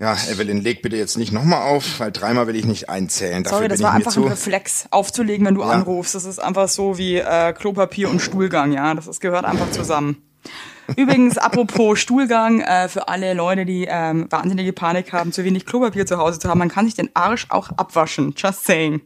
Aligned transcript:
Ja, 0.00 0.16
Evelyn, 0.30 0.60
leg 0.60 0.82
bitte 0.82 0.96
jetzt 0.96 1.16
nicht 1.16 1.32
nochmal 1.32 1.62
auf, 1.62 1.98
weil 1.98 2.12
dreimal 2.12 2.46
will 2.46 2.56
ich 2.56 2.66
nicht 2.66 2.88
einzählen. 2.88 3.42
Dafür 3.42 3.56
Sorry, 3.58 3.68
das 3.68 3.78
bin 3.78 3.86
war 3.86 3.94
einfach 3.94 4.16
ein 4.16 4.22
Reflex, 4.24 4.86
aufzulegen, 4.90 5.46
wenn 5.46 5.54
du 5.54 5.62
Ja. 5.62 5.70
anrufst. 5.70 6.14
Das 6.14 6.24
ist 6.24 6.38
einfach 6.38 6.68
so 6.68 6.98
wie 6.98 7.16
äh, 7.16 7.52
Klopapier 7.54 8.10
und 8.10 8.20
Stuhlgang, 8.20 8.72
ja. 8.72 8.94
Das 8.94 9.06
ist, 9.06 9.20
gehört 9.20 9.44
einfach 9.44 9.70
zusammen. 9.70 10.22
Übrigens, 10.96 11.36
apropos 11.36 11.98
Stuhlgang, 11.98 12.60
äh, 12.60 12.88
für 12.88 13.08
alle 13.08 13.34
Leute, 13.34 13.64
die 13.66 13.86
ähm, 13.90 14.26
wahnsinnige 14.30 14.72
Panik 14.72 15.12
haben, 15.12 15.32
zu 15.32 15.42
wenig 15.44 15.66
Klopapier 15.66 16.06
zu 16.06 16.18
Hause 16.18 16.38
zu 16.38 16.48
haben, 16.48 16.58
man 16.58 16.68
kann 16.70 16.84
sich 16.86 16.94
den 16.94 17.10
Arsch 17.14 17.46
auch 17.50 17.70
abwaschen. 17.70 18.34
Just 18.36 18.64
saying. 18.66 19.00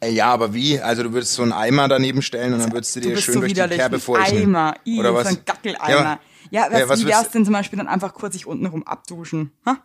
Äh, 0.00 0.10
Ja, 0.10 0.26
aber 0.32 0.54
wie? 0.54 0.80
Also 0.80 1.02
du 1.02 1.12
würdest 1.12 1.34
so 1.34 1.42
einen 1.42 1.52
Eimer 1.52 1.86
daneben 1.88 2.22
stellen 2.22 2.54
und 2.54 2.60
dann 2.60 2.72
würdest 2.72 2.96
du 2.96 3.00
Du 3.00 3.08
dir 3.08 3.14
bist 3.14 3.24
schön 3.26 3.34
so 3.34 3.40
durch 3.40 3.52
die 3.54 3.60
Kerbe 3.60 3.96
ein 3.96 4.00
feuchten. 4.00 4.38
Eimer. 4.42 4.74
I, 4.86 4.98
Oder 5.00 5.14
was? 5.14 5.28
So 5.28 5.34
ein 5.36 5.44
Gackeleimer. 5.44 5.88
Ja, 6.04 6.20
was, 6.50 6.80
Ja, 6.80 6.88
was 6.88 7.00
wie 7.00 7.06
wär's 7.06 7.30
denn 7.30 7.44
zum 7.44 7.54
Beispiel 7.54 7.76
dann 7.78 7.88
einfach 7.88 8.14
kurz 8.14 8.34
sich 8.34 8.46
unten 8.46 8.66
rum 8.66 8.82
abduschen? 8.86 9.52
Ha? 9.66 9.78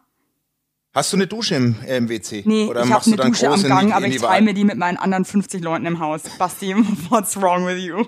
Hast 0.94 1.12
du 1.12 1.18
eine 1.18 1.28
Dusche 1.28 1.56
im, 1.56 1.76
äh, 1.86 1.98
im 1.98 2.08
WC? 2.10 2.44
Nee, 2.46 2.66
Oder 2.68 2.84
ich 2.86 2.92
habe 2.92 3.06
eine 3.06 3.16
Dusche 3.18 3.48
am 3.48 3.52
groß 3.54 3.64
in 3.64 3.70
Gang, 3.70 3.88
die, 3.88 3.94
aber 3.94 4.06
in 4.06 4.12
ich 4.14 4.22
teile 4.22 4.46
mir 4.46 4.54
die 4.54 4.64
mit 4.64 4.78
meinen 4.78 4.98
anderen 4.98 5.26
50 5.26 5.62
Leuten 5.62 5.86
im 5.86 6.00
Haus. 6.00 6.22
Basti, 6.40 6.74
what's 7.10 7.36
wrong 7.42 7.66
with 7.68 7.84
you? 7.84 8.06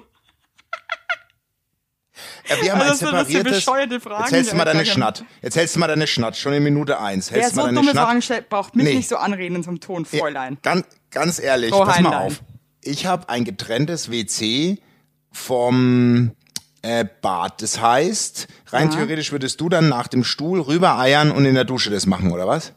Ja, 2.50 2.56
wir 2.62 2.72
haben 2.72 2.82
Also 2.82 3.08
ein 3.08 3.26
separiertes. 3.26 3.58
bescheuerte 3.58 4.00
Fragen, 4.00 4.24
Jetzt 4.24 4.32
hältst 4.32 4.52
du 4.54 4.56
mal 4.56 4.64
deine 4.66 4.86
Schnatt. 4.86 5.26
Jetzt 5.42 5.58
hältst 5.58 5.76
du 5.76 5.80
mal 5.82 5.88
deine 5.88 6.08
Schnatt. 6.08 6.38
Schon 6.38 6.54
in 6.54 6.64
Minute 6.64 7.00
eins. 7.00 7.30
Wer 7.30 7.42
Hältst 7.42 7.52
du 7.52 7.56
so 7.56 7.62
mal 7.62 7.66
deine 7.68 7.76
dumme 7.80 7.92
Schnatt. 7.92 8.06
Fragen 8.06 8.22
stellt, 8.22 8.50
braucht 8.50 8.76
mich 8.76 8.86
Nee. 8.86 8.94
nicht 8.96 9.10
so 9.10 9.18
anreden 9.18 9.62
zum 9.64 9.82
Ton, 9.82 10.06
Fräulein. 10.06 10.58
Ganz, 10.64 10.88
ganz 11.12 11.40
ehrlich, 11.40 11.72
Frau 11.72 11.84
pass 11.84 12.00
mal 12.00 12.12
Heinlein. 12.12 12.28
auf. 12.32 12.42
Ich 12.82 13.06
habe 13.06 13.28
ein 13.28 13.44
getrenntes 13.44 14.10
WC 14.10 14.80
vom 15.32 16.32
äh, 16.82 17.06
Bad. 17.22 17.62
Das 17.62 17.82
heißt, 17.82 18.48
rein 18.68 18.90
Ja. 18.90 18.96
theoretisch 18.98 19.32
würdest 19.32 19.60
du 19.62 19.70
dann 19.70 19.90
nach 19.90 20.08
dem 20.08 20.24
Stuhl 20.24 20.62
rüber 20.62 20.98
eiern 21.00 21.32
und 21.32 21.46
in 21.46 21.56
der 21.56 21.66
Dusche 21.66 21.90
das 21.90 22.06
machen, 22.06 22.32
oder 22.32 22.48
was? 22.48 22.74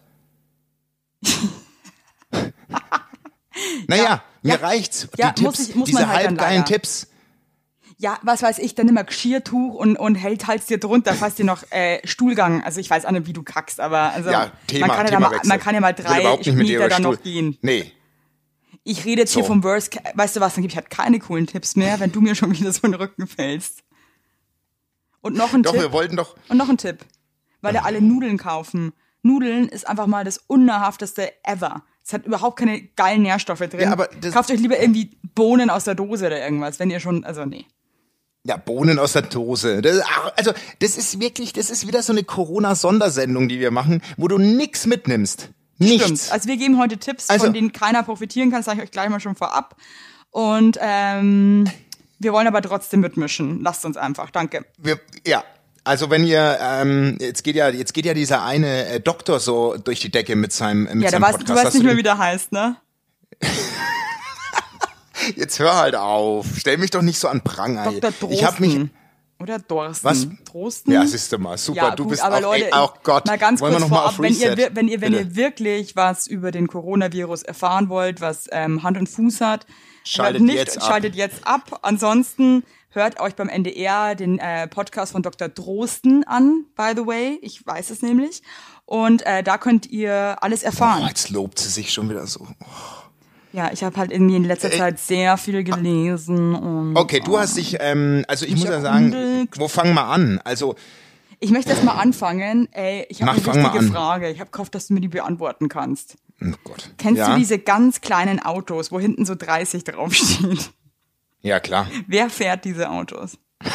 naja, 3.89 4.23
mir 4.42 4.55
Ja. 4.55 4.61
reicht's. 4.61 5.09
Ja, 5.17 5.33
Die 5.33 5.42
muss 5.42 5.57
Tipps, 5.57 5.69
ich- 5.70 5.75
muss 5.75 5.87
diese 5.89 6.09
halt 6.09 6.27
halbgeilen. 6.29 6.65
Tipps. 6.65 7.07
Ja, 7.98 8.19
was 8.23 8.41
weiß 8.42 8.59
ich, 8.61 8.75
dann 8.75 8.87
nimm 8.87 8.95
mal 8.95 9.03
Geschirrtuch 9.03 9.75
und, 9.75 9.97
und 9.97 10.14
hält 10.14 10.47
Hals 10.47 10.64
dir 10.64 10.79
drunter, 10.81 11.12
falls 11.12 11.35
dir 11.35 11.45
noch 11.45 11.62
äh, 11.70 12.01
Stuhlgang, 12.07 12.62
also 12.64 12.81
ich 12.81 12.89
weiß 12.89 13.05
auch 13.05 13.11
nicht, 13.11 13.27
wie 13.27 13.35
du 13.35 13.42
kackst, 13.42 13.79
aber 13.79 14.12
also 14.14 14.31
Ja, 14.31 14.53
Thema, 14.67 14.87
man, 14.87 14.97
kann 14.97 15.07
ja 15.07 15.11
Thema 15.12 15.20
mal, 15.29 15.35
Wechsel. 15.35 15.48
man 15.48 15.61
kann 15.61 15.75
ja 15.75 15.81
mal 15.83 15.92
drei 15.92 16.39
Meter 16.55 16.89
dann 16.89 17.03
noch 17.03 17.23
gehen. 17.23 17.59
Nee, 17.61 17.92
Ich 18.85 19.05
rede 19.05 19.20
jetzt 19.20 19.35
hier 19.35 19.42
So. 19.42 19.48
vom 19.48 19.62
Worst, 19.64 19.95
weißt 20.14 20.37
du 20.37 20.41
was, 20.41 20.55
dann 20.55 20.62
gebe 20.62 20.70
ich 20.73 20.77
halt 20.77 20.89
keine 20.89 21.19
coolen 21.19 21.47
Tipps 21.47 21.77
mehr, 21.77 22.01
wenn 22.01 22.11
du 22.11 22.23
mir 22.23 22.35
schon 22.35 22.51
wieder 22.53 22.73
so 22.73 22.81
in 22.85 22.92
den 22.92 23.01
Rücken 23.03 23.27
fällst. 23.27 23.81
Und 25.23 25.37
noch 25.37 25.53
ein 25.55 25.63
doch, 25.63 25.73
Tipp. 25.73 25.81
wir 25.83 25.93
wollten 25.93 26.17
doch. 26.17 26.35
Und 26.49 26.57
noch 26.57 26.69
ein 26.69 26.79
Tipp. 26.79 27.05
Weil 27.61 27.75
ja 27.75 27.83
alle 27.83 28.01
Nudeln 28.01 28.39
kaufen. 28.39 28.93
Nudeln 29.23 29.69
ist 29.69 29.87
einfach 29.87 30.07
mal 30.07 30.25
das 30.25 30.39
unnahrhafteste 30.47 31.31
ever. 31.45 31.83
Es 32.05 32.13
hat 32.15 32.25
überhaupt 32.27 32.59
keine 32.59 32.81
geilen 32.97 33.23
Nährstoffe 33.23 33.59
drin. 33.61 33.81
Ja, 33.81 33.93
aber 33.93 34.09
Kauft 34.33 34.51
euch 34.51 34.61
lieber 34.61 34.81
irgendwie 34.81 35.11
Bohnen 35.35 35.69
aus 35.69 35.85
der 35.85 35.95
Dose 35.95 36.27
oder 36.27 36.43
irgendwas, 36.43 36.79
wenn 36.79 36.91
ihr 36.91 37.01
schon, 37.01 37.25
also 37.25 37.45
nee. 37.45 37.67
Ja, 38.45 38.57
Bohnen 38.57 38.98
aus 38.98 39.13
der 39.13 39.23
Dose. 39.23 39.83
Das, 39.83 40.01
also, 40.37 40.53
das 40.79 40.97
ist 40.97 41.21
wirklich, 41.21 41.53
das 41.53 41.69
ist 41.69 41.87
wieder 41.87 42.03
so 42.03 42.15
eine 42.15 42.25
Corona-Sondersendung, 42.25 43.48
die 43.51 43.61
wir 43.61 43.71
machen, 43.71 44.01
wo 44.17 44.29
du 44.29 44.39
nix 44.39 44.87
mitnimmst. 44.87 45.51
Nichts. 45.77 46.05
Stimmt. 46.05 46.33
Also 46.33 46.48
wir 46.48 46.57
geben 46.57 46.79
heute 46.79 46.97
Tipps, 46.97 47.29
Also- 47.29 47.45
von 47.45 47.53
denen 47.53 47.73
keiner 47.73 48.03
profitieren 48.03 48.51
kann, 48.51 48.61
das 48.61 48.67
sage 48.67 48.79
ich 48.79 48.85
euch 48.85 48.91
gleich 48.91 49.11
mal 49.11 49.21
schon 49.21 49.37
vorab. 49.37 49.77
Und 50.31 50.79
ähm, 50.81 51.69
wir 52.21 52.33
wollen 52.33 52.47
aber 52.47 52.63
trotzdem 52.63 53.01
mitmischen. 53.01 53.61
Lasst 53.63 53.85
uns 53.85 53.97
einfach. 53.97 54.31
Danke. 54.31 54.65
Wir, 54.79 55.01
ja. 55.27 55.43
Also 55.83 56.11
wenn 56.11 56.25
ihr, 56.25 56.59
ähm, 56.61 57.17
jetzt 57.19 57.43
geht 57.43 57.57
ja, 57.57 57.71
jetzt 57.71 57.95
geht 57.95 58.05
ja 58.05 58.13
dieser 58.13 58.45
eine 58.45 58.87
äh, 58.87 59.01
Doktor 59.01 59.41
so 59.41 59.77
durch 59.79 59.99
die 60.01 60.11
Decke 60.11 60.37
mit 60.37 60.53
seinem, 60.53 60.85
mit 60.85 60.97
Ja, 60.97 61.01
da 61.05 61.11
seinem 61.13 61.23
weißt, 61.23 61.39
Podcast. 61.39 61.51
du 61.51 61.65
weißt 61.65 61.75
nicht 61.75 61.85
mehr, 61.85 61.97
wie 61.97 62.03
der 62.03 62.19
heißt, 62.19 62.53
ne? 62.53 62.77
Jetzt 65.37 65.59
hör 65.59 65.77
halt 65.77 65.95
auf. 65.95 66.47
Stell 66.59 66.79
mich 66.79 66.91
doch 66.91 67.03
nicht 67.03 67.19
so 67.19 67.29
an 67.29 67.42
Pranger. 67.42 67.85
Dr. 67.92 68.11
Drosten. 68.11 68.30
Ich 68.30 68.45
habe 68.45 68.61
mich, 68.61 68.89
Oder 69.39 69.59
Dorsten. 69.59 70.05
Was? 70.05 70.27
Drosten? 70.45 70.92
ja, 70.92 71.07
siehst 71.07 71.33
du 71.33 71.39
mal, 71.39 71.57
super. 71.59 71.77
Ja, 71.77 71.91
du 71.97 72.05
gut, 72.05 72.11
bist 72.13 72.23
aber 72.23 72.36
auch, 72.36 72.42
Leute, 72.42 72.67
ey, 72.67 72.73
oh 72.75 72.89
Gott. 73.03 73.27
mal 73.27 73.39
ganz 73.39 73.61
Wollen 73.61 73.75
kurz 73.77 73.89
vorab, 73.89 74.19
wenn 74.19 74.35
ihr, 74.35 74.57
wenn 74.75 74.89
ihr, 74.89 75.01
wenn 75.01 75.13
Bitte. 75.13 75.25
ihr 75.25 75.36
wirklich 75.36 75.97
was 75.97 76.27
über 76.27 76.51
den 76.51 76.69
Coronavirus 76.69 77.42
erfahren 77.42 77.89
wollt, 77.89 78.20
was 78.20 78.47
ähm, 78.51 78.83
Hand 78.83 78.97
und 78.98 79.09
Fuß 79.09 79.41
hat, 79.41 79.67
Schaltet 80.05 80.42
nicht, 80.42 80.55
jetzt 80.56 80.78
ab. 80.80 80.88
schaltet 80.88 81.14
jetzt 81.14 81.46
ab. 81.46 81.78
Ansonsten 81.83 82.64
hört 82.90 83.20
euch 83.20 83.34
beim 83.34 83.48
NDR 83.48 84.14
den 84.14 84.38
äh, 84.38 84.66
Podcast 84.66 85.12
von 85.12 85.22
Dr. 85.22 85.48
Drosten 85.48 86.24
an, 86.24 86.64
by 86.77 86.92
the 86.96 87.06
way. 87.06 87.38
Ich 87.42 87.64
weiß 87.66 87.90
es 87.90 88.02
nämlich. 88.02 88.42
Und 88.86 89.24
äh, 89.27 89.42
da 89.42 89.58
könnt 89.58 89.86
ihr 89.86 90.36
alles 90.40 90.62
Oh, 90.62 90.66
erfahren. 90.66 91.06
jetzt 91.06 91.30
lobt 91.30 91.58
sie 91.58 91.68
sich 91.68 91.92
schon 91.92 92.11
wieder 92.11 92.27
so. 92.27 92.46
Ja, 93.52 93.70
ich 93.72 93.83
habe 93.83 93.96
halt 93.96 94.12
irgendwie 94.12 94.36
in 94.36 94.44
letzter 94.44 94.72
Äh, 94.72 94.78
Zeit 94.78 94.98
sehr 95.00 95.36
viel 95.36 95.64
gelesen 95.64 96.55
und 96.55 96.96
Okay, 96.96 97.20
du 97.24 97.38
hast 97.38 97.56
dich, 97.56 97.77
ähm, 97.80 98.24
also 98.28 98.46
ich 98.46 98.52
muss 98.56 98.64
ja 98.64 98.80
sagen, 98.80 99.48
wo 99.56 99.67
fangen 99.68 99.94
wir 99.94 100.05
an? 100.06 100.40
Also, 100.44 100.77
ich 101.40 101.50
möchte 101.50 101.70
jetzt 101.70 101.82
mal 101.84 101.94
anfangen. 101.94 102.68
Ey, 102.72 103.06
ich 103.08 103.22
habe 103.22 103.32
eine 103.32 103.44
wichtige. 103.44 103.82
Frage. 103.92 104.28
Ich 104.30 104.38
habe 104.40 104.50
gehofft, 104.50 104.74
dass 104.74 104.86
du 104.88 104.94
mir 104.94 105.00
die 105.00 105.08
beantworten 105.08 105.68
kannst. 105.68 106.17
Oh 106.42 106.55
Gott. 106.64 106.90
Kennst 106.98 107.18
ja? 107.18 107.33
du 107.33 107.39
diese 107.39 107.58
ganz 107.58 108.01
kleinen 108.01 108.40
Autos, 108.40 108.90
wo 108.92 108.98
hinten 109.01 109.24
so 109.27 109.34
30 109.34 109.84
draufsteht? 109.84 110.70
Ja, 111.42 111.58
klar. 111.61 111.89
Wer 112.06 112.28
fährt 112.30 112.64
diese 112.64 112.90
Autos? 112.90 113.39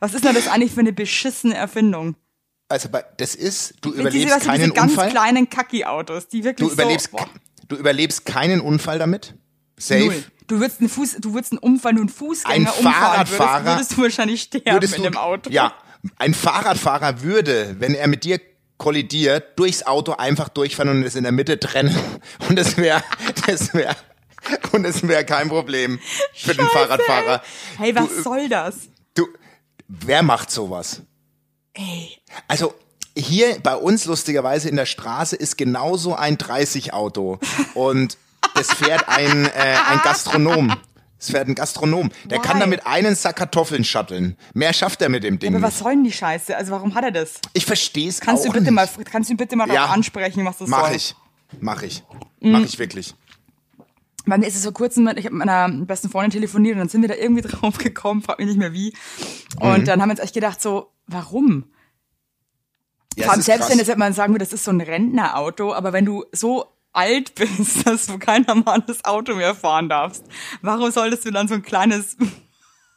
Was 0.00 0.12
ist 0.14 0.24
denn 0.24 0.34
das 0.34 0.48
eigentlich 0.48 0.72
für 0.72 0.80
eine 0.80 0.92
beschissene 0.92 1.54
Erfindung? 1.54 2.16
Also, 2.68 2.88
das 3.16 3.34
ist, 3.34 3.74
du 3.80 3.90
Diese, 3.90 4.00
überlebst 4.02 4.34
diese 4.36 4.46
keinen 4.46 4.74
ganz 4.74 4.92
Unfall. 4.92 5.10
kleinen 5.10 5.48
Kacki-Autos, 5.50 6.28
die 6.28 6.44
wirklich 6.44 6.66
Du 6.68 6.72
überlebst, 6.74 7.10
so... 7.10 7.18
du 7.68 7.76
überlebst 7.76 8.24
keinen 8.26 8.60
Unfall 8.60 8.98
damit. 8.98 9.34
Safe. 9.78 10.04
null. 10.06 10.24
Du 10.46 10.60
würdest 10.60 10.80
einen 10.80 10.88
Fuß, 10.90 11.16
du 11.20 11.32
würdest 11.32 11.52
einen 11.52 11.58
Unfall, 11.60 11.92
nur 11.94 12.02
einen 12.02 12.08
Fußgänger 12.10 12.54
Ein 12.54 12.66
umfahren 12.84 13.26
Fahrradfahrer- 13.26 13.64
würdest, 13.64 13.66
würdest 13.66 13.92
du 13.92 14.02
wahrscheinlich 14.02 14.42
sterben 14.42 14.84
in 14.84 14.90
du, 14.90 15.02
dem 15.02 15.16
Auto. 15.16 15.50
Ja, 15.50 15.72
ein 16.16 16.34
Fahrradfahrer 16.34 17.22
würde, 17.22 17.76
wenn 17.78 17.94
er 17.94 18.06
mit 18.08 18.24
dir 18.24 18.38
kollidiert, 18.78 19.58
durchs 19.58 19.82
Auto 19.84 20.12
einfach 20.12 20.48
durchfahren 20.48 20.90
und 20.90 21.02
es 21.04 21.14
in 21.14 21.22
der 21.24 21.32
Mitte 21.32 21.58
trennen. 21.60 21.96
Und 22.48 22.56
das 22.58 22.76
wäre, 22.76 23.02
das 23.46 23.72
wäre, 23.74 23.96
und 24.72 24.84
es 24.84 25.06
wäre 25.06 25.24
kein 25.24 25.48
Problem 25.48 25.98
für 26.34 26.54
den 26.54 26.66
Scheiße, 26.66 26.72
Fahrradfahrer. 26.72 27.42
Hey, 27.78 27.94
was 27.94 28.08
du, 28.08 28.22
soll 28.22 28.48
das? 28.48 28.74
du, 29.14 29.26
wer 29.88 30.22
macht 30.22 30.50
sowas? 30.50 31.02
Ey, 31.74 32.18
Also 32.48 32.74
hier 33.16 33.58
bei 33.62 33.76
uns 33.76 34.04
lustigerweise 34.06 34.68
in 34.68 34.76
der 34.76 34.86
Straße 34.86 35.36
ist 35.36 35.56
genauso 35.56 36.14
ein 36.14 36.36
30-Auto 36.36 37.38
und 37.74 38.18
das 38.54 38.72
fährt 38.72 39.08
ein, 39.08 39.46
äh, 39.46 39.50
ein 39.88 40.00
Gastronom. 40.02 40.76
Es 41.24 41.30
fährt 41.30 41.48
ein 41.48 41.54
Gastronom. 41.54 42.10
Der 42.26 42.38
kann 42.40 42.56
Why? 42.56 42.60
damit 42.60 42.86
einen 42.86 43.14
Sack 43.14 43.36
Kartoffeln 43.36 43.84
shutteln. 43.84 44.36
Mehr 44.52 44.72
schafft 44.72 45.00
er 45.02 45.08
mit 45.08 45.24
dem 45.24 45.38
Ding 45.38 45.50
aber 45.54 45.58
nicht. 45.58 45.66
was 45.66 45.78
soll 45.78 45.92
denn 45.92 46.04
die 46.04 46.12
Scheiße? 46.12 46.56
Also 46.56 46.72
warum 46.72 46.94
hat 46.94 47.04
er 47.04 47.10
das? 47.12 47.40
Ich 47.54 47.64
verstehe 47.66 48.08
es 48.08 48.20
Kannst 48.20 48.42
auch 48.42 48.46
du 48.48 48.52
bitte 48.52 48.64
nicht. 48.72 48.74
mal, 48.74 48.88
kannst 49.04 49.30
du 49.30 49.36
bitte 49.36 49.56
mal 49.56 49.66
Ja. 49.68 49.74
darauf 49.74 49.90
ansprechen, 49.92 50.44
was 50.44 50.58
das 50.58 50.68
Mach 50.68 50.86
soll? 50.86 50.96
ich. 50.96 51.14
Mach 51.60 51.82
ich. 51.82 52.02
Mhm. 52.40 52.52
Mach 52.52 52.60
ich 52.60 52.78
wirklich. 52.78 53.14
Bei 54.26 54.38
mir 54.38 54.46
ist 54.46 54.56
es 54.56 54.62
vor 54.64 54.72
kurzem, 54.72 55.06
ich 55.16 55.24
habe 55.26 55.34
mit 55.36 55.46
meiner 55.46 55.68
besten 55.84 56.08
Freundin 56.08 56.30
telefoniert 56.30 56.74
und 56.74 56.78
dann 56.80 56.88
sind 56.88 57.02
wir 57.02 57.08
da 57.08 57.14
irgendwie 57.14 57.42
drauf 57.48 57.76
gekommen, 57.78 58.22
frag 58.22 58.38
mich 58.38 58.48
nicht 58.48 58.58
mehr 58.58 58.72
wie. 58.72 58.94
Und 59.60 59.80
Mhm. 59.80 59.84
dann 59.84 60.00
haben 60.02 60.08
wir 60.08 60.12
uns 60.14 60.20
echt 60.20 60.34
gedacht, 60.34 60.60
so, 60.62 60.90
warum? 61.06 61.64
Ja, 63.16 63.24
Vor 63.24 63.32
allem 63.34 63.42
selbst 63.42 63.60
krass. 63.62 63.70
wenn 63.70 63.78
jetzt 63.78 63.88
jemand 63.88 64.16
sagen 64.16 64.32
würde, 64.34 64.44
das 64.44 64.52
ist 64.52 64.64
so 64.64 64.70
ein 64.72 64.80
Rentnerauto, 64.80 65.72
aber 65.72 65.92
wenn 65.92 66.04
du 66.04 66.24
so 66.32 66.66
alt 66.94 67.34
bist, 67.34 67.84
dass 67.86 68.06
du 68.06 68.18
kein 68.18 68.42
normales 68.42 69.04
Auto 69.04 69.34
mehr 69.34 69.54
fahren 69.54 69.88
darfst, 69.88 70.24
warum 70.62 70.90
solltest 70.90 71.24
du 71.24 71.30
dann 71.30 71.48
so 71.48 71.54
ein 71.54 71.62
kleines 71.62 72.16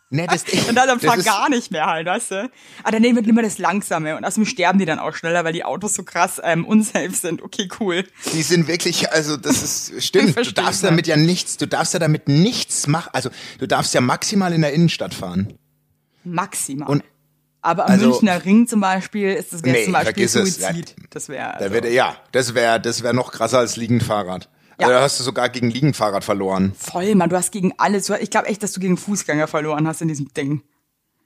Nee, 0.09 0.25
das, 0.25 0.43
und 0.69 0.73
dann, 0.73 0.87
dann 0.87 1.01
fahr 1.01 1.17
gar 1.17 1.49
nicht 1.49 1.69
mehr 1.69 1.85
halt, 1.85 2.07
weißt 2.07 2.31
du? 2.31 2.51
Aber 2.83 2.91
dann 2.91 3.01
nehmen 3.01 3.21
wir 3.21 3.29
immer 3.29 3.41
das 3.41 3.57
Langsame 3.57 4.15
und 4.15 4.23
außerdem 4.23 4.45
sterben 4.45 4.79
die 4.79 4.85
dann 4.85 4.99
auch 4.99 5.13
schneller, 5.13 5.43
weil 5.43 5.51
die 5.51 5.65
Autos 5.65 5.95
so 5.95 6.03
krass 6.03 6.39
ähm, 6.41 6.65
unsafe 6.65 7.11
sind. 7.11 7.41
Okay, 7.41 7.67
cool. 7.81 8.05
Die 8.33 8.41
sind 8.41 8.69
wirklich, 8.69 9.11
also 9.11 9.35
das 9.35 9.61
ist 9.61 10.03
stimmt. 10.05 10.37
Du 10.37 10.53
darfst 10.53 10.85
damit 10.85 11.07
ja 11.07 11.17
nichts, 11.17 11.57
du 11.57 11.67
darfst 11.67 11.93
ja 11.93 11.99
damit 11.99 12.29
nichts 12.29 12.87
machen. 12.87 13.09
Also 13.11 13.29
du 13.59 13.67
darfst 13.67 13.93
ja 13.93 13.99
maximal 13.99 14.53
in 14.53 14.61
der 14.61 14.71
Innenstadt 14.71 15.13
fahren. 15.13 15.57
Maximal. 16.23 16.87
Und 16.87 17.03
aber 17.61 17.85
am 17.85 17.91
also- 17.91 18.09
Münchner 18.09 18.43
Ring 18.45 18.67
zum 18.67 18.79
Beispiel 18.81 19.33
ist 19.33 19.53
das 19.53 19.63
wäre 19.63 19.77
Nee, 19.77 19.83
zum 19.85 19.93
Beispiel 19.93 20.13
vergiss 20.27 20.35
es. 20.35 20.55
Suizid. 20.57 20.95
Das 21.09 21.29
wäre 21.29 21.43
Da 21.53 21.65
also, 21.65 21.73
wird, 21.73 21.85
ja, 21.91 22.15
das 22.31 22.53
wäre 22.53 22.79
das 22.79 23.03
wär 23.03 23.13
noch 23.13 23.31
krasser 23.31 23.59
als 23.59 23.75
Liegenfahrrad. 23.77 24.49
Ja. 24.79 24.85
Also, 24.87 24.93
da 24.93 25.01
hast 25.01 25.19
du 25.19 25.23
sogar 25.23 25.49
gegen 25.49 25.71
Liegenfahrrad 25.71 26.23
verloren. 26.23 26.73
voll, 26.77 27.15
man. 27.15 27.29
Du 27.29 27.35
hast 27.35 27.51
gegen 27.51 27.73
alles. 27.77 28.09
Ich 28.09 28.29
glaube 28.29 28.47
echt, 28.47 28.61
dass 28.61 28.73
du 28.73 28.79
gegen 28.79 28.95
Fußgänger 28.97 29.47
verloren 29.47 29.87
hast 29.87 30.01
in 30.01 30.07
diesem 30.07 30.31
Ding. 30.33 30.61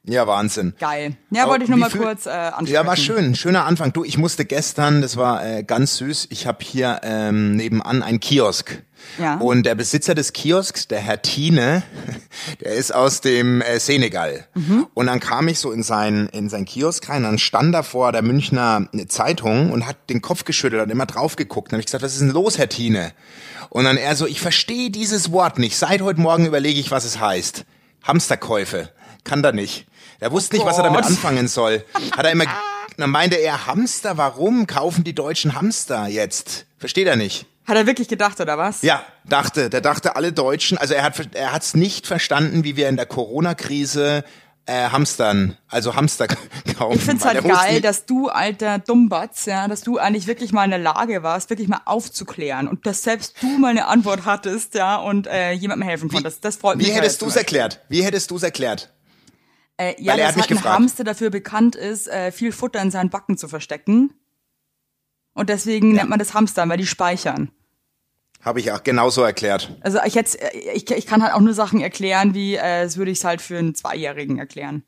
Ja, 0.04 0.26
Wahnsinn. 0.26 0.74
Geil. 0.80 1.16
Ja, 1.30 1.48
wollte 1.48 1.64
ich 1.66 1.70
nur 1.70 1.78
wie 1.78 1.82
mal 1.82 1.90
viel- 1.92 2.02
kurz 2.02 2.26
äh, 2.26 2.30
ansprechen. 2.32 2.74
Ja, 2.74 2.88
war 2.88 2.96
schön, 2.96 3.36
schöner 3.36 3.66
Anfang. 3.66 3.94
Du, 3.94 4.04
ich 4.04 4.18
musste 4.18 4.46
gestern, 4.46 5.02
das 5.02 5.16
war 5.16 5.46
äh, 5.46 5.64
ganz 5.64 5.98
süß, 5.98 6.28
ich 6.32 6.48
habe 6.48 6.58
hier 6.64 7.02
ähm, 7.04 7.56
nebenan 7.56 8.02
einen 8.02 8.20
Kiosk. 8.20 8.82
Ja. 9.20 9.36
Und 9.38 9.64
der 9.66 9.76
Besitzer 9.76 10.16
des 10.16 10.34
Kiosks, 10.34 10.88
der 10.88 11.00
Herr 11.00 11.22
Tine, 11.22 11.84
der 12.62 12.74
ist 12.74 12.94
aus 12.94 13.22
dem 13.22 13.62
äh, 13.62 13.80
Senegal. 13.80 14.48
Mhm. 14.54 14.88
Und 14.94 15.08
dann 15.08 15.20
kam 15.20 15.48
ich 15.48 15.60
so 15.60 15.72
in 15.72 15.84
sein, 15.84 16.30
in 16.32 16.50
sein 16.50 16.66
Kiosk 16.66 17.10
rein, 17.10 17.24
dann 17.24 17.38
stand 17.38 17.74
da 17.74 17.84
vor 17.84 18.12
der 18.12 18.22
Münchner 18.22 18.88
Zeitung 19.08 19.72
und 19.72 19.88
hat 19.88 20.10
den 20.10 20.22
Kopf 20.22 20.46
geschüttelt 20.46 20.82
und 20.82 20.90
immer 20.90 21.06
drauf 21.06 21.36
geguckt. 21.36 21.72
Dann 21.72 21.78
habe 21.78 21.82
ich 21.82 21.88
gesagt, 21.88 22.04
was 22.04 22.14
ist 22.14 22.22
denn 22.22 22.32
los, 22.32 22.58
Herr 22.58 22.70
Tine? 22.70 23.12
Und 23.70 23.86
dann 23.86 23.98
er 23.98 24.16
so, 24.16 24.28
ich 24.28 24.42
verstehe 24.42 24.90
dieses 24.90 25.32
Wort 25.32 25.58
nicht. 25.58 25.78
Seit 25.78 26.02
heute 26.02 26.20
Morgen 26.20 26.46
überlege 26.46 26.80
ich, 26.80 26.92
was 26.92 27.06
es 27.06 27.20
heißt. 27.20 27.66
Hamsterkäufe. 28.04 28.90
Kann 29.24 29.44
da 29.44 29.52
nicht. 29.52 29.86
Der 30.20 30.32
wusste 30.32 30.56
nicht, 30.56 30.66
was 30.66 30.78
er 30.78 30.84
damit 30.84 31.06
anfangen 31.06 31.48
soll. 31.48 31.84
Hat 32.16 32.26
er 32.26 32.32
immer, 32.32 32.46
dann 32.98 33.10
meinte 33.10 33.36
er, 33.36 33.68
Hamster, 33.68 34.18
warum 34.18 34.68
kaufen 34.68 35.04
die 35.04 35.16
Deutschen 35.16 35.56
Hamster 35.56 36.08
jetzt? 36.08 36.66
Versteht 36.78 37.08
er 37.08 37.16
nicht. 37.16 37.46
Hat 37.66 37.78
er 37.78 37.86
wirklich 37.86 38.08
gedacht, 38.08 38.40
oder 38.40 38.58
was? 38.58 38.82
Ja, 38.82 39.04
dachte, 39.26 39.70
der 39.70 39.82
dachte 39.82 40.16
alle 40.16 40.34
Deutschen, 40.34 40.78
also 40.78 40.94
er 40.94 41.04
hat 41.04 41.36
er 41.36 41.52
hat's 41.52 41.76
nicht 41.76 42.08
verstanden, 42.08 42.64
wie 42.64 42.76
wir 42.76 42.90
in 42.90 42.96
der 42.96 43.06
Corona-Krise 43.06 44.24
äh, 44.66 44.90
Hamstern, 44.90 45.58
also 45.68 45.96
Hamster 45.96 46.28
kaufen. 46.78 46.98
Ich 46.98 47.04
find's 47.04 47.26
halt 47.26 47.44
geil, 47.44 47.82
dass 47.82 48.06
du, 48.06 48.30
alter 48.30 48.80
Dummbatz, 48.80 49.46
ja, 49.46 49.68
dass 49.68 49.82
du 49.82 49.98
eigentlich 49.98 50.28
wirklich 50.28 50.54
mal 50.54 50.64
in 50.66 50.72
der 50.72 50.80
Lage 50.80 51.24
warst, 51.24 51.50
wirklich 51.50 51.68
mal 51.68 51.82
aufzuklären 51.86 52.68
und 52.68 52.86
dass 52.86 53.04
selbst 53.04 53.36
du 53.42 53.48
mal 53.58 53.70
eine 53.70 53.88
Antwort 53.88 54.26
hattest, 54.26 54.76
ja, 54.76 54.98
und 54.98 55.28
äh, 55.28 55.52
jemandem 55.52 55.88
helfen 55.88 56.10
konntest. 56.10 56.46
Das 56.46 56.58
freut 56.58 56.78
mich. 56.78 56.88
Wie 56.88 56.92
halt 56.94 57.04
hättest 57.04 57.22
du's 57.22 57.36
erklärt? 57.36 57.82
Wie 57.90 58.04
hättest 58.04 58.32
du's 58.32 58.44
erklärt? 58.44 58.94
Äh, 59.78 59.96
ja, 60.00 60.14
Weil 60.14 60.20
er 60.20 60.28
dass 60.28 60.30
hat 60.30 60.36
mich 60.36 60.44
halt 60.44 60.52
ein 60.52 60.58
gefragt. 60.58 60.80
Hamster 60.80 61.04
dafür 61.04 61.30
bekannt 61.32 61.76
ist, 61.76 62.08
äh, 62.08 62.32
viel 62.32 62.52
Futter 62.52 62.82
in 62.82 62.92
seinen 62.92 63.10
Backen 63.10 63.38
zu 63.38 63.48
verstecken. 63.48 64.14
Und 65.34 65.50
deswegen 65.50 65.94
nennt 65.94 66.10
man 66.10 66.20
das 66.20 66.34
Hamstern, 66.34 66.70
weil 66.70 66.78
die 66.78 66.86
speichern. 66.86 67.52
Habe 68.42 68.60
ich 68.60 68.72
auch 68.72 68.84
genauso 68.84 69.22
erklärt. 69.22 69.78
Also 69.82 70.00
ich 70.04 70.16
jetzt, 70.16 70.38
ich, 70.74 70.90
ich 70.90 71.06
kann 71.06 71.22
halt 71.24 71.34
auch 71.34 71.40
nur 71.42 71.54
Sachen 71.54 71.80
erklären, 71.80 72.34
wie 72.34 72.56
äh, 72.56 72.84
das 72.84 72.98
würde 72.98 73.12
ich 73.12 73.24
halt 73.24 73.42
für 73.42 73.58
einen 73.58 73.76
Zweijährigen 73.76 74.40
erklären. 74.40 74.84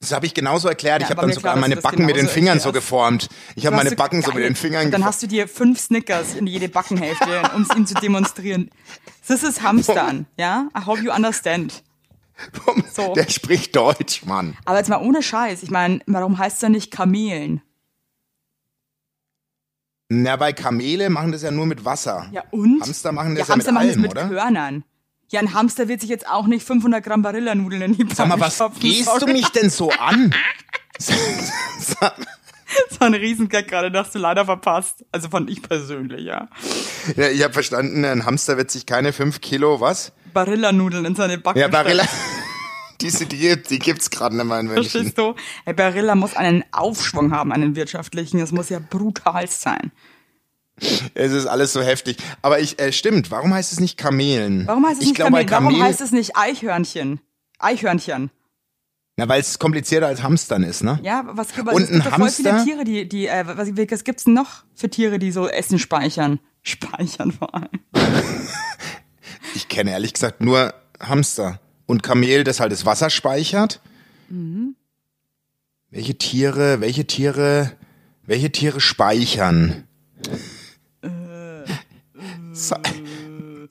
Das 0.00 0.12
habe 0.12 0.26
ich 0.26 0.34
genauso 0.34 0.68
erklärt. 0.68 1.00
Ja, 1.00 1.06
ich 1.06 1.10
habe 1.10 1.22
dann 1.22 1.32
sogar 1.32 1.54
klar, 1.54 1.60
meine 1.60 1.76
Backen 1.76 2.06
mit 2.06 2.14
den 2.14 2.28
Fingern 2.28 2.60
so 2.60 2.68
erklärst. 2.68 2.86
geformt. 2.86 3.28
Ich 3.56 3.66
habe 3.66 3.74
meine 3.74 3.90
so 3.90 3.96
Backen 3.96 4.22
so 4.22 4.32
mit 4.32 4.44
den 4.44 4.54
Fingern 4.54 4.82
Dann 4.82 4.90
geformt. 4.90 5.06
hast 5.06 5.22
du 5.22 5.26
dir 5.26 5.48
fünf 5.48 5.80
Snickers 5.80 6.34
in 6.34 6.46
jede 6.46 6.68
Backenhälfte, 6.68 7.50
um 7.56 7.62
es 7.62 7.74
ihm 7.76 7.84
zu 7.86 7.94
demonstrieren. 7.94 8.70
Das 9.26 9.42
ist 9.42 9.62
Hamstern, 9.62 10.26
ja? 10.36 10.68
I 10.78 10.86
hope 10.86 11.00
you 11.00 11.10
understand. 11.10 11.82
so. 12.94 13.12
Der 13.14 13.28
spricht 13.28 13.74
Deutsch, 13.74 14.24
Mann. 14.24 14.56
Aber 14.66 14.78
jetzt 14.78 14.88
mal 14.88 15.02
ohne 15.02 15.22
Scheiß. 15.22 15.64
Ich 15.64 15.70
meine, 15.70 16.00
warum 16.06 16.38
heißt 16.38 16.56
es 16.56 16.60
dann 16.60 16.72
nicht 16.72 16.92
Kamelen? 16.92 17.60
Na, 20.08 20.40
weil 20.40 20.54
Kamele 20.54 21.10
machen 21.10 21.32
das 21.32 21.42
ja 21.42 21.50
nur 21.50 21.66
mit 21.66 21.84
Wasser. 21.84 22.28
Ja 22.32 22.42
und? 22.50 22.80
Hamster 22.80 23.12
machen 23.12 23.34
das 23.34 23.48
ja, 23.48 23.52
ja, 23.52 23.54
Hamster 23.56 23.72
mit 23.72 23.80
allem, 23.82 24.00
mit 24.00 24.10
oder? 24.12 24.28
Körnern. 24.28 24.84
Ja, 25.30 25.40
ein 25.40 25.52
Hamster 25.52 25.88
wird 25.88 26.00
sich 26.00 26.08
jetzt 26.08 26.26
auch 26.26 26.46
nicht 26.46 26.66
500 26.66 27.04
Gramm 27.04 27.20
Barillanudeln 27.20 27.82
in 27.82 27.92
die 27.92 28.04
Pfanne 28.04 28.14
Sag 28.14 28.28
mal, 28.28 28.40
was 28.40 28.54
stopfen. 28.54 28.80
gehst 28.80 29.04
Sorry. 29.04 29.20
du 29.20 29.26
mich 29.32 29.48
denn 29.48 29.68
so 29.68 29.90
an? 29.90 30.34
Das 32.90 33.00
war 33.00 33.06
ein 33.06 33.14
Riesengag 33.14 33.66
gerade, 33.66 33.90
das 33.90 34.06
hast 34.06 34.14
du 34.14 34.18
leider 34.18 34.44
verpasst. 34.44 35.04
Also 35.10 35.30
fand 35.30 35.48
ich 35.50 35.62
persönlich, 35.62 36.24
ja. 36.24 36.48
ja, 37.16 37.28
ich 37.28 37.42
habe 37.42 37.54
verstanden, 37.54 38.04
ein 38.04 38.26
Hamster 38.26 38.56
wird 38.56 38.70
sich 38.70 38.84
keine 38.84 39.12
fünf 39.12 39.40
Kilo, 39.40 39.80
was? 39.80 40.12
Barillanudeln 40.34 41.04
in 41.06 41.14
seine 41.14 41.38
Backen 41.38 41.58
Ja, 41.58 41.68
Barilla. 41.68 42.04
Diese, 43.00 43.26
die, 43.26 43.62
die 43.62 43.78
gibt's 43.78 44.10
gerade 44.10 44.36
nicht 44.36 44.44
mehr 44.44 44.60
in 44.60 44.66
München. 44.66 44.90
Verstehst 44.90 45.18
du? 45.18 45.34
Hey, 45.64 45.74
Barilla 45.74 46.14
muss 46.14 46.34
einen 46.34 46.64
Aufschwung 46.72 47.32
haben, 47.32 47.52
einen 47.52 47.76
wirtschaftlichen. 47.76 48.38
Das 48.38 48.50
muss 48.50 48.68
ja 48.70 48.80
brutal 48.80 49.46
sein. 49.48 49.92
Es 51.14 51.32
ist 51.32 51.46
alles 51.46 51.72
so 51.72 51.82
heftig. 51.82 52.18
Aber 52.42 52.60
ich, 52.60 52.78
äh, 52.80 52.92
stimmt, 52.92 53.30
warum 53.30 53.52
heißt 53.54 53.72
es 53.72 53.80
nicht 53.80 53.96
Kamelen? 53.96 54.66
Warum 54.66 54.86
heißt 54.86 54.96
es 54.98 55.02
ich 55.02 55.08
nicht 55.08 55.16
glaube, 55.16 55.32
Kamel? 55.32 55.44
bei 55.44 55.50
Warum 55.52 55.68
Kamel, 55.68 55.82
heißt 55.82 56.00
es 56.00 56.12
nicht 56.12 56.36
Eichhörnchen? 56.36 57.20
Eichhörnchen. 57.58 58.30
Na, 59.16 59.28
weil 59.28 59.40
es 59.40 59.58
komplizierter 59.58 60.06
als 60.06 60.22
Hamstern 60.22 60.62
ist, 60.62 60.84
ne? 60.84 61.00
Ja, 61.02 61.24
was 61.26 61.52
gibt 61.52 61.68
es 61.68 61.90
gibt 61.90 62.04
voll 62.04 62.30
viele? 62.30 62.64
Tiere, 62.64 62.84
die, 62.84 63.08
die, 63.08 63.26
äh, 63.26 63.44
was, 63.46 63.68
was 63.70 64.04
gibt's 64.04 64.24
denn 64.24 64.34
noch 64.34 64.62
für 64.74 64.88
Tiere, 64.88 65.18
die 65.18 65.32
so 65.32 65.48
Essen 65.48 65.78
speichern? 65.78 66.38
Speichern 66.62 67.32
vor 67.32 67.54
allem. 67.54 67.68
Ich 69.54 69.68
kenne 69.68 69.92
ehrlich 69.92 70.12
gesagt 70.12 70.40
nur 70.40 70.74
Hamster. 71.00 71.60
Und 71.88 72.02
Kamel, 72.02 72.44
das 72.44 72.60
halt 72.60 72.70
das 72.70 72.84
Wasser 72.84 73.08
speichert. 73.10 73.80
Mhm. 74.28 74.76
Welche 75.90 76.16
Tiere, 76.18 76.80
welche 76.82 77.06
Tiere, 77.06 77.72
welche 78.24 78.52
Tiere 78.52 78.78
speichern? 78.80 79.84
Sa- 82.52 82.80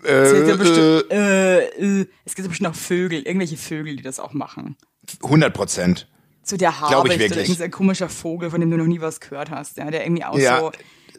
Es 0.04 0.34
gibt 0.34 0.48
ja 0.48 0.54
Äh, 0.54 0.58
bestimmt, 0.58 1.12
äh, 1.12 1.60
äh, 2.02 2.08
es 2.26 2.34
gibt 2.36 2.46
ja 2.46 2.50
bestimmt 2.50 2.70
auch 2.70 2.76
Vögel, 2.76 3.22
irgendwelche 3.22 3.58
Vögel, 3.58 3.96
die 3.98 4.04
das 4.04 4.20
auch 4.20 4.34
machen. 4.34 4.78
100 5.22 5.54
Prozent. 5.54 6.08
So 6.44 6.56
der 6.58 6.70
Glaub 6.72 6.90
ich 6.90 7.12
Habicht 7.14 7.16
oder 7.16 7.20
wirklich. 7.20 7.50
irgendein 7.50 7.72
komischer 7.72 8.10
Vogel, 8.10 8.50
von 8.50 8.62
dem 8.62 8.72
du 8.72 8.78
noch 8.78 8.86
nie 8.88 9.02
was 9.02 9.20
gehört 9.20 9.52
hast, 9.52 9.78
ja, 9.78 9.92
der 9.92 10.06
irgendwie 10.06 10.24
auch 10.24 10.38
Ja, 10.40 10.60
so 10.60 10.72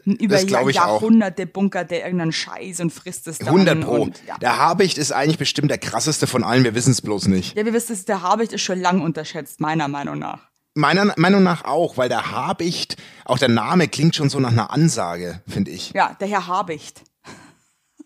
über 0.05 0.35
das 0.35 0.43
ich 0.43 0.55
auch. 0.55 0.69
Jahrhunderte 0.69 1.45
bunkert 1.45 1.91
der 1.91 2.03
irgendeinen 2.03 2.31
Scheiß 2.31 2.79
und 2.79 2.91
frisst 2.91 3.27
es 3.27 3.39
dann. 3.39 3.47
100 3.47 3.81
Pro. 3.81 4.01
Und, 4.03 4.21
ja. 4.27 4.37
Der 4.37 4.57
Habicht 4.57 4.97
ist 4.97 5.11
eigentlich 5.11 5.37
bestimmt 5.37 5.71
der 5.71 5.77
krasseste 5.77 6.27
von 6.27 6.43
allen, 6.43 6.63
wir 6.63 6.75
wissen 6.75 6.91
es 6.91 7.01
bloß 7.01 7.27
nicht. 7.27 7.57
ja, 7.57 7.65
wir 7.65 7.73
wissen, 7.73 7.93
es, 7.93 8.05
der 8.05 8.21
Habicht 8.21 8.53
ist 8.53 8.61
schon 8.61 8.79
lang 8.79 9.01
unterschätzt, 9.01 9.59
meiner 9.59 9.87
Meinung 9.87 10.19
nach. 10.19 10.49
Meiner 10.75 11.13
Meinung 11.17 11.43
nach 11.43 11.65
auch, 11.65 11.97
weil 11.97 12.09
der 12.09 12.31
Habicht, 12.31 12.95
auch 13.25 13.39
der 13.39 13.49
Name 13.49 13.87
klingt 13.87 14.15
schon 14.15 14.29
so 14.29 14.39
nach 14.39 14.51
einer 14.51 14.71
Ansage, 14.71 15.41
finde 15.47 15.71
ich. 15.71 15.91
Ja, 15.93 16.15
der 16.19 16.27
Herr 16.27 16.47
Habicht. 16.47 17.01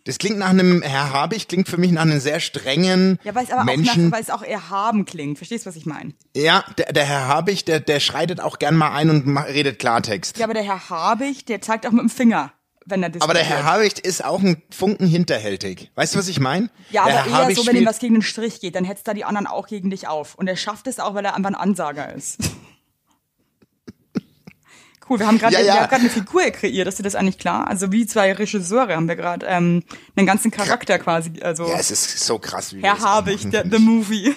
Das 0.05 0.17
klingt 0.17 0.37
nach 0.37 0.49
einem, 0.49 0.81
Herr 0.81 1.13
Habicht 1.13 1.47
klingt 1.47 1.69
für 1.69 1.77
mich 1.77 1.91
nach 1.91 2.01
einem 2.01 2.19
sehr 2.19 2.41
strengen 2.41 3.19
Ja, 3.23 3.33
weil 3.35 3.45
es 3.45 3.51
aber 3.51 3.63
Menschen. 3.63 3.89
auch, 3.89 3.97
nach, 3.97 4.11
weil 4.11 4.21
es 4.21 4.29
auch 4.29 4.41
erhaben 4.41 5.05
klingt. 5.05 5.37
Verstehst 5.37 5.65
du, 5.65 5.69
was 5.69 5.77
ich 5.77 5.85
meine? 5.85 6.13
ja, 6.35 6.65
der, 6.77 6.91
der 6.91 7.05
Herr 7.05 7.27
Habicht, 7.27 7.67
der, 7.69 7.79
der 7.79 7.99
schreitet 8.01 8.41
auch 8.41 8.59
gern 8.59 8.75
mal 8.75 8.91
ein 8.93 9.09
und 9.09 9.37
redet 9.37 9.79
Klartext. 9.79 10.37
Ja, 10.37 10.45
aber 10.45 10.53
der 10.53 10.63
Herr 10.63 10.89
Habicht, 10.89 11.47
der 11.47 11.61
zeigt 11.61 11.87
auch 11.87 11.91
mit 11.91 12.01
dem 12.01 12.09
Finger, 12.09 12.51
wenn 12.85 13.01
er 13.01 13.07
diskutiert. 13.09 13.23
aber 13.23 13.33
der 13.33 13.43
Herr 13.47 13.63
Habicht 13.63 13.99
ist 13.99 14.25
auch 14.25 14.41
ein 14.41 14.61
Funken 14.71 15.07
hinterhältig. 15.07 15.89
Weißt 15.95 16.15
du, 16.15 16.19
was 16.19 16.27
ich 16.27 16.41
meine? 16.41 16.69
Ja, 16.89 17.05
der 17.05 17.21
aber 17.21 17.31
Herr 17.31 17.49
eher 17.49 17.55
so, 17.55 17.65
wenn 17.65 17.77
ihm 17.77 17.85
was 17.85 17.99
gegen 17.99 18.15
den 18.15 18.23
Strich 18.23 18.59
geht, 18.59 18.75
dann 18.75 18.83
hetzt 18.83 19.07
da 19.07 19.13
die 19.13 19.23
anderen 19.23 19.47
auch 19.47 19.67
gegen 19.67 19.89
dich 19.89 20.09
auf. 20.09 20.35
Und 20.35 20.47
er 20.49 20.57
schafft 20.57 20.87
es 20.87 20.99
auch, 20.99 21.13
weil 21.13 21.23
er 21.23 21.35
einfach 21.35 21.49
ein 21.51 21.55
Ansager 21.55 22.13
ist. 22.13 22.39
Cool, 25.09 25.19
wir 25.19 25.27
haben 25.27 25.37
gerade 25.37 25.53
Ja, 25.55 25.59
wir 25.59 25.65
ja. 25.65 25.81
haben 25.81 25.93
eine 25.93 26.09
Figur 26.09 26.43
kreiert, 26.51 26.87
ist 26.87 26.99
dir 26.99 27.03
das 27.03 27.15
eigentlich 27.15 27.37
klar? 27.37 27.67
Also 27.67 27.91
wie 27.91 28.05
zwei 28.05 28.31
Regisseure 28.33 28.95
haben 28.95 29.07
wir 29.07 29.15
gerade 29.15 29.45
ähm, 29.45 29.83
einen 30.15 30.25
ganzen 30.27 30.49
Charakter 30.51 30.97
quasi, 30.99 31.33
also 31.41 31.67
Ja, 31.67 31.77
es 31.77 31.91
ist 31.91 32.19
so 32.19 32.39
krass, 32.39 32.73
wie 32.73 32.81
Herr 32.81 32.99
Habicht, 32.99 33.51
der, 33.51 33.65
the 33.69 33.79
movie. 33.79 34.33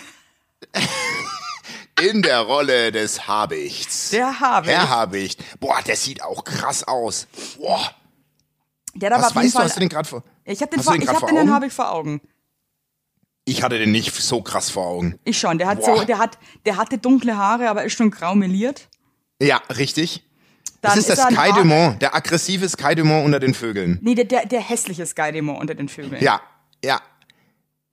In 2.03 2.21
der 2.21 2.41
Rolle 2.41 2.93
des 2.93 3.27
Habichts. 3.27 4.11
Der 4.11 4.39
Habicht. 4.41 4.77
Herr 4.77 4.89
Habicht. 4.91 5.61
Boah, 5.61 5.81
der 5.87 5.97
sieht 5.97 6.23
auch 6.23 6.45
krass 6.45 6.85
aus. 6.85 7.27
Boah. 7.57 7.91
Der 8.95 9.13
aber 9.15 9.25
Was 9.25 9.35
weißt 9.35 9.55
du, 9.55 9.59
hast 9.61 9.77
du 9.77 9.81
den 9.81 9.89
gerade 9.89 10.09
vor? 10.09 10.23
ich 10.45 10.61
habe 10.61 10.71
den, 10.71 10.83
vor, 10.83 10.93
den 10.93 11.03
ich 11.03 11.09
hab 11.09 11.21
vor 11.21 11.29
den 11.29 11.37
Herrn? 11.39 11.53
Habicht 11.53 11.75
vor 11.75 11.91
Augen. 11.91 12.21
Ich 13.47 13.63
hatte 13.63 13.79
den 13.79 13.93
nicht 13.93 14.15
so 14.15 14.43
krass 14.43 14.71
vor 14.71 14.87
Augen. 14.87 15.19
Ich 15.25 15.39
schon, 15.39 15.57
der 15.59 15.69
hat 15.69 15.81
Boah. 15.81 15.99
so, 15.99 16.05
der 16.05 16.19
hat, 16.19 16.37
der 16.67 16.77
hatte 16.77 16.99
dunkle 16.99 17.37
Haare, 17.37 17.71
aber 17.71 17.85
ist 17.85 17.95
schon 17.95 18.11
grau 18.11 18.35
meliert. 18.35 18.89
Ja, 19.41 19.59
richtig. 19.79 20.26
Das 20.87 20.97
ist 20.97 21.11
das 21.11 21.19
er 21.19 21.27
ein 21.29 21.35
Sky 21.35 21.53
Dumont, 21.61 22.01
der 22.03 22.15
aggressive 22.15 22.69
Sky 22.69 22.95
Dumont 22.95 23.25
unter 23.27 23.41
den 23.41 23.55
Vögeln. 23.55 23.99
Nee, 24.03 24.15
der, 24.15 24.25
der, 24.25 24.47
der 24.47 24.61
hässliche 24.61 25.05
Sky 25.07 25.33
Demo 25.33 25.53
unter 25.59 25.75
den 25.75 25.89
Vögeln. 25.89 26.23
Ja, 26.23 26.41
ja. 26.85 27.01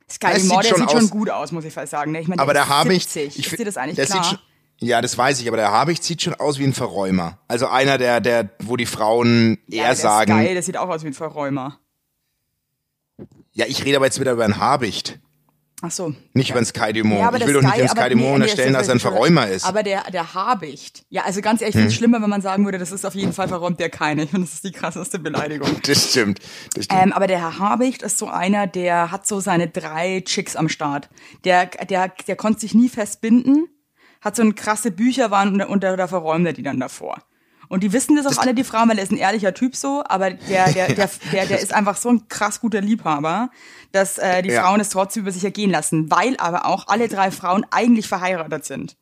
Sky 0.10 0.28
Das 0.34 0.42
Demo, 0.44 0.56
sieht 0.56 0.64
der 0.64 0.70
schon 0.70 0.80
sieht 0.80 0.92
schon 0.92 1.04
aus- 1.06 1.10
gut 1.10 1.30
aus, 1.30 1.52
muss 1.52 1.66
ich 1.66 1.74
fast 1.74 1.92
sagen. 1.92 2.12
ne? 2.12 2.22
Ich 2.22 2.28
meine, 2.28 2.42
Aber 2.42 2.54
der 2.54 2.64
der 2.66 2.72
ist 2.72 2.78
Habicht, 2.78 3.10
70. 3.10 3.40
ich 3.40 3.46
ist 3.46 3.50
fi- 3.52 3.58
dir 3.58 3.66
das 3.66 3.78
eigentlich 3.78 3.96
der 3.96 4.06
klar? 4.06 4.24
Sieht 4.24 4.32
schon, 4.32 4.40
ja, 4.80 5.02
das 5.02 5.18
weiß 5.18 5.40
ich, 5.40 5.48
aber 5.48 5.58
der 5.58 5.72
Habicht 5.72 6.04
sieht 6.04 6.22
schon 6.22 6.34
aus 6.36 6.60
wie 6.60 6.66
ein 6.66 6.74
Verräumer. 6.74 7.40
Also 7.48 7.68
einer, 7.68 7.98
der, 7.98 8.20
der, 8.22 8.50
wo 8.60 8.76
die 8.78 8.86
Frauen 8.86 9.58
ja, 9.68 9.84
eher 9.84 9.88
der 9.90 9.96
sagen. 9.96 10.34
Sky, 10.40 10.54
der 10.54 10.64
sieht 10.64 10.78
auch 10.78 10.90
aus 10.90 11.04
wie 11.04 11.08
ein 11.08 11.14
Verräumer. 11.14 11.80
Ja, 13.54 13.66
ich 13.68 13.86
rede 13.86 13.98
aber 13.98 14.06
jetzt 14.06 14.20
wieder 14.20 14.32
über 14.34 14.44
einen 14.46 14.58
Habicht, 14.58 15.20
Ach 15.86 15.92
so. 15.92 16.16
nicht 16.34 16.50
über 16.50 16.60
einen 16.60 16.66
Sky 16.66 16.94
Dumont. 16.94 17.20
Ja, 17.20 17.36
ich 17.36 17.46
will 17.46 17.54
doch 17.56 17.62
nicht 17.62 17.76
den 17.78 17.90
Sky 17.90 18.10
Dumont 18.10 18.16
nee, 18.16 18.22
nee, 18.24 18.34
unterstellen, 18.36 18.72
das 18.72 18.84
dass 18.84 18.88
er 18.88 18.94
ein 18.94 18.98
ist- 18.98 19.04
Verräumer 19.04 19.48
ist. 19.50 19.64
Hm. 19.64 19.70
Aber 19.70 19.84
der, 19.84 20.04
der 20.12 20.34
Habicht. 20.34 21.04
Ja, 21.10 21.24
also 21.24 21.42
ganz 21.42 21.60
ehrlich, 21.62 21.76
ich 21.76 21.80
finde 21.80 21.90
es 21.90 21.96
schlimmer, 21.96 22.22
wenn 22.22 22.30
man 22.30 22.42
sagen 22.42 22.64
würde, 22.64 22.78
das 22.78 22.94
ist 22.94 23.06
auf 23.06 23.16
jeden 23.16 23.34
Fall 23.34 23.50
verräumt 23.50 23.82
der 23.82 23.90
keine. 23.90 24.24
Ich 24.24 24.30
finde, 24.30 24.46
das 24.48 24.54
ist 24.54 24.64
die 24.64 24.72
krasseste 24.72 25.20
Beleidigung. 25.20 25.70
das 25.86 26.10
stimmt. 26.12 26.40
Das 26.74 26.86
stimmt. 26.86 27.02
Ähm, 27.04 27.12
aber 27.12 27.28
der 27.28 27.40
Herr 27.40 27.60
Habicht 27.60 28.02
ist 28.02 28.18
so 28.18 28.30
einer, 28.30 28.66
der 28.66 29.12
hat 29.12 29.28
so 29.28 29.42
seine 29.42 29.68
drei 29.68 30.22
Chicks 30.22 30.56
am 30.56 30.70
Start. 30.70 31.10
Der, 31.44 31.66
der, 31.66 32.14
der 32.28 32.38
konnte 32.38 32.62
sich 32.62 32.74
nie 32.74 32.88
festbinden, 32.88 33.68
hat 34.22 34.38
so 34.38 34.42
eine 34.42 34.54
krasse 34.54 34.90
Bücherwand 34.90 35.52
und, 35.54 35.62
und 35.64 35.84
da, 35.84 35.98
da 35.98 36.08
verräumt 36.08 36.48
er 36.48 36.54
die 36.54 36.64
dann 36.64 36.80
davor. 36.80 37.18
Und 37.70 37.84
die 37.84 37.94
wissen 37.94 38.16
das 38.16 38.26
auch 38.26 38.42
alle, 38.42 38.54
die 38.54 38.64
Frauen, 38.64 38.90
weil 38.90 38.98
er 38.98 39.04
ist 39.04 39.12
ein 39.12 39.18
ehrlicher 39.18 39.54
Typ 39.54 39.76
so, 39.76 40.04
aber 40.08 40.32
der, 40.32 40.72
der, 40.72 40.94
der, 40.94 41.10
der, 41.32 41.46
der 41.46 41.60
ist 41.62 41.74
einfach 41.74 41.98
so 41.98 42.10
ein 42.10 42.28
krass 42.28 42.60
guter 42.60 42.82
Liebhaber, 42.82 43.50
dass 43.92 44.18
äh, 44.18 44.42
die 44.42 44.50
Ja. 44.50 44.64
Frauen 44.64 44.80
es 44.80 44.90
trotzdem 44.90 45.24
über 45.24 45.32
sich 45.32 45.44
ergehen 45.44 45.72
lassen, 45.72 46.12
weil 46.12 46.36
aber 46.38 46.66
auch 46.66 46.88
alle 46.88 47.08
drei 47.08 47.32
Frauen 47.32 47.66
eigentlich 47.72 48.08
verheiratet 48.08 48.66
sind. 48.66 48.98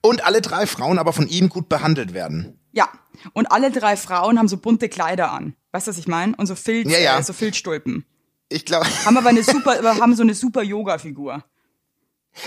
Und 0.00 0.24
alle 0.24 0.40
drei 0.40 0.66
Frauen 0.66 0.98
aber 0.98 1.12
von 1.12 1.28
ihm 1.28 1.48
gut 1.48 1.68
behandelt 1.68 2.12
werden. 2.12 2.58
Ja. 2.72 2.88
Und 3.34 3.52
alle 3.52 3.70
drei 3.70 3.96
Frauen 3.96 4.38
haben 4.38 4.48
so 4.48 4.56
bunte 4.56 4.88
Kleider 4.88 5.30
an. 5.30 5.54
Weißt 5.70 5.86
du, 5.86 5.90
was 5.90 5.98
ich 5.98 6.08
meine? 6.08 6.34
Und 6.36 6.46
so 6.46 6.54
Filz, 6.56 6.90
Ja, 6.90 6.98
ja. 6.98 7.18
Äh, 7.18 7.22
so 7.22 7.32
Filzstulpen. 7.32 8.04
Ich 8.48 8.64
glaube, 8.64 8.86
Haben 9.04 9.16
aber 9.16 9.28
eine 9.28 9.42
super, 9.44 9.80
haben 10.00 10.14
so 10.16 10.22
eine 10.22 10.34
super 10.34 10.62
Yoga-Figur. 10.62 11.44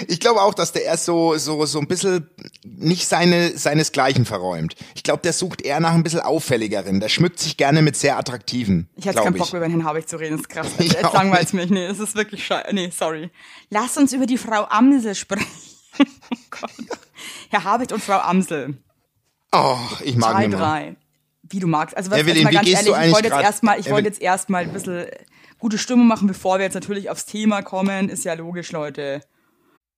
Ich 0.08 0.20
glaube 0.20 0.42
auch, 0.42 0.54
dass 0.54 0.72
der 0.72 0.84
erst 0.84 1.06
so, 1.06 1.38
so, 1.38 1.66
so 1.66 1.80
ein 1.80 1.88
bisschen 1.88 2.30
nicht 2.64 3.08
seine, 3.08 3.58
seinesgleichen 3.58 4.26
verräumt. 4.26 4.76
Ich 4.96 5.04
glaube, 5.04 5.22
der 5.22 5.32
sucht 5.32 5.62
eher 5.62 5.80
nach 5.80 5.94
ein 5.94 6.04
bisschen 6.04 6.22
auffälligeren. 6.22 7.00
Der 7.00 7.10
schmückt 7.10 7.40
sich 7.40 7.56
gerne 7.56 7.82
mit 7.82 7.96
sehr 7.96 8.18
attraktiven. 8.18 8.90
Ich 8.96 9.06
hatte 9.06 9.16
glaub 9.16 9.26
keinen 9.26 9.36
ich. 9.36 9.42
Bock, 9.42 9.50
über 9.54 9.62
den 9.62 9.72
Herrn 9.72 9.86
Habeck 9.86 10.10
zu 10.10 10.18
reden. 10.18 10.38
Das 10.38 10.42
ist 10.42 10.50
krass. 10.50 10.68
Ich 10.80 10.94
Jetzt 10.94 11.06
auch 11.06 11.14
langweilt's 11.14 11.54
mich. 11.54 11.70
Nee, 11.70 11.86
es 11.86 12.00
ist 12.00 12.16
wirklich 12.16 12.46
scheiße. 12.46 12.74
Nee, 12.74 12.92
sorry. 12.96 13.30
Lass 13.70 13.98
uns 13.98 14.12
über 14.12 14.26
die 14.26 14.38
Frau 14.38 14.66
Amsel 14.66 15.16
sprechen. 15.16 15.46
oh 16.00 16.38
Gott. 16.50 16.72
Herr 17.50 17.64
Habeck 17.64 17.92
und 17.92 18.02
Frau 18.02 18.20
Amsel. 18.20 18.78
Oh, 19.52 19.78
ich 20.04 20.16
mag 20.16 20.44
immer. 20.44 20.58
drei. 20.58 20.96
Wie 21.44 21.60
du 21.60 21.68
magst. 21.68 21.96
Also 21.96 22.10
was, 22.10 22.20
Evelyn, 22.20 22.38
jetzt 22.38 22.44
mal 22.46 22.54
ganz 22.54 22.70
ehrlich, 22.70 23.08
ich 23.08 23.14
wollte 23.14 23.28
jetzt 23.28 23.42
erstmal, 23.42 23.80
ich 23.80 23.90
wollte 23.90 24.08
jetzt 24.08 24.22
erstmal 24.22 24.64
ein 24.64 24.74
bisschen 24.74 25.06
gute 25.60 25.78
Stimmung 25.78 26.08
machen, 26.08 26.28
bevor 26.28 26.58
wir 26.58 26.66
jetzt 26.66 26.74
natürlich 26.74 27.10
aufs 27.10 27.26
Thema 27.26 27.62
kommen. 27.62 28.10
Ist 28.10 28.26
ja 28.26 28.34
logisch, 28.34 28.72
Leute. 28.72 29.22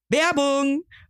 Werbung! 0.09 0.83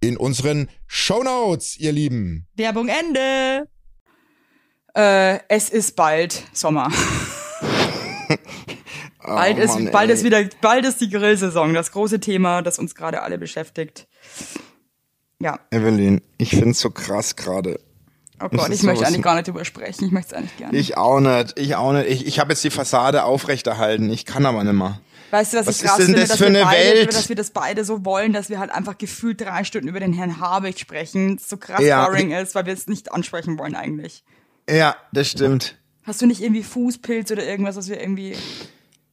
in 0.00 0.16
unseren 0.16 0.68
Shownotes, 0.86 1.76
ihr 1.78 1.92
Lieben. 1.92 2.46
Werbung 2.54 2.88
Ende. 2.88 3.68
Äh, 4.94 5.40
es 5.48 5.68
ist 5.70 5.96
bald 5.96 6.44
Sommer. 6.52 6.90
bald, 9.24 9.58
ist, 9.58 9.70
Oh 9.70 9.78
Mann, 9.78 9.90
bald 9.92 10.10
ey. 10.10 10.16
ist 10.16 10.24
wieder, 10.24 10.44
bald 10.60 10.84
ist 10.84 11.00
die 11.00 11.10
Grillsaison, 11.10 11.74
das 11.74 11.92
große 11.92 12.20
Thema, 12.20 12.62
das 12.62 12.78
uns 12.78 12.94
gerade 12.94 13.22
alle 13.22 13.38
beschäftigt. 13.38 14.08
Ja, 15.40 15.60
Evelyn, 15.70 16.20
ich 16.36 16.50
find's 16.50 16.80
so 16.80 16.90
krass 16.90 17.36
gerade. 17.36 17.78
oh 18.40 18.48
Es 18.50 18.58
Gott, 18.58 18.70
ich 18.70 18.82
möchte 18.82 19.06
eigentlich 19.06 19.22
gar 19.22 19.36
nicht 19.36 19.46
drüber 19.46 19.64
sprechen. 19.64 20.04
Ich 20.04 20.10
möchte 20.10 20.34
es 20.34 20.38
eigentlich 20.38 20.56
gerne. 20.56 20.76
Ich 20.76 20.96
auch 20.96 21.20
nicht, 21.20 21.58
ich 21.58 21.76
auch 21.76 21.92
nicht. 21.92 22.08
Ich, 22.08 22.26
ich 22.26 22.40
habe 22.40 22.52
jetzt 22.52 22.64
die 22.64 22.70
Fassade 22.70 23.22
aufrechterhalten. 23.24 24.10
Ich 24.10 24.24
kann 24.24 24.46
aber 24.46 24.64
nicht 24.64 24.72
mehr. 24.72 25.00
Weißt 25.30 25.52
du, 25.52 25.58
was, 25.58 25.66
Was 25.66 25.76
ich 25.76 25.82
ist 25.82 25.88
krass 25.88 25.96
denn 25.98 26.06
finde, 26.06 26.20
das 26.20 26.28
dass 26.30 26.38
für 26.38 26.44
wir 26.44 26.48
eine 26.48 26.62
beide, 26.62 26.90
Welt? 27.00 27.14
dass 27.14 27.28
wir 27.28 27.36
das 27.36 27.50
beide 27.50 27.84
so 27.84 28.04
wollen, 28.04 28.32
dass 28.32 28.48
wir 28.48 28.58
halt 28.58 28.70
einfach 28.70 28.96
gefühlt 28.96 29.40
drei 29.40 29.62
Stunden 29.64 29.88
über 29.88 30.00
den 30.00 30.12
Herrn 30.14 30.40
Habeck 30.40 30.78
sprechen, 30.78 31.38
so 31.38 31.56
krass 31.58 31.82
Ja. 31.84 32.06
boring 32.06 32.30
ist, 32.32 32.54
weil 32.54 32.64
wir 32.66 32.72
es 32.72 32.86
nicht 32.86 33.12
ansprechen 33.12 33.58
wollen 33.58 33.74
eigentlich. 33.74 34.24
Ja, 34.70 34.96
das 35.12 35.28
stimmt. 35.30 35.76
Hast 36.04 36.22
du 36.22 36.26
nicht 36.26 36.40
irgendwie 36.40 36.62
Fußpilz 36.62 37.30
oder 37.30 37.44
irgendwas, 37.44 37.76
was 37.76 37.88
wir 37.88 38.00
irgendwie 38.00 38.34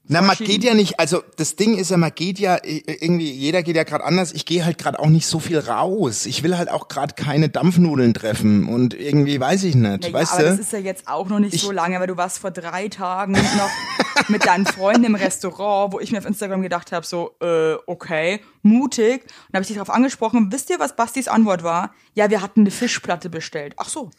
Na, 0.08 0.22
man 0.22 0.36
geht 0.38 0.64
ja 0.64 0.76
nicht, 0.76 1.00
also 1.00 1.24
das 1.38 1.56
Ding 1.56 1.76
ist 1.78 1.90
ja, 1.90 1.98
man 1.98 2.14
geht 2.14 2.38
ja 2.38 2.60
irgendwie, 2.64 3.32
jeder 3.32 3.64
geht 3.64 3.76
ja 3.76 3.84
gerade 3.84 4.04
anders. 4.04 4.34
Ich 4.34 4.46
gehe 4.46 4.64
halt 4.64 4.78
gerade 4.78 5.00
auch 5.00 5.08
nicht 5.08 5.26
so 5.26 5.40
viel 5.40 5.58
raus. 5.58 6.28
Ich 6.28 6.44
will 6.44 6.58
halt 6.58 6.70
auch 6.70 6.88
gerade 6.88 7.16
keine 7.16 7.50
Dampfnudeln 7.50 8.14
treffen 8.14 8.68
und 8.68 8.94
irgendwie 8.94 9.40
weiß 9.40 9.64
ich 9.64 9.74
nicht, 9.74 10.06
Ja, 10.06 10.14
weißt 10.14 10.34
aber 10.34 10.44
du? 10.44 10.50
das 10.50 10.60
ist 10.60 10.74
ja 10.74 10.80
jetzt 10.80 11.08
auch 11.08 11.28
noch 11.28 11.40
nicht 11.40 11.60
so 11.60 11.72
lange, 11.72 12.00
weil 12.00 12.08
du 12.08 12.18
warst 12.18 12.38
vor 12.38 12.52
drei 12.52 12.88
Tagen 12.88 13.32
noch 13.34 14.30
mit 14.30 14.46
deinen 14.46 14.68
Freunden 14.68 15.06
im 15.06 15.16
Restaurant, 15.16 15.94
wo 15.94 16.00
ich 16.00 16.12
mir 16.12 16.20
auf 16.20 16.26
Instagram 16.26 16.62
gedacht 16.62 16.92
habe, 16.92 17.06
so, 17.06 17.32
äh, 17.42 17.74
okay, 17.88 18.42
mutig. 18.62 19.24
Und 19.24 19.54
habe 19.56 19.62
ich 19.62 19.68
dich 19.68 19.78
darauf 19.78 19.90
angesprochen. 19.90 20.52
Wisst 20.52 20.70
ihr, 20.70 20.80
was 20.80 20.96
Bastis 20.96 21.28
Antwort 21.28 21.64
war? 21.64 21.94
Ja, 22.14 22.30
wir 22.30 22.42
hatten 22.42 22.62
eine 22.62 22.72
Fischplatte 22.72 23.30
bestellt. 23.30 23.74
Ach 23.78 23.90
so. 23.90 24.12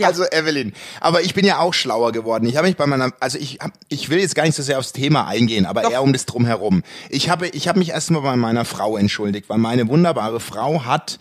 Ja. 0.00 0.08
Also 0.08 0.24
Evelyn, 0.24 0.72
aber 1.00 1.22
ich 1.22 1.34
bin 1.34 1.44
ja 1.44 1.58
auch 1.58 1.74
schlauer 1.74 2.12
geworden. 2.12 2.46
Ich 2.46 2.56
habe 2.56 2.66
mich 2.66 2.76
bei 2.76 2.86
meiner, 2.86 3.12
also 3.20 3.38
ich 3.38 3.58
hab, 3.60 3.72
ich 3.88 4.08
will 4.10 4.18
jetzt 4.18 4.34
gar 4.34 4.44
nicht 4.44 4.54
so 4.54 4.62
sehr 4.62 4.78
aufs 4.78 4.92
Thema 4.92 5.26
eingehen, 5.26 5.66
aber 5.66 5.82
Doch. 5.82 5.90
eher 5.90 6.02
um 6.02 6.12
das 6.12 6.26
drumherum. 6.26 6.82
Ich 7.08 7.30
habe, 7.30 7.48
ich 7.48 7.68
habe 7.68 7.78
mich 7.78 7.90
erstmal 7.90 8.22
bei 8.22 8.36
meiner 8.36 8.64
Frau 8.64 8.96
entschuldigt, 8.96 9.48
weil 9.48 9.58
meine 9.58 9.88
wunderbare 9.88 10.40
Frau 10.40 10.84
hat 10.84 11.18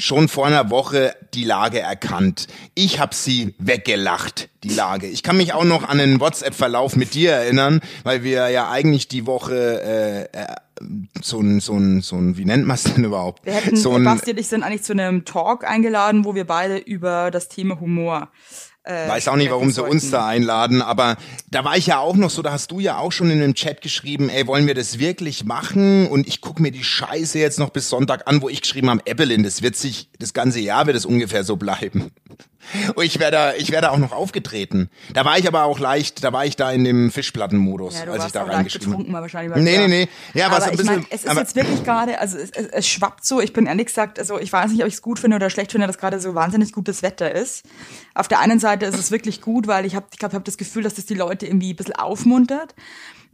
schon 0.00 0.28
vor 0.28 0.46
einer 0.46 0.70
Woche 0.70 1.14
die 1.34 1.44
Lage 1.44 1.80
erkannt. 1.80 2.46
Ich 2.74 2.98
habe 2.98 3.14
sie 3.14 3.54
weggelacht, 3.58 4.48
die 4.64 4.70
Lage. 4.70 5.06
Ich 5.06 5.22
kann 5.22 5.36
mich 5.36 5.52
auch 5.52 5.64
noch 5.64 5.88
an 5.88 5.98
den 5.98 6.20
WhatsApp-Verlauf 6.20 6.96
mit 6.96 7.14
dir 7.14 7.32
erinnern, 7.32 7.80
weil 8.02 8.22
wir 8.22 8.48
ja 8.48 8.70
eigentlich 8.70 9.08
die 9.08 9.26
Woche 9.26 10.28
äh, 10.34 10.38
äh, 10.38 10.46
so 11.22 11.40
ein, 11.40 11.60
so 11.60 11.74
ein, 11.74 12.00
so 12.00 12.16
ein, 12.16 12.36
wie 12.36 12.44
nennt 12.44 12.66
man 12.66 12.74
es 12.74 12.84
denn 12.84 13.04
überhaupt? 13.04 13.44
Wir 13.44 13.54
hätten, 13.54 13.76
so 13.76 13.94
ein, 13.94 14.04
Basti 14.04 14.30
und 14.30 14.38
ich 14.38 14.48
sind 14.48 14.62
eigentlich 14.62 14.82
zu 14.82 14.92
einem 14.92 15.24
Talk 15.24 15.64
eingeladen, 15.64 16.24
wo 16.24 16.34
wir 16.34 16.46
beide 16.46 16.78
über 16.78 17.30
das 17.30 17.48
Thema 17.48 17.80
Humor 17.80 18.30
äh, 18.82 19.08
Weiß 19.08 19.28
auch 19.28 19.36
nicht, 19.36 19.50
warum 19.50 19.70
sie 19.70 19.82
uns 19.82 20.10
da 20.10 20.26
einladen, 20.26 20.80
aber 20.80 21.16
da 21.50 21.64
war 21.64 21.76
ich 21.76 21.86
ja 21.86 21.98
auch 21.98 22.16
noch 22.16 22.30
so, 22.30 22.40
da 22.40 22.52
hast 22.52 22.70
du 22.70 22.80
ja 22.80 22.98
auch 22.98 23.12
schon 23.12 23.30
in 23.30 23.40
dem 23.40 23.54
Chat 23.54 23.82
geschrieben, 23.82 24.30
ey, 24.30 24.46
wollen 24.46 24.66
wir 24.66 24.74
das 24.74 24.98
wirklich 24.98 25.44
machen? 25.44 26.06
Und 26.06 26.26
ich 26.26 26.40
guck 26.40 26.60
mir 26.60 26.70
die 26.70 26.82
Scheiße 26.82 27.38
jetzt 27.38 27.58
noch 27.58 27.70
bis 27.70 27.90
Sonntag 27.90 28.26
an, 28.26 28.40
wo 28.40 28.48
ich 28.48 28.62
geschrieben 28.62 28.88
habe, 28.88 29.02
Evelyn, 29.04 29.42
das 29.42 29.60
wird 29.62 29.76
sich, 29.76 30.08
das 30.18 30.32
ganze 30.32 30.60
Jahr 30.60 30.86
wird 30.86 30.96
es 30.96 31.04
ungefähr 31.04 31.44
so 31.44 31.56
bleiben. 31.56 32.10
Und 32.94 33.04
ich 33.04 33.18
wäre 33.18 33.30
da, 33.30 33.54
ich 33.54 33.70
wäre 33.70 33.82
da 33.82 33.90
auch 33.90 33.98
noch 33.98 34.12
aufgetreten. 34.12 34.90
Da 35.12 35.24
war 35.24 35.38
ich 35.38 35.46
aber 35.48 35.64
auch 35.64 35.78
leicht, 35.78 36.22
da 36.24 36.32
war 36.32 36.44
ich 36.46 36.56
da 36.56 36.70
in 36.72 36.84
dem 36.84 37.10
Fischplattenmodus, 37.10 38.02
Ja, 38.04 38.12
als 38.12 38.26
ich 38.26 38.32
da 38.32 38.44
reingeschrieben 38.44 38.92
habe. 38.92 39.10
mal 39.10 39.22
wahrscheinlich. 39.22 39.56
Nee, 39.56 39.78
nee, 39.78 39.88
nee. 39.88 40.08
Ja, 40.34 40.46
aber 40.46 40.62
ein 40.62 40.70
ich 40.72 40.76
bisschen- 40.78 40.94
meine, 40.94 41.06
es 41.10 41.24
ist 41.24 41.34
jetzt 41.36 41.56
wirklich 41.56 41.84
gerade, 41.84 42.18
also 42.20 42.38
es, 42.38 42.50
es, 42.50 42.66
es 42.66 42.88
schwappt 42.88 43.24
so, 43.24 43.40
ich 43.40 43.52
bin 43.52 43.66
ehrlich 43.66 43.86
gesagt, 43.86 44.18
also 44.18 44.38
ich 44.38 44.52
weiß 44.52 44.70
nicht, 44.70 44.82
ob 44.82 44.88
ich 44.88 44.94
es 44.94 45.02
gut 45.02 45.18
finde 45.18 45.36
oder 45.36 45.50
schlecht 45.50 45.72
finde, 45.72 45.86
dass 45.86 45.98
gerade 45.98 46.20
so 46.20 46.34
wahnsinnig 46.34 46.72
gutes 46.72 47.02
Wetter 47.02 47.30
ist. 47.34 47.64
Auf 48.14 48.28
der 48.28 48.40
einen 48.40 48.58
Seite 48.60 48.86
ist 48.86 48.98
es 48.98 49.10
wirklich 49.10 49.40
gut, 49.40 49.66
weil 49.66 49.84
ich 49.86 49.94
habe, 49.94 50.06
ich 50.12 50.18
glaube, 50.18 50.32
ich 50.32 50.34
habe 50.36 50.44
das 50.44 50.56
Gefühl, 50.56 50.82
dass 50.82 50.94
das 50.94 51.06
die 51.06 51.14
Leute 51.14 51.46
irgendwie 51.46 51.72
ein 51.72 51.76
bisschen 51.76 51.96
aufmuntert. 51.96 52.74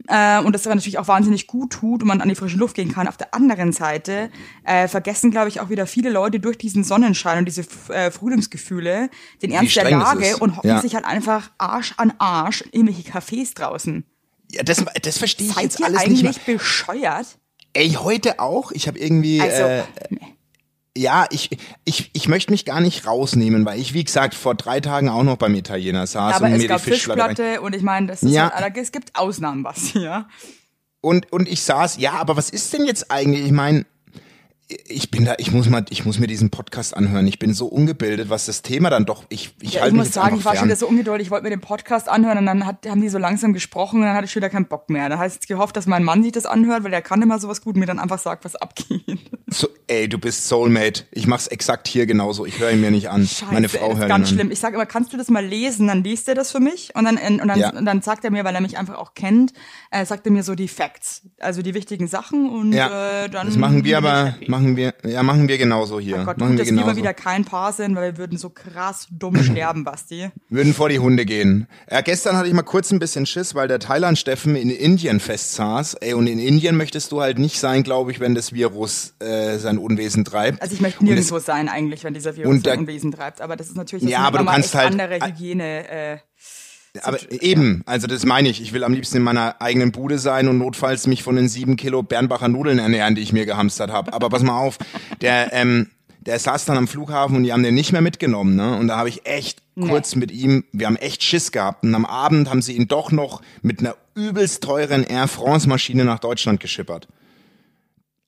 Äh, 0.09 0.39
und 0.41 0.53
das 0.53 0.63
natürlich 0.65 0.99
auch 0.99 1.07
wahnsinnig 1.07 1.47
gut 1.47 1.71
tut 1.73 2.03
und 2.03 2.07
man 2.07 2.21
an 2.21 2.29
die 2.29 2.35
frische 2.35 2.55
Luft 2.57 2.75
gehen 2.75 2.93
kann. 2.93 3.07
Auf 3.07 3.17
der 3.17 3.33
anderen 3.33 3.73
Seite 3.73 4.29
äh, 4.63 4.87
vergessen, 4.87 5.31
glaube 5.31 5.49
ich, 5.49 5.59
auch 5.59 5.69
wieder 5.69 5.87
viele 5.87 6.11
Leute 6.11 6.39
durch 6.39 6.57
diesen 6.57 6.83
Sonnenschein 6.83 7.39
und 7.39 7.45
diese 7.45 7.65
äh, 7.89 8.11
Frühlingsgefühle 8.11 9.09
den 9.41 9.51
Ernst 9.51 9.75
der 9.75 9.89
Lage 9.89 10.37
und 10.37 10.57
hocken 10.57 10.69
Ja. 10.69 10.81
sich 10.81 10.95
halt 10.95 11.05
einfach 11.05 11.49
Arsch 11.57 11.93
an 11.97 12.13
Arsch 12.17 12.61
in 12.61 12.87
irgendwelche 12.87 13.11
Cafés 13.11 13.53
draußen. 13.55 14.03
Ja, 14.51 14.63
das, 14.63 14.83
das 15.01 15.17
verstehe 15.17 15.47
ich 15.47 15.53
Seid 15.53 15.63
jetzt 15.63 15.79
ihr 15.79 15.85
alles 15.87 16.07
nicht 16.07 16.23
mehr. 16.23 16.31
eigentlich 16.31 16.45
bescheuert? 16.45 17.25
Ey, 17.73 17.89
heute 17.91 18.39
auch. 18.39 18.71
Ich 18.71 18.87
habe 18.87 18.97
irgendwie. 18.97 19.41
Also, 19.41 19.63
äh, 19.63 19.83
Ja, 20.97 21.27
ich, 21.29 21.55
ich, 21.85 22.09
ich 22.13 22.27
möchte 22.27 22.51
mich 22.51 22.65
gar 22.65 22.79
nicht 22.81 23.05
rausnehmen, 23.05 23.65
weil 23.65 23.79
ich, 23.79 23.93
wie 23.93 24.03
gesagt, 24.03 24.33
vor 24.33 24.55
drei 24.55 24.79
Tagen 24.79 25.09
auch 25.09 25.21
noch 25.23 25.37
beim 25.37 25.53
Italiener 25.53 26.07
saß 26.07 26.37
aber 26.37 26.45
und 26.47 26.53
es 26.53 26.61
mir 26.63 26.67
gab 26.69 26.83
die 26.83 26.89
Fischplatte. 26.91 27.35
Fischplatte 27.35 27.61
und 27.61 27.75
ich 27.75 27.83
meine, 27.83 28.07
das 28.07 28.23
ist 28.23 28.31
Ja. 28.31 28.51
halt, 28.51 28.75
es 28.77 28.91
gibt 28.91 29.15
Ausnahmen, 29.15 29.63
was 29.63 29.77
hier. 29.79 30.27
Und, 31.01 31.31
und 31.31 31.47
ich 31.47 31.61
saß, 31.61 31.97
ja, 31.97 32.13
aber 32.13 32.35
was 32.35 32.49
ist 32.49 32.73
denn 32.73 32.85
jetzt 32.85 33.11
eigentlich? 33.11 33.45
Ich 33.45 33.51
meine, 33.51 33.85
ich 34.69 35.11
bin 35.11 35.23
da, 35.23 35.35
ich 35.37 35.51
muss 35.51 35.69
mal, 35.69 35.85
ich 35.89 36.03
muss 36.05 36.19
mir 36.19 36.27
diesen 36.27 36.49
Podcast 36.49 36.95
anhören. 36.95 37.25
Ich 37.27 37.39
bin 37.39 37.53
so 37.53 37.67
ungebildet, 37.67 38.29
was 38.29 38.47
das 38.47 38.61
Thema 38.63 38.89
dann 38.89 39.05
doch. 39.05 39.23
Ich, 39.29 39.53
ich 39.61 39.75
Ja, 39.75 39.87
ich 39.87 39.93
muss 39.93 40.11
sagen, 40.11 40.37
ich 40.37 40.43
war 40.45 40.55
schon 40.55 40.65
wieder 40.65 40.75
so 40.75 40.87
ungeduldig, 40.87 41.27
ich 41.27 41.31
wollte 41.31 41.43
mir 41.45 41.51
den 41.51 41.61
Podcast 41.61 42.09
anhören 42.09 42.37
und 42.39 42.45
dann 42.45 42.65
hat, 42.65 42.85
haben 42.87 42.99
die 43.01 43.07
so 43.07 43.17
langsam 43.17 43.53
gesprochen 43.53 44.01
und 44.01 44.05
dann 44.07 44.13
hatte 44.15 44.25
ich 44.25 44.31
schon 44.31 44.41
wieder 44.41 44.49
keinen 44.49 44.65
Bock 44.67 44.89
mehr. 44.89 45.07
Da 45.07 45.17
heißt 45.19 45.35
jetzt 45.35 45.47
gehofft, 45.47 45.77
dass 45.77 45.85
mein 45.85 46.03
Mann 46.03 46.21
sich 46.21 46.33
das 46.33 46.45
anhört, 46.45 46.83
weil 46.83 46.91
der 46.91 47.01
kann 47.01 47.21
immer 47.21 47.39
sowas 47.39 47.61
gut 47.61 47.75
und 47.75 47.79
mir 47.79 47.85
dann 47.85 47.99
einfach 47.99 48.19
sagt, 48.19 48.43
was 48.43 48.55
abgeht. 48.57 49.03
So, 49.49 49.69
ey, 49.87 50.09
du 50.09 50.17
bist 50.17 50.45
Soulmate. 50.49 51.05
Ich 51.11 51.27
mach's 51.27 51.47
exakt 51.47 51.87
hier 51.87 52.05
genauso. 52.05 52.45
Ich 52.45 52.59
höre 52.59 52.71
ihn 52.71 52.81
mir 52.81 52.91
nicht 52.91 53.09
an. 53.09 53.25
Scheiße, 53.25 53.53
Meine 53.53 53.69
Frau 53.69 53.95
hört 53.95 54.09
ganz 54.09 54.27
ihn 54.29 54.33
an. 54.33 54.37
schlimm. 54.39 54.51
Ich 54.51 54.59
sage 54.59 54.75
immer, 54.75 54.85
kannst 54.85 55.13
du 55.13 55.17
das 55.17 55.29
mal 55.29 55.45
lesen? 55.45 55.87
Dann 55.87 56.03
liest 56.03 56.27
er 56.27 56.35
das 56.35 56.51
für 56.51 56.59
mich 56.59 56.91
und 56.95 57.05
dann, 57.05 57.17
und 57.17 57.47
dann, 57.47 57.57
Ja. 57.57 57.69
und 57.73 57.85
dann 57.85 58.01
sagt 58.01 58.25
er 58.25 58.31
mir, 58.31 58.43
weil 58.43 58.53
er 58.53 58.59
mich 58.61 58.77
einfach 58.77 58.95
auch 58.95 59.13
kennt, 59.13 59.53
äh, 59.91 60.05
sagt 60.05 60.25
er 60.25 60.33
mir 60.33 60.43
so 60.43 60.55
die 60.55 60.67
Facts, 60.67 61.21
also 61.39 61.61
die 61.61 61.73
wichtigen 61.73 62.07
Sachen 62.09 62.49
und 62.49 62.73
Ja, 62.73 63.23
äh, 63.23 63.29
dann 63.29 63.47
das 63.47 63.55
machen 63.55 63.85
wir 63.85 63.97
aber, 63.99 64.33
happy. 64.33 64.51
Machen 64.57 64.75
wir, 64.77 64.93
ja, 65.03 65.23
machen 65.23 65.47
wir 65.47 65.57
genauso 65.57 65.99
hier. 65.99 66.19
Oh 66.21 66.25
Gott, 66.25 66.37
machen 66.37 66.49
gut, 66.49 66.57
wir 66.57 66.65
dass 66.65 66.73
wir 66.73 66.77
genauso. 66.81 66.97
wieder 66.97 67.13
kein 67.13 67.45
Paar 67.45 67.71
sind, 67.73 67.95
weil 67.95 68.13
wir 68.13 68.17
würden 68.17 68.37
so 68.37 68.49
krass 68.49 69.07
dumm 69.11 69.35
sterben, 69.43 69.83
Basti. 69.83 70.29
Würden 70.49 70.73
vor 70.73 70.89
die 70.89 70.99
Hunde 70.99 71.25
gehen. 71.25 71.67
Ja, 71.91 72.01
gestern 72.01 72.35
hatte 72.37 72.47
ich 72.47 72.53
mal 72.53 72.63
kurz 72.63 72.91
ein 72.91 72.99
bisschen 72.99 73.25
Schiss, 73.25 73.53
weil 73.55 73.67
der 73.67 73.79
Thailand-Steffen 73.79 74.55
in 74.55 74.69
Indien 74.69 75.19
festsaß. 75.19 75.95
Ey, 75.95 76.13
und 76.13 76.27
in 76.27 76.39
Indien 76.39 76.75
möchtest 76.77 77.11
du 77.11 77.21
halt 77.21 77.39
nicht 77.39 77.59
sein, 77.59 77.83
glaube 77.83 78.11
ich, 78.11 78.19
wenn 78.19 78.33
das 78.35 78.53
Virus 78.53 79.13
äh, 79.19 79.57
sein 79.57 79.77
Unwesen 79.77 80.25
treibt. 80.25 80.61
Also 80.61 80.73
ich 80.73 80.81
möchte 80.81 81.03
nirgendwo 81.03 81.39
sein 81.39 81.69
eigentlich, 81.69 82.03
wenn 82.03 82.13
dieser 82.13 82.35
Virus 82.35 82.61
da- 82.63 82.73
Unwesen 82.73 83.11
treibt. 83.11 83.41
Aber 83.41 83.55
das 83.55 83.67
ist 83.67 83.75
natürlich 83.77 84.03
Ja, 84.05 84.09
jetzt 84.09 84.27
aber 84.27 84.37
du 84.39 84.45
kannst 84.45 84.75
halt- 84.75 84.91
andere 84.91 85.19
Hygiene. 85.25 85.87
Äh, 85.89 86.17
Aber 87.03 87.17
eben, 87.31 87.83
also 87.85 88.07
das 88.07 88.25
meine 88.25 88.49
ich. 88.49 88.61
Ich 88.61 88.73
will 88.73 88.83
am 88.83 88.93
liebsten 88.93 89.17
in 89.17 89.23
meiner 89.23 89.61
eigenen 89.61 89.91
Bude 89.91 90.19
sein 90.19 90.47
und 90.47 90.57
notfalls 90.57 91.07
mich 91.07 91.23
von 91.23 91.35
den 91.35 91.47
sieben 91.49 91.75
Kilo 91.75 92.03
Bernbacher 92.03 92.47
Nudeln 92.47 92.79
ernähren, 92.79 93.15
die 93.15 93.21
ich 93.21 93.33
mir 93.33 93.45
gehamstert 93.45 93.91
habe. 93.91 94.13
Aber 94.13 94.29
pass 94.29 94.43
mal 94.43 94.59
auf, 94.59 94.77
der, 95.21 95.51
ähm, 95.53 95.89
der 96.21 96.39
saß 96.39 96.65
dann 96.65 96.77
am 96.77 96.87
Flughafen 96.87 97.35
und 97.37 97.43
die 97.43 97.53
haben 97.53 97.63
den 97.63 97.75
nicht 97.75 97.91
mehr 97.91 98.01
mitgenommen. 98.01 98.55
Ne? 98.55 98.77
Und 98.77 98.87
da 98.87 98.97
habe 98.97 99.09
ich 99.09 99.25
echt 99.25 99.61
kurz 99.79 100.15
mit 100.15 100.31
ihm, 100.31 100.63
wir 100.71 100.87
haben 100.87 100.95
echt 100.95 101.23
Schiss 101.23 101.51
gehabt. 101.51 101.83
Und 101.83 101.93
am 101.93 102.05
Abend 102.05 102.49
haben 102.49 102.61
sie 102.61 102.73
ihn 102.73 102.87
doch 102.87 103.11
noch 103.11 103.41
mit 103.61 103.79
einer 103.79 103.95
übelst 104.15 104.63
teuren 104.63 105.03
Air 105.03 105.27
France 105.27 105.69
Maschine 105.69 106.03
nach 106.03 106.19
Deutschland 106.19 106.59
geschippert. 106.59 107.07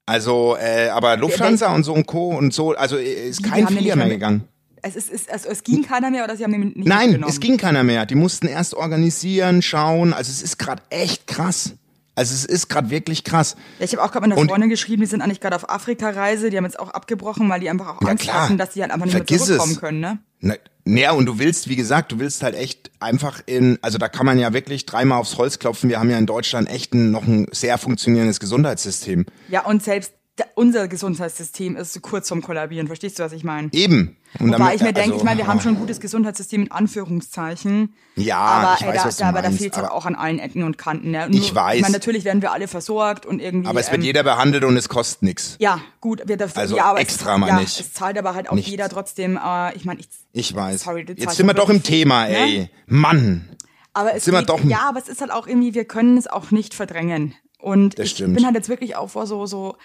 Also, 0.05 0.55
äh, 0.59 0.89
aber 0.89 1.17
Lufthansa 1.17 1.73
und 1.73 1.83
so 1.83 1.93
und 1.93 2.07
Co. 2.07 2.29
und 2.35 2.53
so, 2.53 2.75
also 2.75 2.97
äh, 2.97 3.29
ist 3.29 3.43
kein 3.43 3.67
Flieger 3.67 3.95
mehr- 3.95 4.09
gegangen. 4.09 4.43
Es, 4.81 4.95
ist, 4.95 5.09
es, 5.11 5.27
also 5.29 5.49
es 5.49 5.63
ging 5.63 5.83
keiner 5.83 6.09
mehr 6.11 6.23
oder 6.23 6.35
sie 6.37 6.43
haben 6.43 6.51
den 6.51 6.61
nicht 6.75 6.87
Nein, 6.87 7.23
es 7.27 7.39
ging 7.39 7.57
keiner 7.57 7.83
mehr. 7.83 8.05
Die 8.05 8.15
mussten 8.15 8.47
erst 8.47 8.73
organisieren, 8.75 9.61
schauen. 9.61 10.13
Also 10.13 10.31
es 10.31 10.41
ist 10.41 10.57
gerade 10.59 10.81
echt 10.89 11.27
krass. 11.27 11.73
Also 12.15 12.33
es 12.33 12.43
ist 12.43 12.67
gerade 12.67 12.89
wirklich 12.89 13.23
krass. 13.23 13.55
Ja, 13.79 13.85
ich 13.85 13.93
habe 13.93 14.03
auch 14.03 14.11
gerade 14.11 14.27
mit 14.27 14.33
einer 14.33 14.41
Und- 14.41 14.49
Freundin 14.49 14.69
geschrieben, 14.69 15.01
die 15.01 15.07
sind 15.07 15.21
eigentlich 15.21 15.39
gerade 15.39 15.55
auf 15.55 15.69
Afrika-Reise, 15.69 16.49
die 16.49 16.57
haben 16.57 16.65
jetzt 16.65 16.77
auch 16.79 16.89
abgebrochen, 16.89 17.49
weil 17.49 17.61
die 17.61 17.69
einfach 17.69 17.87
auch 17.97 18.01
Angst 18.05 18.23
klar. 18.25 18.43
hatten, 18.43 18.57
dass 18.57 18.71
die 18.71 18.81
halt 18.81 18.91
einfach 18.91 19.05
nicht 19.05 19.15
Vergiss 19.15 19.39
mehr 19.39 19.45
zurückkommen 19.47 19.71
es. 19.73 19.79
können, 19.79 19.99
ne? 20.01 20.19
Na, 20.41 20.55
naja, 20.83 21.11
und 21.11 21.25
du 21.27 21.39
willst, 21.39 21.69
wie 21.69 21.75
gesagt, 21.77 22.11
du 22.11 22.19
willst 22.19 22.43
halt 22.43 22.55
echt 22.55 22.91
einfach 22.99 23.41
in, 23.45 23.77
also 23.81 23.97
da 23.97 24.09
kann 24.09 24.25
man 24.25 24.37
ja 24.39 24.51
wirklich 24.53 24.85
dreimal 24.85 25.19
aufs 25.19 25.37
Holz 25.37 25.59
klopfen. 25.59 25.89
Wir 25.89 25.99
haben 25.99 26.09
ja 26.09 26.17
in 26.17 26.25
Deutschland 26.25 26.69
echt 26.69 26.93
ein, 26.93 27.11
noch 27.11 27.25
ein 27.25 27.47
sehr 27.51 27.77
funktionierendes 27.77 28.39
Gesundheitssystem. 28.41 29.25
Ja, 29.49 29.65
und 29.65 29.81
selbst 29.83 30.13
unser 30.55 30.87
Gesundheitssystem 30.87 31.75
ist 31.75 32.01
kurz 32.01 32.27
vorm 32.27 32.41
Kollabieren, 32.41 32.87
verstehst 32.87 33.19
du, 33.19 33.23
was 33.23 33.31
ich 33.33 33.43
meine? 33.43 33.69
Eben. 33.71 34.17
Und 34.39 34.47
Wobei 34.47 34.57
damit- 34.57 34.75
ich 34.75 34.81
mir 34.81 34.93
denke, 34.93 35.01
also, 35.11 35.17
ich 35.17 35.23
meine, 35.23 35.37
wir 35.39 35.47
haben 35.47 35.59
schon 35.61 35.73
ein 35.75 35.79
gutes 35.79 35.99
Gesundheitssystem 35.99 36.63
in 36.63 36.71
Anführungszeichen. 36.71 37.93
Ja, 38.15 38.37
aber, 38.37 38.75
ich 38.75 38.81
ey, 38.81 38.87
weiß, 38.89 38.95
da, 39.01 39.07
was 39.07 39.17
du 39.17 39.23
da, 39.23 39.29
aber 39.29 39.41
da 39.41 39.51
fehlt 39.51 39.73
es 39.73 39.79
aber- 39.79 39.91
auch 39.93 40.05
an 40.05 40.15
allen 40.15 40.39
Ecken 40.39 40.63
und 40.63 40.77
Kanten. 40.77 41.11
Ne? 41.11 41.27
Ich 41.31 41.53
weiß. 41.55 41.77
Ich 41.77 41.81
meine, 41.81 41.93
natürlich 41.93 42.25
werden 42.25 42.41
wir 42.41 42.51
alle 42.51 42.67
versorgt 42.67 43.25
und 43.25 43.39
irgendwie. 43.41 43.67
Aber 43.67 43.79
es 43.79 43.87
wird 43.87 43.99
ähm, 43.99 44.05
jeder 44.05 44.23
behandelt 44.23 44.63
und 44.63 44.77
es 44.77 44.89
kostet 44.89 45.23
nichts. 45.23 45.55
Ja, 45.59 45.79
gut, 46.01 46.21
wir 46.25 46.37
dafür, 46.37 46.61
Also 46.61 46.77
ja, 46.77 46.85
aber 46.85 46.99
extra 46.99 47.33
es, 47.33 47.39
mal 47.39 47.47
ja, 47.47 47.59
nicht. 47.59 47.79
Es 47.79 47.93
zahlt 47.93 48.17
aber 48.17 48.35
halt 48.35 48.49
auch 48.49 48.55
Nichts. 48.55 48.69
jeder 48.69 48.89
trotzdem, 48.89 49.37
äh, 49.43 49.75
ich 49.75 49.85
meine, 49.85 49.99
ich, 49.99 50.07
Ich 50.31 50.53
weiß. 50.55 50.83
Sorry, 50.83 51.05
du 51.05 51.13
Jetzt 51.13 51.35
sind 51.37 51.47
wir 51.47 51.53
doch 51.53 51.69
im 51.69 51.81
Thema, 51.83 52.25
ey. 52.27 52.59
ne? 52.59 52.69
Mann. 52.87 53.49
Aber 53.93 54.13
es 54.13 54.25
Sind 54.25 54.33
wir 54.35 54.41
geht, 54.41 54.49
doch- 54.49 54.63
ja, 54.63 54.87
aber 54.89 54.99
es 54.99 55.09
ist 55.09 55.21
halt 55.21 55.31
auch 55.31 55.47
irgendwie, 55.47 55.73
wir 55.73 55.85
können 55.85 56.17
es 56.17 56.27
auch 56.27 56.51
nicht 56.51 56.73
verdrängen. 56.75 57.33
Und 57.57 57.97
Das 57.99 58.05
ich 58.05 58.11
stimmt. 58.11 58.35
bin 58.35 58.45
halt 58.45 58.55
jetzt 58.55 58.69
wirklich 58.69 58.95
auch 58.95 59.09
vor 59.09 59.25
so, 59.27 59.45
so, 59.45 59.75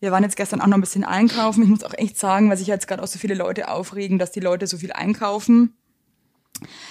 wir 0.00 0.12
waren 0.12 0.22
jetzt 0.22 0.36
gestern 0.36 0.60
auch 0.60 0.66
noch 0.66 0.76
ein 0.76 0.80
bisschen 0.82 1.04
einkaufen. 1.04 1.62
Ich 1.62 1.68
muss 1.68 1.84
auch 1.84 1.94
echt 1.94 2.18
sagen, 2.18 2.50
weil 2.50 2.56
sich 2.56 2.66
jetzt 2.66 2.86
gerade 2.86 3.02
auch 3.02 3.08
so 3.08 3.18
viele 3.18 3.34
Leute 3.34 3.68
aufregen, 3.68 4.18
dass 4.18 4.30
die 4.30 4.40
Leute 4.40 4.66
so 4.66 4.78
viel 4.78 4.92
einkaufen. 4.92 5.76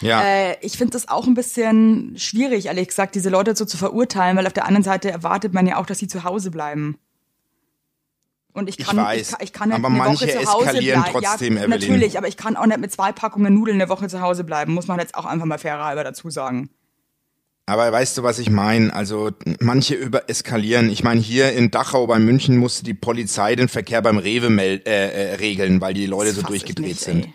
Ja. 0.01 0.21
Äh, 0.23 0.57
ich 0.61 0.77
finde 0.77 0.91
das 0.91 1.07
auch 1.07 1.27
ein 1.27 1.33
bisschen 1.33 2.17
schwierig, 2.17 2.67
ehrlich 2.67 2.87
gesagt, 2.87 3.15
diese 3.15 3.29
Leute 3.29 3.55
so 3.55 3.65
zu 3.65 3.77
verurteilen, 3.77 4.37
weil 4.37 4.47
auf 4.47 4.53
der 4.53 4.65
anderen 4.65 4.83
Seite 4.83 5.11
erwartet 5.11 5.53
man 5.53 5.67
ja 5.67 5.77
auch, 5.77 5.85
dass 5.85 5.99
sie 5.99 6.07
zu 6.07 6.23
Hause 6.23 6.51
bleiben. 6.51 6.97
Und 8.53 8.69
ich 8.69 8.79
Ich 8.79 8.87
kann, 8.87 8.97
weiß, 8.97 9.19
ich 9.21 9.31
kann, 9.31 9.43
ich 9.43 9.53
kann 9.53 9.71
aber 9.71 9.87
eine 9.87 9.97
manche 9.97 10.25
Woche 10.25 10.39
zu 10.39 10.51
Hause 10.51 10.65
eskalieren 10.65 11.03
bleiben. 11.03 11.21
trotzdem, 11.21 11.53
ja, 11.53 11.63
Evelyn. 11.63 11.79
natürlich, 11.79 12.17
aber 12.17 12.27
ich 12.27 12.37
kann 12.37 12.57
auch 12.57 12.65
nicht 12.65 12.79
mit 12.79 12.91
zwei 12.91 13.11
Packungen 13.11 13.53
Nudeln 13.53 13.79
eine 13.79 13.89
Woche 13.89 14.07
zu 14.07 14.21
Hause 14.21 14.43
bleiben, 14.43 14.73
muss 14.73 14.87
man 14.87 14.99
jetzt 14.99 15.15
auch 15.15 15.25
einfach 15.25 15.45
mal 15.45 15.59
fairer 15.59 15.85
halber 15.85 16.03
dazu 16.03 16.29
sagen. 16.29 16.69
Aber 17.69 17.91
weißt 17.91 18.17
du, 18.17 18.23
was 18.23 18.39
ich 18.39 18.49
meine? 18.49 18.93
Also 18.93 19.31
manche 19.59 19.93
übereskalieren. 19.93 20.89
Ich 20.89 21.03
meine, 21.03 21.19
hier 21.19 21.51
in 21.51 21.69
Dachau 21.69 22.07
bei 22.07 22.17
München 22.17 22.55
musste 22.55 22.85
die 22.85 22.93
Polizei 22.93 23.57
den 23.57 23.67
Verkehr 23.67 24.01
beim 24.01 24.17
Rewe 24.17 24.49
mel 24.49 24.81
äh, 24.85 25.31
äh, 25.31 25.35
regeln, 25.35 25.81
weil 25.81 25.93
die 25.93 26.05
Leute 26.05 26.31
so 26.31 26.43
durchgedreht 26.43 26.87
nicht, 26.87 27.01
sind. 27.01 27.25
ey. 27.25 27.33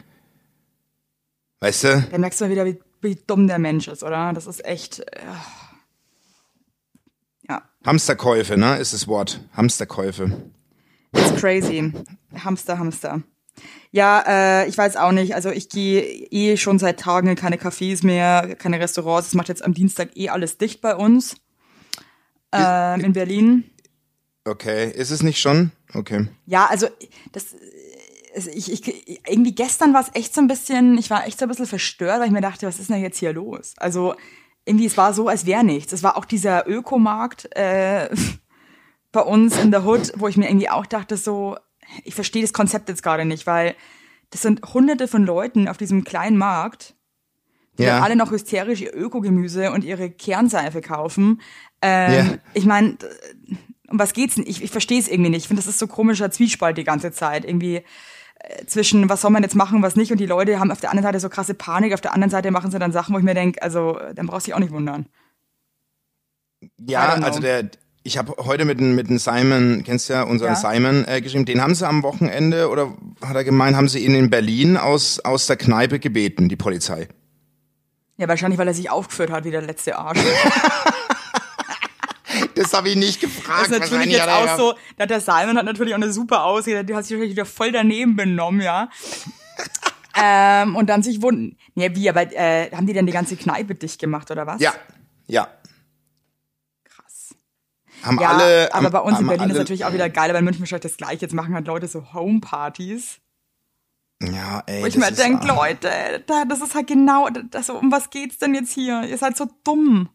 Weißt 1.60 1.84
du? 1.84 2.08
Da 2.10 2.16
merkst 2.16 2.40
du 2.40 2.46
mal 2.46 2.50
wieder, 2.50 2.64
wie, 2.64 2.78
wie 3.02 3.14
dumm 3.26 3.46
der 3.46 3.58
Mensch 3.58 3.88
ist, 3.88 4.02
oder? 4.02 4.32
Das 4.32 4.46
ist 4.46 4.64
echt. 4.64 5.00
Äh, 5.00 5.20
ja, 7.50 7.62
Hamsterkäufe, 7.84 8.56
ne, 8.56 8.78
ist 8.78 8.94
das 8.94 9.06
Wort. 9.06 9.38
Hamsterkäufe. 9.52 10.32
ist 11.12 11.36
crazy. 11.36 11.92
Hamster, 12.42 12.78
Hamster. 12.78 13.22
Ja, 13.90 14.24
äh, 14.26 14.68
ich 14.68 14.78
weiß 14.78 14.96
auch 14.96 15.12
nicht. 15.12 15.34
Also 15.34 15.50
ich 15.50 15.68
gehe 15.68 16.02
eh 16.02 16.56
schon 16.56 16.78
seit 16.78 17.00
Tagen 17.00 17.28
in 17.28 17.36
keine 17.36 17.56
Cafés 17.56 18.04
mehr, 18.04 18.56
keine 18.56 18.80
Restaurants. 18.80 19.28
Es 19.28 19.34
macht 19.34 19.48
jetzt 19.48 19.64
am 19.64 19.74
Dienstag 19.74 20.16
eh 20.16 20.30
alles 20.30 20.58
dicht 20.58 20.80
bei 20.80 20.96
uns. 20.96 21.36
Ähm, 22.52 23.00
in 23.00 23.12
Berlin. 23.12 23.64
Okay, 24.44 24.90
ist 24.90 25.10
es 25.10 25.22
nicht 25.22 25.40
schon? 25.40 25.72
Okay. 25.94 26.28
Ja, 26.46 26.66
also 26.66 26.88
das 27.32 27.54
ich, 28.54 28.72
ich, 28.72 29.20
irgendwie 29.28 29.54
gestern 29.54 29.92
war 29.94 30.00
es 30.00 30.10
echt 30.14 30.34
so 30.34 30.40
ein 30.40 30.48
bisschen, 30.48 30.98
ich 30.98 31.10
war 31.10 31.26
echt 31.26 31.38
so 31.38 31.44
ein 31.44 31.48
bisschen 31.48 31.66
verstört, 31.66 32.20
weil 32.20 32.26
ich 32.26 32.32
mir 32.32 32.40
dachte, 32.40 32.66
was 32.66 32.78
ist 32.78 32.90
denn 32.90 33.02
jetzt 33.02 33.18
hier 33.18 33.32
los? 33.32 33.74
Also 33.76 34.14
irgendwie, 34.64 34.86
es 34.86 34.96
war 34.96 35.12
so, 35.12 35.28
als 35.28 35.46
wäre 35.46 35.64
nichts. 35.64 35.92
Es 35.92 36.02
war 36.02 36.16
auch 36.16 36.24
dieser 36.24 36.66
Ökomarkt 36.68 37.54
äh, 37.56 38.08
bei 39.12 39.20
uns 39.20 39.58
in 39.58 39.70
der 39.70 39.84
Hood, 39.84 40.12
wo 40.16 40.28
ich 40.28 40.36
mir 40.36 40.48
irgendwie 40.48 40.70
auch 40.70 40.86
dachte, 40.86 41.16
so, 41.16 41.56
ich 42.04 42.14
verstehe 42.14 42.42
das 42.42 42.52
Konzept 42.52 42.88
jetzt 42.88 43.02
gerade 43.02 43.24
nicht, 43.24 43.46
weil 43.46 43.74
das 44.30 44.42
sind 44.42 44.60
hunderte 44.74 45.08
von 45.08 45.24
Leuten 45.24 45.68
auf 45.68 45.76
diesem 45.76 46.04
kleinen 46.04 46.36
Markt, 46.38 46.94
die 47.78 47.84
Ja. 47.84 48.00
alle 48.00 48.16
noch 48.16 48.30
hysterisch 48.30 48.80
ihr 48.80 48.94
Ökogemüse 48.94 49.72
und 49.72 49.84
ihre 49.84 50.10
Kernseife 50.10 50.80
kaufen. 50.80 51.40
Ähm, 51.82 52.12
Ja. 52.12 52.38
Ich 52.54 52.64
meine, 52.64 52.96
um 53.88 53.98
was 53.98 54.12
geht's 54.14 54.36
denn? 54.36 54.44
Ich, 54.46 54.62
ich 54.62 54.70
verstehe 54.70 54.98
es 54.98 55.08
irgendwie 55.08 55.30
nicht. 55.30 55.42
Ich 55.42 55.48
finde, 55.48 55.62
das 55.62 55.68
ist 55.68 55.78
so 55.78 55.86
komischer 55.86 56.30
Zwiespalt 56.30 56.78
die 56.78 56.84
ganze 56.84 57.12
Zeit. 57.12 57.44
Irgendwie 57.44 57.82
äh, 58.40 58.64
zwischen, 58.66 59.08
was 59.10 59.20
soll 59.20 59.30
man 59.30 59.42
jetzt 59.42 59.54
machen, 59.54 59.82
was 59.82 59.96
nicht. 59.96 60.10
Und 60.12 60.18
die 60.18 60.26
Leute 60.26 60.58
haben 60.58 60.70
auf 60.70 60.80
der 60.80 60.90
einen 60.92 61.02
Seite 61.02 61.20
so 61.20 61.28
krasse 61.28 61.54
Panik, 61.54 61.92
auf 61.92 62.00
der 62.00 62.14
anderen 62.14 62.30
Seite 62.30 62.50
machen 62.50 62.70
sie 62.70 62.78
dann 62.78 62.92
Sachen, 62.92 63.14
wo 63.14 63.18
ich 63.18 63.24
mir 63.24 63.34
denke, 63.34 63.62
also 63.62 63.98
dann 64.14 64.26
brauchst 64.26 64.46
du 64.46 64.50
dich 64.50 64.54
auch 64.54 64.60
nicht 64.60 64.72
wundern. 64.72 65.06
Ja, 66.78 67.14
also 67.14 67.40
der, 67.40 67.70
ich 68.04 68.18
habe 68.18 68.34
heute 68.38 68.64
mit 68.64 68.80
dem 68.80 68.94
mit 68.94 69.08
dem 69.08 69.18
Simon, 69.18 69.82
kennst 69.84 70.08
du 70.08 70.14
ja 70.14 70.22
unseren 70.22 70.54
Ja. 70.54 70.56
Simon 70.56 71.04
äh, 71.06 71.20
geschrieben, 71.20 71.44
den 71.44 71.60
haben 71.60 71.74
sie 71.74 71.86
am 71.86 72.02
Wochenende 72.02 72.68
oder 72.68 72.94
hat 73.24 73.36
er 73.36 73.44
gemeint, 73.44 73.76
haben 73.76 73.88
sie 73.88 74.00
ihn 74.04 74.14
in 74.14 74.30
Berlin 74.30 74.76
aus 74.76 75.20
aus 75.20 75.46
der 75.46 75.56
Kneipe 75.56 75.98
gebeten, 75.98 76.48
die 76.48 76.56
Polizei. 76.56 77.08
Ja, 78.16 78.28
wahrscheinlich, 78.28 78.58
weil 78.58 78.68
er 78.68 78.74
sich 78.74 78.90
aufgeführt 78.90 79.30
hat 79.30 79.44
wie 79.44 79.50
der 79.50 79.62
letzte 79.62 79.96
Arsch. 79.98 80.18
Das 82.54 82.72
habe 82.74 82.88
ich 82.88 82.96
nicht 82.96 83.22
Das 83.22 83.30
gefragt. 83.30 83.70
ist 83.70 83.80
natürlich 83.80 84.12
jetzt 84.12 84.28
auch 84.28 84.56
so, 84.56 84.74
da 84.96 85.06
der 85.06 85.20
Simon 85.20 85.56
hat 85.56 85.64
natürlich 85.64 85.94
auch 85.94 85.98
eine 85.98 86.12
super 86.12 86.44
Ausrede, 86.44 86.78
hat 86.94 87.04
sich 87.04 87.16
wahrscheinlich 87.16 87.30
wieder 87.30 87.44
voll 87.44 87.72
daneben 87.72 88.16
benommen, 88.16 88.60
ja. 88.60 88.88
ähm, 90.22 90.76
und 90.76 90.88
dann 90.88 91.02
sich 91.02 91.22
wunden. 91.22 91.56
Nee, 91.74 91.90
wie, 91.94 92.08
aber 92.08 92.32
äh, 92.32 92.70
haben 92.70 92.86
die 92.86 92.92
denn 92.92 93.06
die 93.06 93.12
ganze 93.12 93.36
Kneipe 93.36 93.74
dicht 93.74 94.00
gemacht, 94.00 94.30
oder 94.30 94.46
was? 94.46 94.60
Ja, 94.60 94.72
ja. 95.26 95.48
Haben 98.02 98.18
Ja, 98.20 98.30
alle. 98.30 98.72
aber 98.74 98.84
haben, 98.86 98.92
bei 98.92 98.98
uns 99.00 99.20
in 99.20 99.26
Berlin 99.26 99.44
ist 99.46 99.50
alle, 99.52 99.58
natürlich 99.60 99.84
auch 99.84 99.92
wieder 99.92 100.10
geil, 100.10 100.30
aber 100.30 100.38
in 100.40 100.44
München 100.44 100.60
wahrscheinlich 100.62 100.82
das 100.92 100.96
gleiche. 100.96 101.22
Jetzt 101.22 101.34
machen 101.34 101.54
halt 101.54 101.66
Leute 101.66 101.86
so 101.88 102.12
Homepartys. 102.12 103.18
Ja, 104.22 104.62
ey. 104.66 104.82
Wo 104.82 104.86
ich 104.86 104.96
mir 104.96 105.08
ist- 105.10 105.18
denke. 105.18 105.46
Leute, 105.46 105.88
da, 106.26 106.44
das 106.44 106.60
ist 106.60 106.74
halt 106.74 106.86
genau, 106.86 107.28
das, 107.50 107.70
um 107.70 107.90
was 107.90 108.10
geht's 108.10 108.38
denn 108.38 108.54
jetzt 108.54 108.72
hier? 108.72 109.02
Ihr 109.04 109.18
seid 109.18 109.36
so 109.36 109.46
dumm. 109.64 110.08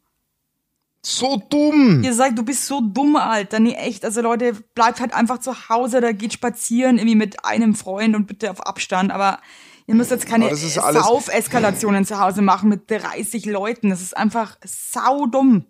So 1.06 1.38
dumm. 1.50 2.04
Ihr 2.04 2.13
seid, 2.13 2.38
du 2.38 2.43
bist 2.43 2.65
so 2.65 2.82
dumm, 2.82 3.15
Alter. 3.15 3.60
Nee, 3.60 3.73
echt. 3.76 4.04
Also 4.04 4.21
Leute, 4.21 4.54
bleibt 4.76 5.00
halt 5.00 5.13
einfach 5.13 5.39
zu 5.39 5.69
Hause 5.69 5.97
oder 6.00 6.13
geht 6.13 6.34
spazieren 6.34 6.97
irgendwie 6.97 7.15
mit 7.15 7.45
einem 7.45 7.76
Freund 7.76 8.15
und 8.15 8.28
bitte 8.28 8.52
auf 8.52 8.65
Abstand. 8.65 9.12
Aber 9.12 9.39
ihr 9.86 9.95
müsst 9.95 10.12
jetzt 10.12 10.26
keine 10.26 10.50
ist 10.50 10.73
Saufeskalationen 10.73 12.04
zu 12.06 12.19
Hause 12.19 12.41
machen 12.41 12.67
mit 12.69 12.89
30 12.91 13.45
Leuten. 13.45 13.89
Das 13.89 14.02
ist 14.02 14.17
einfach 14.17 14.58
saudumm. 14.65 15.65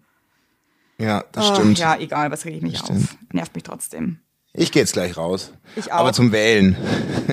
Ja, 0.99 1.23
das 1.31 1.45
Ach, 1.49 1.55
stimmt. 1.55 1.77
Ja, 1.79 1.97
egal, 1.97 2.31
was 2.31 2.45
rege 2.45 2.57
ich 2.57 2.63
mich 2.63 2.81
auf. 2.83 3.15
Nervt 3.31 3.53
mich 3.55 3.63
trotzdem. 3.63 4.19
Ich 4.53 4.71
gehe 4.71 4.81
jetzt 4.81 4.93
gleich 4.93 5.15
raus. 5.17 5.53
Ich 5.75 5.91
auch. 5.91 5.97
Aber 5.97 6.13
zum 6.13 6.31
Wählen. 6.31 6.75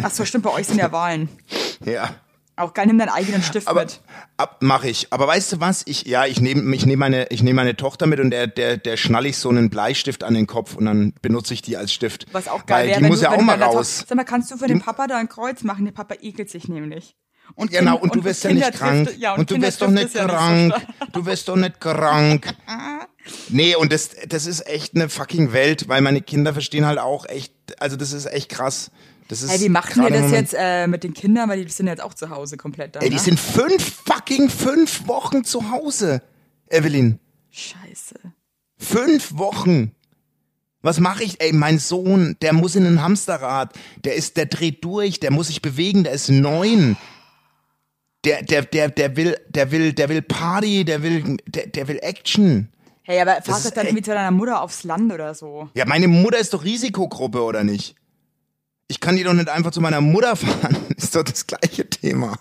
Ach 0.02 0.10
so, 0.10 0.24
stimmt, 0.26 0.44
bei 0.44 0.50
euch 0.50 0.66
sind 0.66 0.78
ja 0.78 0.92
Wahlen. 0.92 1.28
Ja. 1.84 2.14
Auch 2.56 2.72
geil, 2.72 2.86
nimm 2.86 2.98
deinen 2.98 3.08
eigenen 3.08 3.42
Stift 3.42 3.66
Aber 3.66 3.80
mit. 3.80 4.00
ab, 4.36 4.58
mach 4.60 4.84
ich. 4.84 5.08
Aber 5.12 5.26
weißt 5.26 5.52
du 5.54 5.60
was? 5.60 5.82
Ich 5.86 6.06
ja, 6.06 6.24
ich 6.24 6.40
nehme 6.40 6.74
ich 6.74 6.86
nehme 6.86 7.00
meine 7.00 7.26
ich 7.30 7.42
nehme 7.42 7.56
meine 7.56 7.74
Tochter 7.76 8.06
mit 8.06 8.20
und 8.20 8.30
der 8.30 8.46
der 8.46 8.76
der 8.76 8.96
schnall 8.96 9.26
ich 9.26 9.36
so 9.38 9.48
einen 9.50 9.70
Bleistift 9.70 10.22
an 10.22 10.34
den 10.34 10.46
Kopf 10.46 10.76
und 10.76 10.84
dann 10.84 11.14
benutze 11.20 11.52
ich 11.52 11.62
die 11.62 11.76
als 11.76 11.92
Stift. 11.92 12.26
Was 12.32 12.46
auch 12.46 12.64
geil 12.64 12.82
Weil 12.84 12.88
wäre, 12.90 13.00
die 13.00 13.06
muss 13.08 13.18
du, 13.18 13.24
ja 13.24 13.32
auch 13.32 13.40
mal 13.42 13.60
raus. 13.60 14.04
Sag 14.08 14.16
mal, 14.16 14.24
kannst 14.24 14.50
du 14.52 14.56
für 14.56 14.68
den 14.68 14.80
Papa 14.80 15.08
da 15.08 15.16
ein 15.18 15.28
Kreuz 15.28 15.62
machen? 15.64 15.84
Der 15.84 15.92
Papa 15.92 16.14
ekelt 16.22 16.48
sich 16.48 16.68
nämlich. 16.68 17.16
Und 17.56 17.72
Genau, 17.72 17.98
Kind- 17.98 18.02
und 18.04 18.14
du 18.14 18.24
wirst 18.24 18.44
ja 18.44 18.52
nicht 18.52 18.72
krank. 18.72 19.10
Ja, 19.18 19.34
und, 19.34 19.50
du 19.50 19.60
wirst 19.60 19.82
doch 19.82 19.90
nicht 19.90 20.04
ist 20.06 20.14
ja 20.14 20.26
krank. 20.26 20.74
so 20.74 21.06
du 21.12 21.26
wirst 21.26 21.48
doch 21.48 21.56
nicht 21.56 21.80
krank. 21.80 22.54
Nee, 23.48 23.74
und 23.76 23.92
das, 23.92 24.10
das 24.28 24.46
ist 24.46 24.66
echt 24.66 24.94
eine 24.94 25.08
fucking 25.08 25.52
Welt, 25.52 25.88
weil 25.88 26.00
meine 26.02 26.20
Kinder 26.20 26.52
verstehen 26.52 26.86
halt 26.86 26.98
auch 26.98 27.26
echt, 27.26 27.52
also 27.78 27.96
das 27.96 28.12
ist 28.12 28.26
echt 28.26 28.50
krass. 28.50 28.90
Das 29.28 29.42
ist 29.42 29.50
Hey, 29.50 29.60
wie 29.60 29.68
gerade 29.68 30.16
im 30.16 30.22
das 30.22 30.32
jetzt 30.32 30.54
äh, 30.56 30.86
mit 30.86 31.02
den 31.02 31.14
Kindern? 31.14 31.48
Weil 31.48 31.64
die 31.64 31.70
sind 31.70 31.86
jetzt 31.86 32.02
auch 32.02 32.14
zu 32.14 32.28
Hause 32.30 32.56
komplett 32.56 32.96
da. 32.96 33.00
Ey, 33.00 33.08
die 33.08 33.16
ne? 33.16 33.20
sind 33.20 33.40
fünf 33.40 34.02
fucking 34.04 34.50
fünf 34.50 35.06
Wochen 35.08 35.44
zu 35.44 35.70
Hause, 35.70 36.22
Evelyn. 36.68 37.18
Scheiße. 37.50 38.16
Fünf 38.76 39.38
Wochen. 39.38 39.92
Was 40.82 41.00
mache 41.00 41.24
ich? 41.24 41.40
Ey, 41.40 41.54
mein 41.54 41.78
Sohn, 41.78 42.36
der 42.42 42.52
muss 42.52 42.76
in 42.76 42.84
ein 42.84 43.00
Hamsterrad. 43.00 43.72
Der 44.04 44.16
ist, 44.16 44.36
der 44.36 44.46
dreht 44.46 44.84
durch, 44.84 45.18
der 45.18 45.30
muss 45.30 45.46
sich 45.46 45.62
bewegen, 45.62 46.04
der 46.04 46.12
ist 46.12 46.28
neun. 46.28 46.98
Der, 48.26 48.42
der, 48.42 48.62
der, 48.62 48.90
der 48.90 49.16
will, 49.16 49.36
der 49.48 49.70
will, 49.70 49.94
der 49.94 50.10
will 50.10 50.20
Party, 50.20 50.84
der 50.84 51.02
will, 51.02 51.38
der, 51.46 51.68
der 51.68 51.88
will 51.88 51.98
Action. 52.02 52.68
Hey, 53.06 53.20
aber 53.20 53.42
fahr 53.42 53.60
doch 53.60 53.70
dann 53.70 53.86
zu 53.94 54.00
deiner 54.02 54.30
Mutter 54.30 54.62
aufs 54.62 54.82
Land 54.84 55.12
oder 55.12 55.34
so. 55.34 55.68
Ja, 55.74 55.84
meine 55.84 56.08
Mutter 56.08 56.38
ist 56.38 56.54
doch 56.54 56.64
Risikogruppe, 56.64 57.42
oder 57.42 57.62
nicht? 57.62 57.94
Ich 58.88 58.98
kann 59.00 59.16
die 59.16 59.22
doch 59.24 59.34
nicht 59.34 59.48
einfach 59.48 59.70
zu 59.72 59.80
meiner 59.82 60.00
Mutter 60.00 60.36
fahren. 60.36 60.76
Ist 60.96 61.14
doch 61.14 61.22
das 61.22 61.46
gleiche 61.46 61.88
Thema. 61.88 62.38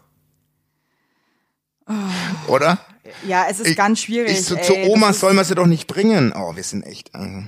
Oder? 2.48 2.80
Ja, 3.28 3.46
es 3.50 3.60
ist 3.60 3.68
Ich- 3.68 3.76
ganz 3.78 4.00
schwierig. 4.00 4.32
Ich 4.32 4.46
so, 4.46 4.56
ey, 4.56 4.62
zu 4.64 4.74
das 4.74 4.88
Oma 4.88 5.10
ist- 5.10 5.20
soll 5.20 5.34
man 5.34 5.44
sie 5.46 5.56
doch 5.56 5.66
nicht 5.66 5.88
bringen. 5.88 6.34
Oh, 6.36 6.56
wir 6.56 6.64
sind 6.64 6.84
echt. 6.84 7.14
Äh, 7.14 7.44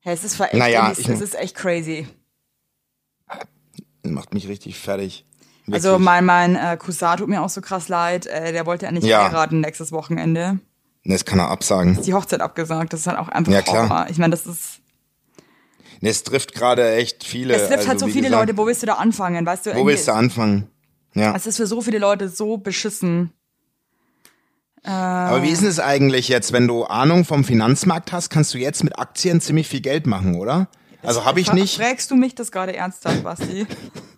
Hey, 0.00 0.14
es 0.14 0.24
ist 0.24 0.36
ver- 0.36 0.46
echt, 0.46 0.54
Naja, 0.54 0.90
es, 0.92 0.98
ist 1.00 1.34
echt 1.34 1.54
crazy. 1.56 2.06
macht 4.02 4.32
mich 4.32 4.48
richtig 4.48 4.78
fertig. 4.78 5.26
Also 5.70 5.90
Wirklich. 5.90 6.04
mein, 6.04 6.24
mein 6.24 6.56
äh, 6.56 6.76
Cousin 6.78 7.16
tut 7.18 7.28
mir 7.28 7.42
auch 7.42 7.48
so 7.50 7.60
krass 7.60 7.88
leid. 7.88 8.26
Äh, 8.26 8.52
der 8.52 8.64
wollte 8.64 8.86
ja 8.86 8.92
nicht 8.92 9.04
Ja. 9.04 9.24
heiraten 9.26 9.60
nächstes 9.60 9.92
Wochenende. 9.92 10.60
Ne, 11.08 11.14
Das 11.14 11.24
kann 11.24 11.38
er 11.38 11.48
absagen. 11.48 12.00
Die 12.02 12.12
Hochzeit 12.12 12.42
abgesagt. 12.42 12.92
Das 12.92 13.00
ist 13.00 13.06
halt 13.06 13.18
auch 13.18 13.28
einfach 13.30 13.50
Ja, 13.50 13.62
klar. 13.62 13.88
Horror. 13.88 14.06
Ich 14.10 14.18
meine, 14.18 14.32
das 14.32 14.46
ist. 14.46 14.80
Ne, 16.02 16.10
Es 16.10 16.22
trifft 16.22 16.52
gerade 16.54 16.94
echt 16.96 17.24
viele. 17.24 17.54
Es 17.54 17.68
trifft 17.68 17.88
halt 17.88 17.88
also, 17.88 18.00
so 18.00 18.06
wie 18.08 18.12
viele 18.12 18.26
gesagt, 18.26 18.42
Leute. 18.48 18.58
Wo 18.58 18.66
willst 18.66 18.82
du 18.82 18.86
da 18.86 18.94
anfangen? 18.94 19.46
Weißt 19.46 19.64
du? 19.64 19.74
Wo 19.74 19.86
willst 19.86 20.06
du 20.06 20.12
anfangen? 20.12 20.68
Ja. 21.14 21.34
Es 21.34 21.46
ist 21.46 21.56
für 21.56 21.66
so 21.66 21.80
viele 21.80 21.98
Leute 21.98 22.28
so 22.28 22.58
beschissen. 22.58 23.32
Aber 24.82 25.42
wie 25.42 25.48
ist 25.48 25.62
es 25.62 25.80
eigentlich 25.80 26.28
jetzt, 26.28 26.52
wenn 26.52 26.68
du 26.68 26.84
Ahnung 26.84 27.24
vom 27.24 27.42
Finanzmarkt 27.42 28.12
hast, 28.12 28.28
kannst 28.28 28.52
du 28.52 28.58
jetzt 28.58 28.84
mit 28.84 28.98
Aktien 28.98 29.40
ziemlich 29.40 29.66
viel 29.66 29.80
Geld 29.80 30.06
machen, 30.06 30.36
oder? 30.36 30.68
Also 31.02 31.24
habe 31.24 31.40
ich 31.40 31.52
nicht. 31.54 31.78
Fragst 31.78 32.10
du 32.10 32.16
mich 32.16 32.34
das 32.34 32.52
gerade 32.52 32.76
ernsthaft, 32.76 33.24
Basti? 33.24 33.66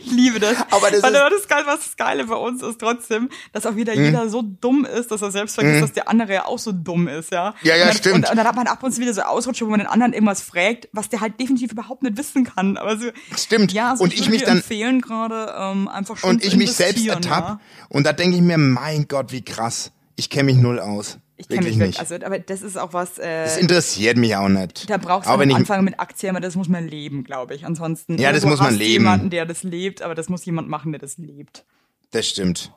ich 0.00 0.10
liebe 0.10 0.40
das. 0.40 0.56
Aber 0.70 0.90
das 0.90 1.02
Weil 1.02 1.14
ist- 1.14 1.22
das 1.40 1.48
Geile, 1.48 1.66
was 1.66 1.80
das 1.80 1.96
Geile 1.96 2.24
bei 2.24 2.34
uns 2.36 2.62
ist 2.62 2.78
trotzdem, 2.80 3.28
dass 3.52 3.66
auch 3.66 3.76
wieder 3.76 3.94
jeder 3.94 4.28
so 4.28 4.42
dumm 4.42 4.84
ist, 4.84 5.10
dass 5.10 5.22
er 5.22 5.30
selbst 5.30 5.54
vergisst, 5.54 5.82
dass 5.82 5.92
der 5.92 6.08
andere 6.08 6.32
ja 6.32 6.44
auch 6.46 6.58
so 6.58 6.72
dumm 6.72 7.08
ist, 7.08 7.30
ja. 7.32 7.54
Ja, 7.62 7.76
ja, 7.76 7.82
und 7.84 7.88
dann, 7.88 7.96
stimmt. 7.96 8.14
Und, 8.16 8.30
und 8.30 8.36
dann 8.36 8.46
hat 8.46 8.56
man 8.56 8.66
ab 8.66 8.82
und 8.82 8.92
zu 8.92 9.00
wieder 9.00 9.14
so 9.14 9.22
Ausrutsche, 9.22 9.66
wo 9.66 9.70
man 9.70 9.80
den 9.80 9.88
anderen 9.88 10.12
irgendwas 10.12 10.42
fragt, 10.42 10.88
was 10.92 11.08
der 11.08 11.20
halt 11.20 11.38
definitiv 11.40 11.72
überhaupt 11.72 12.02
nicht 12.02 12.16
wissen 12.16 12.44
kann. 12.44 12.76
Aber 12.76 12.96
so, 12.98 13.06
Stimmt. 13.36 13.72
Ja, 13.72 13.96
so 13.96 14.04
Und 14.04 14.12
ich, 14.14 14.28
mich 14.28 14.42
dann- 14.44 14.58
empfehlen 14.58 15.00
gerade 15.00 15.54
ähm, 15.58 15.88
einfach 15.88 16.16
schon 16.16 16.30
Und 16.30 16.44
ich 16.44 16.56
mich 16.56 16.72
selbst 16.72 16.98
investieren, 17.04 17.22
ertapp. 17.22 17.48
Ja. 17.48 17.60
Und 17.88 18.04
da 18.06 18.12
denke 18.12 18.36
ich 18.36 18.42
mir, 18.42 18.58
mein 18.58 19.06
Gott, 19.08 19.32
wie 19.32 19.42
krass. 19.44 19.92
Ich 20.16 20.30
kenne 20.30 20.44
mich 20.52 20.56
null 20.56 20.78
aus. 20.78 21.18
Ich 21.42 21.48
kenne 21.48 21.62
mich 21.62 21.76
nicht. 21.76 21.98
wirklich, 21.98 22.00
also, 22.00 22.14
aber 22.24 22.38
das 22.38 22.62
ist 22.62 22.78
auch 22.78 22.92
was, 22.92 23.18
äh, 23.18 23.44
das 23.44 23.56
interessiert 23.56 24.16
mich 24.16 24.36
auch 24.36 24.48
nicht. 24.48 24.88
Da 24.88 24.96
brauchst 24.96 25.28
du 25.28 25.32
am 25.32 25.40
Anfang 25.54 25.84
mit 25.84 25.98
Aktien, 25.98 26.30
aber 26.30 26.40
das 26.40 26.54
muss 26.54 26.68
man 26.68 26.86
leben, 26.86 27.24
glaube 27.24 27.54
ich. 27.54 27.66
Ansonsten. 27.66 28.18
Ja, 28.18 28.32
das 28.32 28.44
muss 28.44 28.60
man 28.60 28.74
leben. 28.74 28.92
jemanden, 28.92 29.30
der 29.30 29.44
das 29.44 29.62
lebt, 29.64 30.02
aber 30.02 30.14
das 30.14 30.28
muss 30.28 30.44
jemand 30.44 30.68
machen, 30.68 30.92
der 30.92 31.00
das 31.00 31.18
lebt. 31.18 31.64
Das 32.12 32.28
stimmt. 32.28 32.72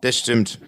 Das 0.00 0.16
stimmt. 0.16 0.60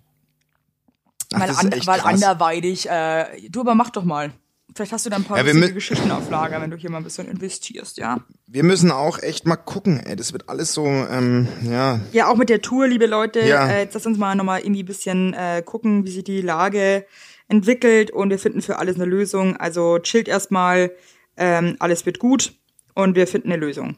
Ach, 1.32 1.40
weil 1.40 1.48
das 1.48 1.58
an, 1.58 1.72
weil 1.86 2.00
anderweitig, 2.00 2.88
äh, 2.88 3.48
du 3.48 3.60
aber 3.60 3.74
mach 3.74 3.90
doch 3.90 4.04
mal. 4.04 4.32
Vielleicht 4.74 4.92
hast 4.92 5.04
du 5.06 5.10
da 5.10 5.16
ein 5.16 5.24
paar 5.24 5.36
Ja, 5.38 5.44
mü- 5.52 5.72
Geschichten 5.72 6.10
auf 6.10 6.30
Lager, 6.30 6.60
wenn 6.60 6.70
du 6.70 6.76
hier 6.76 6.90
mal 6.90 6.98
ein 6.98 7.04
bisschen 7.04 7.28
investierst, 7.28 7.98
ja. 7.98 8.20
Wir 8.46 8.62
müssen 8.64 8.90
auch 8.90 9.18
echt 9.22 9.46
mal 9.46 9.56
gucken, 9.56 10.00
ey. 10.00 10.16
Das 10.16 10.32
wird 10.32 10.48
alles 10.48 10.72
so, 10.72 10.86
ähm, 10.86 11.48
ja. 11.62 12.00
Ja, 12.12 12.28
auch 12.28 12.36
mit 12.36 12.48
der 12.48 12.62
Tour, 12.62 12.86
liebe 12.88 13.06
Leute. 13.06 13.40
Ja. 13.40 13.68
Äh, 13.68 13.82
jetzt 13.82 13.94
lass 13.94 14.06
uns 14.06 14.18
mal 14.18 14.34
nochmal 14.34 14.60
irgendwie 14.60 14.82
ein 14.82 14.86
bisschen 14.86 15.34
äh, 15.34 15.62
gucken, 15.64 16.06
wie 16.06 16.10
sich 16.10 16.24
die 16.24 16.40
Lage 16.40 17.04
entwickelt 17.48 18.10
und 18.10 18.30
wir 18.30 18.38
finden 18.38 18.62
für 18.62 18.78
alles 18.78 18.96
eine 18.96 19.04
Lösung. 19.04 19.56
Also 19.56 19.98
chillt 19.98 20.28
erstmal, 20.28 20.90
ähm, 21.36 21.76
alles 21.78 22.06
wird 22.06 22.18
gut 22.18 22.54
und 22.94 23.14
wir 23.16 23.26
finden 23.26 23.52
eine 23.52 23.60
Lösung. 23.60 23.96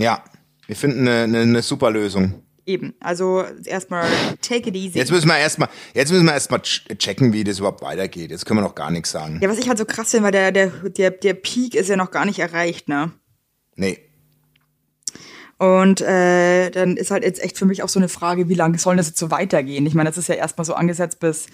Ja. 0.00 0.24
Wir 0.66 0.76
finden 0.76 1.00
eine, 1.06 1.24
eine, 1.24 1.40
eine 1.40 1.62
super 1.62 1.90
Lösung. 1.90 2.42
Eben. 2.66 2.94
Also 3.00 3.44
erstmal 3.66 4.06
take 4.40 4.70
it 4.70 4.74
easy. 4.74 4.98
Jetzt 4.98 5.10
müssen 5.10 5.28
wir 5.28 5.36
erstmal, 5.36 5.68
jetzt 5.92 6.10
müssen 6.10 6.24
wir 6.24 6.32
erstmal 6.32 6.62
checken, 6.62 7.32
wie 7.32 7.44
das 7.44 7.58
überhaupt 7.58 7.82
weitergeht. 7.82 8.30
Jetzt 8.30 8.46
können 8.46 8.60
wir 8.60 8.64
noch 8.64 8.74
gar 8.74 8.90
nichts 8.90 9.10
sagen. 9.10 9.38
Ja, 9.42 9.50
was 9.50 9.58
ich 9.58 9.68
halt 9.68 9.78
so 9.78 9.84
krass 9.84 10.10
finde, 10.10 10.24
weil 10.24 10.32
der, 10.32 10.50
der, 10.50 10.68
der, 10.68 11.10
der 11.10 11.34
Peak 11.34 11.74
ist 11.74 11.88
ja 11.88 11.96
noch 11.96 12.10
gar 12.10 12.24
nicht 12.24 12.38
erreicht, 12.38 12.88
ne? 12.88 13.12
Nee. 13.76 13.98
Und 15.58 16.00
äh, 16.00 16.70
dann 16.70 16.96
ist 16.96 17.10
halt 17.10 17.22
jetzt 17.22 17.42
echt 17.42 17.58
für 17.58 17.66
mich 17.66 17.82
auch 17.82 17.88
so 17.88 18.00
eine 18.00 18.08
Frage, 18.08 18.48
wie 18.48 18.54
lange 18.54 18.78
soll 18.78 18.96
das 18.96 19.08
jetzt 19.08 19.18
so 19.18 19.30
weitergehen? 19.30 19.86
Ich 19.86 19.94
meine, 19.94 20.08
das 20.08 20.18
ist 20.18 20.28
ja 20.28 20.34
erstmal 20.34 20.64
so 20.64 20.74
angesetzt 20.74 21.20
bis 21.20 21.46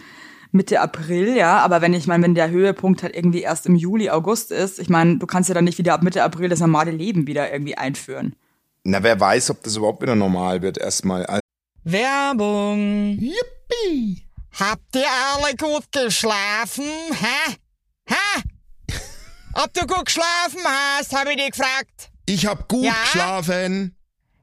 Mitte 0.53 0.81
April, 0.81 1.37
ja, 1.37 1.59
aber 1.59 1.81
wenn 1.81 1.95
ich 1.95 2.07
meine, 2.07 2.25
wenn 2.25 2.35
der 2.35 2.51
Höhepunkt 2.51 3.03
halt 3.03 3.15
irgendwie 3.15 3.43
erst 3.43 3.67
im 3.67 3.77
Juli, 3.77 4.11
August 4.11 4.51
ist, 4.51 4.81
ich 4.81 4.89
meine, 4.89 5.19
du 5.19 5.27
kannst 5.27 5.49
ja 5.49 5.55
dann 5.55 5.65
nicht 5.65 5.79
wieder 5.79 5.95
ab 5.95 6.03
Mitte 6.03 6.25
April 6.25 6.49
das 6.49 6.61
normale 6.61 6.91
Leben 6.91 7.27
wieder 7.27 7.53
irgendwie 7.53 7.77
einführen. 7.77 8.35
Na, 8.85 9.03
wer 9.03 9.19
weiß, 9.21 9.51
ob 9.51 9.63
das 9.63 9.77
überhaupt 9.77 10.03
wieder 10.03 10.15
normal 10.15 10.63
wird 10.63 10.79
erstmal. 10.79 11.27
Werbung. 11.85 13.19
Yippie! 13.19 14.27
Habt 14.59 14.97
ihr 14.97 15.07
alle 15.07 15.55
gut 15.57 15.85
geschlafen? 15.93 16.85
Hä? 17.13 17.57
Hä? 18.09 18.43
Ob 19.55 19.73
du 19.75 19.87
gut 19.87 20.07
geschlafen 20.07 20.61
hast, 20.65 21.15
habe 21.15 21.31
ich 21.31 21.37
dich 21.37 21.51
gefragt. 21.53 22.11
Ich 22.27 22.47
hab 22.47 22.69
gut 22.69 22.85
Ja? 22.85 22.95
geschlafen. 23.03 23.97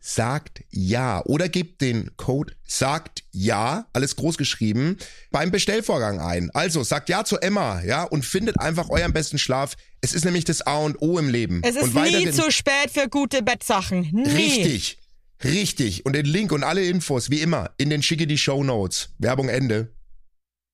sagt 0.00 0.62
ja 0.70 1.22
oder 1.24 1.48
gebt 1.48 1.80
den 1.80 2.10
Code 2.16 2.54
sagt 2.64 3.24
ja, 3.32 3.86
alles 3.92 4.16
groß 4.16 4.38
geschrieben, 4.38 4.96
beim 5.30 5.50
Bestellvorgang 5.50 6.20
ein. 6.20 6.50
Also 6.52 6.82
sagt 6.82 7.08
ja 7.08 7.24
zu 7.24 7.38
Emma, 7.38 7.82
ja, 7.82 8.04
und 8.04 8.24
findet 8.24 8.60
einfach 8.60 8.88
euren 8.90 9.12
besten 9.12 9.38
Schlaf. 9.38 9.76
Es 10.00 10.14
ist 10.14 10.24
nämlich 10.24 10.44
das 10.44 10.62
A 10.62 10.78
und 10.78 11.00
O 11.02 11.18
im 11.18 11.28
Leben. 11.28 11.62
Es 11.64 11.76
ist 11.76 11.94
und 11.94 11.94
nie 11.94 12.30
zu 12.30 12.50
spät 12.50 12.90
für 12.92 13.08
gute 13.08 13.42
Bettsachen. 13.42 14.08
Nie. 14.12 14.30
Richtig. 14.30 14.98
Richtig. 15.44 16.06
Und 16.06 16.14
den 16.14 16.26
Link 16.26 16.52
und 16.52 16.64
alle 16.64 16.84
Infos, 16.84 17.30
wie 17.30 17.40
immer, 17.40 17.70
in 17.78 17.90
den 17.90 18.02
schicke 18.02 18.26
die 18.26 18.38
Show 18.38 18.64
Notes. 18.64 19.10
Werbung 19.18 19.48
Ende. 19.48 19.92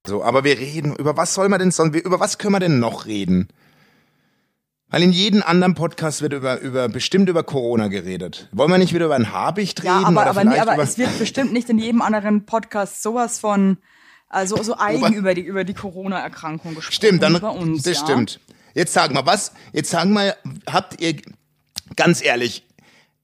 So, 0.06 0.22
aber 0.22 0.44
wir 0.44 0.58
reden, 0.58 0.94
über 0.96 1.16
was 1.16 1.34
soll 1.34 1.48
man 1.48 1.58
denn 1.58 1.70
sonst, 1.70 1.96
über 1.96 2.20
was 2.20 2.38
können 2.38 2.54
wir 2.54 2.60
denn 2.60 2.78
noch 2.78 3.06
reden? 3.06 3.48
Weil 4.88 5.02
in 5.02 5.12
jedem 5.12 5.42
anderen 5.42 5.74
Podcast 5.74 6.22
wird 6.22 6.32
über, 6.32 6.60
über, 6.60 6.88
bestimmt 6.88 7.28
über 7.28 7.42
Corona 7.42 7.88
geredet. 7.88 8.48
Wollen 8.52 8.70
wir 8.70 8.78
nicht 8.78 8.94
wieder 8.94 9.06
über 9.06 9.16
ein 9.16 9.32
Habicht 9.32 9.82
reden? 9.82 10.02
Ja, 10.02 10.06
aber, 10.06 10.26
aber, 10.26 10.44
nee, 10.44 10.58
aber 10.58 10.78
es 10.82 10.98
wird 10.98 11.18
bestimmt 11.18 11.52
nicht 11.52 11.68
in 11.68 11.78
jedem 11.78 12.02
anderen 12.02 12.46
Podcast 12.46 13.02
sowas 13.02 13.38
von, 13.38 13.78
also 14.28 14.62
so 14.62 14.76
eigen 14.78 15.14
über 15.14 15.34
die, 15.34 15.40
über 15.40 15.64
die 15.64 15.74
Corona-Erkrankung 15.74 16.74
gesprochen. 16.74 16.94
Stimmt, 16.94 17.22
dann, 17.22 17.36
uns, 17.36 17.82
das 17.82 17.98
ja? 17.98 18.04
stimmt. 18.04 18.40
Jetzt 18.74 18.92
sag 18.92 19.12
mal, 19.12 19.24
was, 19.26 19.52
jetzt 19.72 19.90
sag 19.90 20.08
mal, 20.08 20.36
habt 20.70 21.00
ihr, 21.00 21.16
ganz 21.96 22.22
ehrlich, 22.22 22.64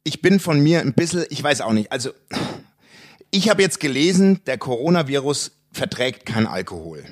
ich 0.02 0.22
bin 0.22 0.40
von 0.40 0.60
mir 0.60 0.80
ein 0.80 0.94
bisschen, 0.94 1.24
ich 1.30 1.42
weiß 1.42 1.60
auch 1.60 1.72
nicht, 1.72 1.92
also, 1.92 2.10
ich 3.30 3.48
habe 3.50 3.62
jetzt 3.62 3.80
gelesen, 3.80 4.40
der 4.46 4.58
Coronavirus 4.58 5.52
verträgt 5.72 6.26
kein 6.26 6.46
Alkohol. 6.46 7.04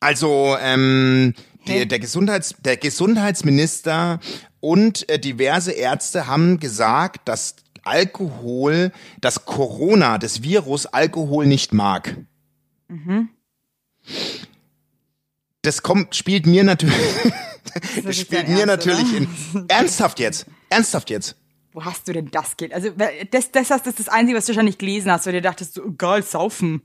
Also, 0.00 0.56
ähm, 0.60 1.34
der, 1.66 1.86
der, 1.86 1.98
Gesundheits, 1.98 2.54
der 2.58 2.76
Gesundheitsminister 2.76 4.20
und 4.60 5.08
äh, 5.08 5.18
diverse 5.18 5.72
Ärzte 5.72 6.26
haben 6.26 6.60
gesagt, 6.60 7.28
dass 7.28 7.56
Alkohol, 7.82 8.92
dass 9.20 9.44
Corona, 9.44 10.18
das 10.18 10.42
Virus 10.42 10.86
Alkohol 10.86 11.46
nicht 11.46 11.72
mag. 11.72 12.16
Das 15.62 15.82
kommt, 15.82 16.14
spielt 16.16 16.46
mir 16.46 16.64
natürlich, 16.64 16.96
das 17.96 18.04
nicht 18.04 18.20
spielt 18.20 18.48
mir 18.48 18.66
Ernst, 18.66 18.86
natürlich 18.86 19.16
in, 19.16 19.28
ernsthaft 19.68 20.18
jetzt, 20.18 20.46
ernsthaft 20.68 21.10
jetzt. 21.10 21.36
Wo 21.72 21.84
hast 21.84 22.08
du 22.08 22.12
denn 22.12 22.30
das 22.30 22.56
geht? 22.56 22.74
Also, 22.74 22.90
das, 22.90 23.52
das, 23.52 23.68
das 23.68 23.86
ist 23.86 24.00
das 24.00 24.08
Einzige, 24.08 24.36
was 24.36 24.46
du 24.46 24.50
wahrscheinlich 24.52 24.78
gelesen 24.78 25.10
hast, 25.12 25.26
weil 25.26 25.34
du 25.34 25.40
dachtest, 25.40 25.74
so, 25.74 25.82
geil, 25.96 26.22
saufen. 26.22 26.82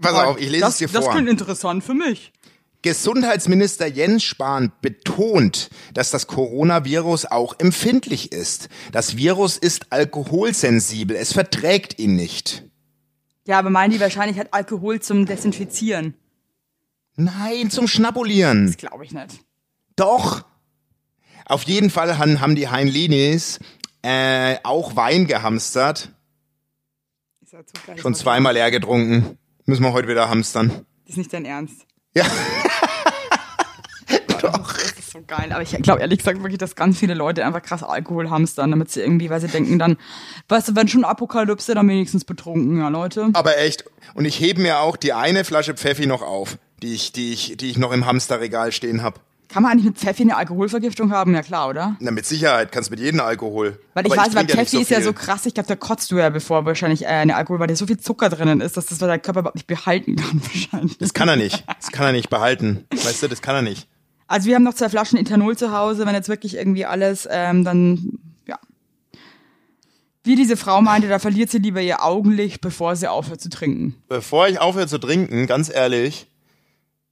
Pass 0.00 0.14
auf, 0.14 0.40
ich 0.40 0.48
lese 0.48 0.60
das, 0.62 0.72
es 0.72 0.78
dir 0.78 0.88
Das 0.88 1.04
vor. 1.04 1.14
klingt 1.14 1.28
interessant 1.28 1.84
für 1.84 1.92
mich. 1.92 2.32
Gesundheitsminister 2.82 3.86
Jens 3.86 4.22
Spahn 4.24 4.72
betont, 4.80 5.70
dass 5.94 6.10
das 6.10 6.26
Coronavirus 6.26 7.26
auch 7.26 7.54
empfindlich 7.58 8.32
ist. 8.32 8.68
Das 8.92 9.16
Virus 9.16 9.56
ist 9.58 9.92
alkoholsensibel, 9.92 11.16
es 11.16 11.32
verträgt 11.32 11.98
ihn 11.98 12.16
nicht. 12.16 12.64
Ja, 13.46 13.58
aber 13.58 13.70
meinen 13.70 13.92
die 13.92 14.00
wahrscheinlich 14.00 14.38
hat 14.38 14.52
Alkohol 14.54 15.00
zum 15.00 15.26
Desinfizieren? 15.26 16.14
Nein, 17.16 17.70
zum 17.70 17.86
Schnabulieren. 17.88 18.66
Das 18.66 18.76
glaube 18.76 19.04
ich 19.04 19.12
nicht. 19.12 19.40
Doch. 19.96 20.44
Auf 21.44 21.64
jeden 21.64 21.90
Fall 21.90 22.16
han- 22.16 22.40
haben 22.40 22.54
die 22.54 22.68
Heinlinis 22.68 23.58
äh, 24.02 24.56
auch 24.62 24.96
Wein 24.96 25.26
gehamstert. 25.26 26.12
Schon 27.96 28.14
zweimal 28.14 28.54
leer 28.54 28.70
getrunken. 28.70 29.36
Müssen 29.66 29.82
wir 29.82 29.92
heute 29.92 30.08
wieder 30.08 30.28
hamstern. 30.30 30.86
Das 31.04 31.10
ist 31.10 31.16
nicht 31.16 31.32
dein 31.32 31.44
Ernst. 31.44 31.86
Ja. 32.14 32.24
Doch. 34.40 34.72
Das 34.72 34.98
ist 34.98 35.12
so 35.12 35.20
geil. 35.26 35.52
Aber 35.52 35.62
ich 35.62 35.70
glaube 35.82 36.00
ehrlich 36.00 36.18
gesagt 36.18 36.42
wirklich, 36.42 36.58
dass 36.58 36.74
ganz 36.74 36.98
viele 36.98 37.14
Leute 37.14 37.44
einfach 37.44 37.62
krass 37.62 37.82
Alkohol 37.82 38.30
hamstern, 38.30 38.70
damit 38.70 38.90
sie 38.90 39.00
irgendwie, 39.00 39.30
weil 39.30 39.40
sie 39.40 39.48
denken 39.48 39.78
dann, 39.78 39.96
weißt 40.48 40.68
du, 40.68 40.76
wenn 40.76 40.88
schon 40.88 41.04
Apokalypse, 41.04 41.74
dann 41.74 41.88
wenigstens 41.88 42.24
betrunken, 42.24 42.78
ja, 42.78 42.88
Leute. 42.88 43.28
Aber 43.34 43.58
echt. 43.58 43.84
Und 44.14 44.24
ich 44.24 44.40
hebe 44.40 44.62
mir 44.62 44.80
auch 44.80 44.96
die 44.96 45.12
eine 45.12 45.44
Flasche 45.44 45.74
Pfeffi 45.74 46.06
noch 46.06 46.22
auf, 46.22 46.58
die 46.82 46.94
ich, 46.94 47.12
die 47.12 47.32
ich, 47.32 47.56
die 47.58 47.70
ich 47.70 47.78
noch 47.78 47.92
im 47.92 48.06
Hamsterregal 48.06 48.72
stehen 48.72 49.02
hab. 49.02 49.20
Kann 49.52 49.64
man 49.64 49.72
eigentlich 49.72 49.86
mit 49.86 49.98
Pfeffi 49.98 50.22
eine 50.22 50.36
Alkoholvergiftung 50.36 51.10
haben? 51.10 51.34
Ja 51.34 51.42
klar, 51.42 51.68
oder? 51.68 51.96
Na, 51.98 52.12
mit 52.12 52.24
Sicherheit 52.24 52.70
kannst 52.70 52.90
mit 52.90 53.00
jedem 53.00 53.20
Alkohol. 53.20 53.80
Weil 53.94 54.06
ich 54.06 54.12
Aber 54.12 54.22
weiß, 54.22 54.34
weil 54.34 54.46
trink 54.46 54.50
ja 54.50 54.56
Pfeffi 54.64 54.80
ist 54.80 54.90
ja 54.90 55.00
so 55.00 55.12
krass, 55.12 55.44
ich 55.44 55.54
glaube, 55.54 55.66
da 55.66 55.74
kotzt 55.74 56.10
du 56.12 56.18
ja 56.18 56.30
bevor 56.30 56.64
wahrscheinlich 56.66 57.02
äh, 57.02 57.08
eine 57.08 57.34
Alkohol, 57.34 57.58
weil 57.58 57.66
da 57.66 57.74
so 57.74 57.86
viel 57.86 57.98
Zucker 57.98 58.28
drinnen 58.28 58.60
ist, 58.60 58.76
dass 58.76 58.86
das 58.86 58.98
der 58.98 59.18
Körper 59.18 59.40
überhaupt 59.40 59.56
nicht 59.56 59.66
behalten 59.66 60.14
kann 60.14 60.40
wahrscheinlich. 60.54 60.98
Das 60.98 61.14
kann 61.14 61.28
er 61.28 61.36
nicht. 61.36 61.64
Das 61.66 61.90
kann 61.90 62.06
er 62.06 62.12
nicht 62.12 62.30
behalten. 62.30 62.86
Weißt 62.92 63.22
du, 63.22 63.28
das 63.28 63.42
kann 63.42 63.56
er 63.56 63.62
nicht. 63.62 63.88
Also 64.28 64.46
wir 64.46 64.54
haben 64.54 64.62
noch 64.62 64.74
zwei 64.74 64.88
Flaschen 64.88 65.18
Ethanol 65.18 65.56
zu 65.56 65.76
Hause, 65.76 66.06
wenn 66.06 66.14
jetzt 66.14 66.28
wirklich 66.28 66.54
irgendwie 66.54 66.86
alles, 66.86 67.26
ähm, 67.28 67.64
dann, 67.64 68.20
ja. 68.46 68.56
Wie 70.22 70.36
diese 70.36 70.56
Frau 70.56 70.80
meinte, 70.80 71.08
da 71.08 71.18
verliert 71.18 71.50
sie 71.50 71.58
lieber 71.58 71.80
ihr 71.80 72.04
Augenlicht, 72.04 72.60
bevor 72.60 72.94
sie 72.94 73.08
aufhört 73.08 73.40
zu 73.40 73.48
trinken. 73.48 73.96
Bevor 74.08 74.46
ich 74.46 74.60
aufhöre 74.60 74.86
zu 74.86 74.98
trinken, 74.98 75.48
ganz 75.48 75.68
ehrlich, 75.68 76.28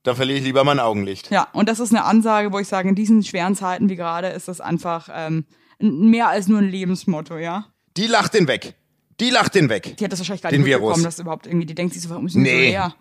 da 0.09 0.15
verliere 0.15 0.39
ich 0.39 0.45
lieber 0.45 0.65
mein 0.65 0.81
Augenlicht. 0.81 1.31
Ja, 1.31 1.49
und 1.53 1.69
das 1.69 1.79
ist 1.81 1.91
eine 1.95 2.05
Ansage, 2.05 2.53
wo 2.53 2.59
ich 2.59 2.67
sage, 2.67 2.89
in 2.89 2.95
diesen 2.95 3.23
schweren 3.23 3.55
Zeiten 3.55 3.89
wie 3.89 3.97
gerade 3.97 4.29
ist 4.29 4.49
das 4.49 4.61
einfach 4.61 5.09
ähm, 5.13 5.45
mehr 5.79 6.29
als 6.29 6.49
nur 6.49 6.59
ein 6.59 6.69
Lebensmotto, 6.69 7.37
ja. 7.37 7.67
Die 7.97 8.07
lacht 8.07 8.35
den 8.35 8.49
weg. 8.49 8.75
Die 9.21 9.31
lacht 9.31 9.55
den 9.55 9.69
weg. 9.69 9.97
Die 9.99 10.05
hat 10.05 10.13
das 10.13 10.21
wahrscheinlich 10.21 10.43
gar 10.43 10.51
Den 10.51 10.61
nicht 10.63 10.69
Virus. 10.69 10.81
mitbekommen, 10.83 11.05
dass 11.05 11.19
überhaupt 11.19 11.47
irgendwie, 11.47 11.67
die 11.67 11.75
denkt 11.75 11.93
sich 11.95 12.03
so, 12.03 12.11
warum 12.11 12.27
ist 12.27 12.35
Nee. 12.37 12.79
so? 12.79 12.93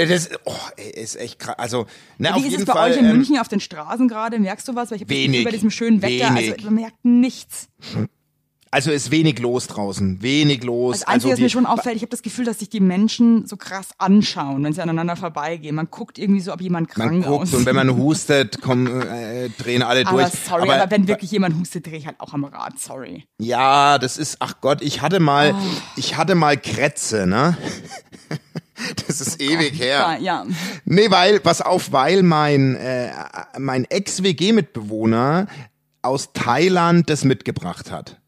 Äh, 0.00 0.06
Das 0.06 0.28
oh, 0.44 0.52
ey, 0.76 0.90
ist 0.90 1.16
echt 1.16 1.38
krass. 1.38 1.58
Also, 1.58 1.86
ne, 2.18 2.28
Wie 2.28 2.32
auf 2.32 2.36
ist 2.44 2.50
jeden 2.50 2.60
es 2.62 2.66
bei 2.66 2.72
Fall. 2.74 2.90
euch 2.92 2.98
in 2.98 3.06
ähm, 3.06 3.12
München 3.16 3.38
auf 3.38 3.48
den 3.48 3.60
Straßen 3.60 4.08
gerade? 4.08 4.38
Merkst 4.38 4.68
du 4.68 4.74
was? 4.74 4.90
Weil 4.90 5.00
ich 5.00 5.08
Wenig. 5.08 5.44
bei 5.44 5.50
diesem 5.50 5.70
schönen 5.70 6.02
Wetter, 6.02 6.34
Wenig. 6.34 6.52
also 6.52 6.64
man 6.66 6.74
merkt 6.74 7.02
nichts. 7.04 7.68
Also 8.72 8.90
ist 8.90 9.10
wenig 9.10 9.38
los 9.38 9.68
draußen. 9.68 10.20
Wenig 10.22 10.62
los. 10.64 10.98
Das 11.00 11.08
Einzige, 11.08 11.32
was 11.32 11.36
die- 11.36 11.42
mir 11.44 11.50
schon 11.50 11.66
auffällt, 11.66 11.96
ich 11.96 12.02
habe 12.02 12.10
das 12.10 12.20
Gefühl, 12.22 12.44
dass 12.44 12.58
sich 12.58 12.68
die 12.68 12.80
Menschen 12.80 13.46
so 13.46 13.56
krass 13.56 13.88
anschauen, 13.98 14.64
wenn 14.64 14.72
sie 14.72 14.82
aneinander 14.82 15.16
vorbeigehen. 15.16 15.74
Man 15.76 15.88
guckt 15.90 16.18
irgendwie 16.18 16.40
so, 16.40 16.52
ob 16.52 16.60
jemand 16.60 16.88
krank 16.88 17.12
man 17.12 17.22
guckt 17.22 17.42
aussieht. 17.42 17.58
und 17.60 17.66
wenn 17.66 17.76
man 17.76 17.96
hustet, 17.96 18.60
kommen, 18.60 19.00
äh, 19.02 19.48
drehen 19.50 19.82
alle 19.82 20.06
aber 20.06 20.22
durch. 20.24 20.32
sorry, 20.46 20.68
aber, 20.70 20.90
wenn 20.90 21.06
wirklich 21.08 21.30
jemand 21.30 21.58
hustet, 21.58 21.86
drehe 21.86 21.96
ich 21.98 22.06
halt 22.06 22.18
auch 22.20 22.34
am 22.34 22.44
Rad, 22.44 22.78
sorry. 22.78 23.24
Ja, 23.40 23.98
das 23.98 24.18
ist, 24.18 24.36
ach 24.40 24.54
Gott, 24.60 24.82
ich 24.82 25.00
hatte 25.00 25.20
mal, 25.20 25.52
Oh. 25.54 25.62
ich 25.96 26.16
hatte 26.16 26.34
mal 26.34 26.56
Krätze, 26.56 27.26
ne? 27.26 27.56
Das 29.06 29.22
ist 29.22 29.40
ewig 29.40 29.80
her. 29.80 29.98
Ja, 29.98 30.16
ja. 30.18 30.46
Nee, 30.84 31.10
weil, 31.10 31.40
pass 31.40 31.62
auf, 31.62 31.92
weil 31.92 32.22
mein, 32.22 32.76
äh, 32.76 33.10
mein 33.58 33.86
Ex-WG-Mitbewohner 33.86 35.46
aus 36.02 36.32
Thailand 36.34 37.08
das 37.08 37.24
mitgebracht 37.24 37.90
hat. 37.90 38.20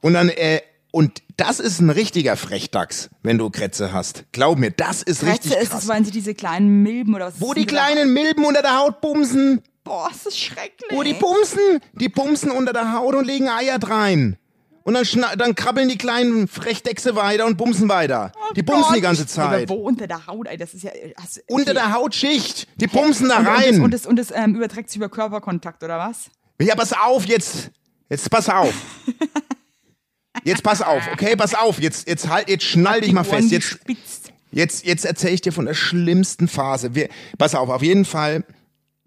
Und 0.00 0.14
dann, 0.14 0.28
äh, 0.28 0.60
und 0.90 1.22
das 1.36 1.60
ist 1.60 1.80
ein 1.80 1.90
richtiger 1.90 2.36
Frechdachs, 2.36 3.10
wenn 3.22 3.38
du 3.38 3.50
Krätze 3.50 3.92
hast. 3.92 4.24
Glaub 4.32 4.58
mir, 4.58 4.70
das 4.70 5.02
ist 5.02 5.22
richtig 5.22 5.52
Krätze 5.52 5.62
ist 5.62 5.70
krass. 5.70 5.82
es, 5.82 5.88
weil 5.88 6.04
sie 6.04 6.10
diese 6.10 6.34
kleinen 6.34 6.82
Milben 6.82 7.14
oder 7.14 7.26
was 7.26 7.40
Wo 7.40 7.52
die 7.52 7.66
kleinen 7.66 8.12
Milben 8.12 8.44
unter 8.44 8.62
der 8.62 8.78
Haut 8.78 9.00
bumsen. 9.00 9.62
Boah, 9.84 10.08
ist 10.10 10.26
das 10.26 10.38
schrecklich. 10.38 10.90
Wo 10.90 11.02
die 11.02 11.14
bumsen. 11.14 11.80
Die 11.92 12.08
bumsen 12.08 12.50
unter 12.50 12.72
der 12.72 12.92
Haut 12.92 13.14
und 13.14 13.26
legen 13.26 13.48
Eier 13.48 13.78
rein. 13.82 14.38
Und 14.84 14.94
dann, 14.94 15.04
schna 15.04 15.34
dann 15.34 15.54
krabbeln 15.56 15.88
die 15.88 15.98
kleinen 15.98 16.46
Frechdechse 16.46 17.16
weiter 17.16 17.44
und 17.44 17.56
bumsen 17.56 17.88
weiter. 17.88 18.32
die 18.54 18.62
bumsen 18.62 18.94
die 18.94 19.00
ganze 19.00 19.26
Zeit. 19.26 19.68
Aber 19.68 19.68
wo 19.68 19.74
unter 19.74 20.06
der 20.06 20.26
Haut, 20.28 20.46
ey, 20.46 20.56
das 20.56 20.74
ist 20.74 20.84
ja... 20.84 20.92
Hast, 21.20 21.42
Unter 21.48 21.74
der 21.74 21.92
Hautschicht. 21.92 22.68
Die 22.76 22.86
bumsen 22.86 23.28
da 23.28 23.38
rein. 23.38 23.82
Und 23.82 23.92
das, 23.92 24.06
und 24.06 24.16
das, 24.16 24.30
und 24.30 24.36
das 24.36 24.44
ähm, 24.44 24.54
überträgt 24.54 24.88
sich 24.88 24.96
über 24.96 25.08
Körperkontakt, 25.08 25.82
oder 25.82 25.98
was? 25.98 26.30
Ja, 26.60 26.76
pass 26.76 26.92
auf, 26.92 27.26
jetzt. 27.26 27.70
Jetzt 28.08 28.30
pass 28.30 28.48
auf. 28.48 28.72
Jetzt 30.46 30.62
pass 30.62 30.80
auf, 30.80 31.02
okay? 31.12 31.34
Pass 31.34 31.54
auf. 31.54 31.80
Jetzt, 31.80 32.06
jetzt 32.08 32.28
halt, 32.28 32.48
jetzt 32.48 32.62
schnall 32.62 33.00
dich 33.00 33.12
mal 33.12 33.24
fest. 33.24 33.50
Jetzt, 33.50 33.80
jetzt, 34.52 34.86
jetzt 34.86 35.04
erzähle 35.04 35.34
ich 35.34 35.40
dir 35.40 35.52
von 35.52 35.66
der 35.66 35.74
schlimmsten 35.74 36.46
Phase. 36.46 36.94
Wir, 36.94 37.08
pass 37.36 37.56
auf, 37.56 37.68
auf 37.68 37.82
jeden 37.82 38.04
Fall. 38.04 38.44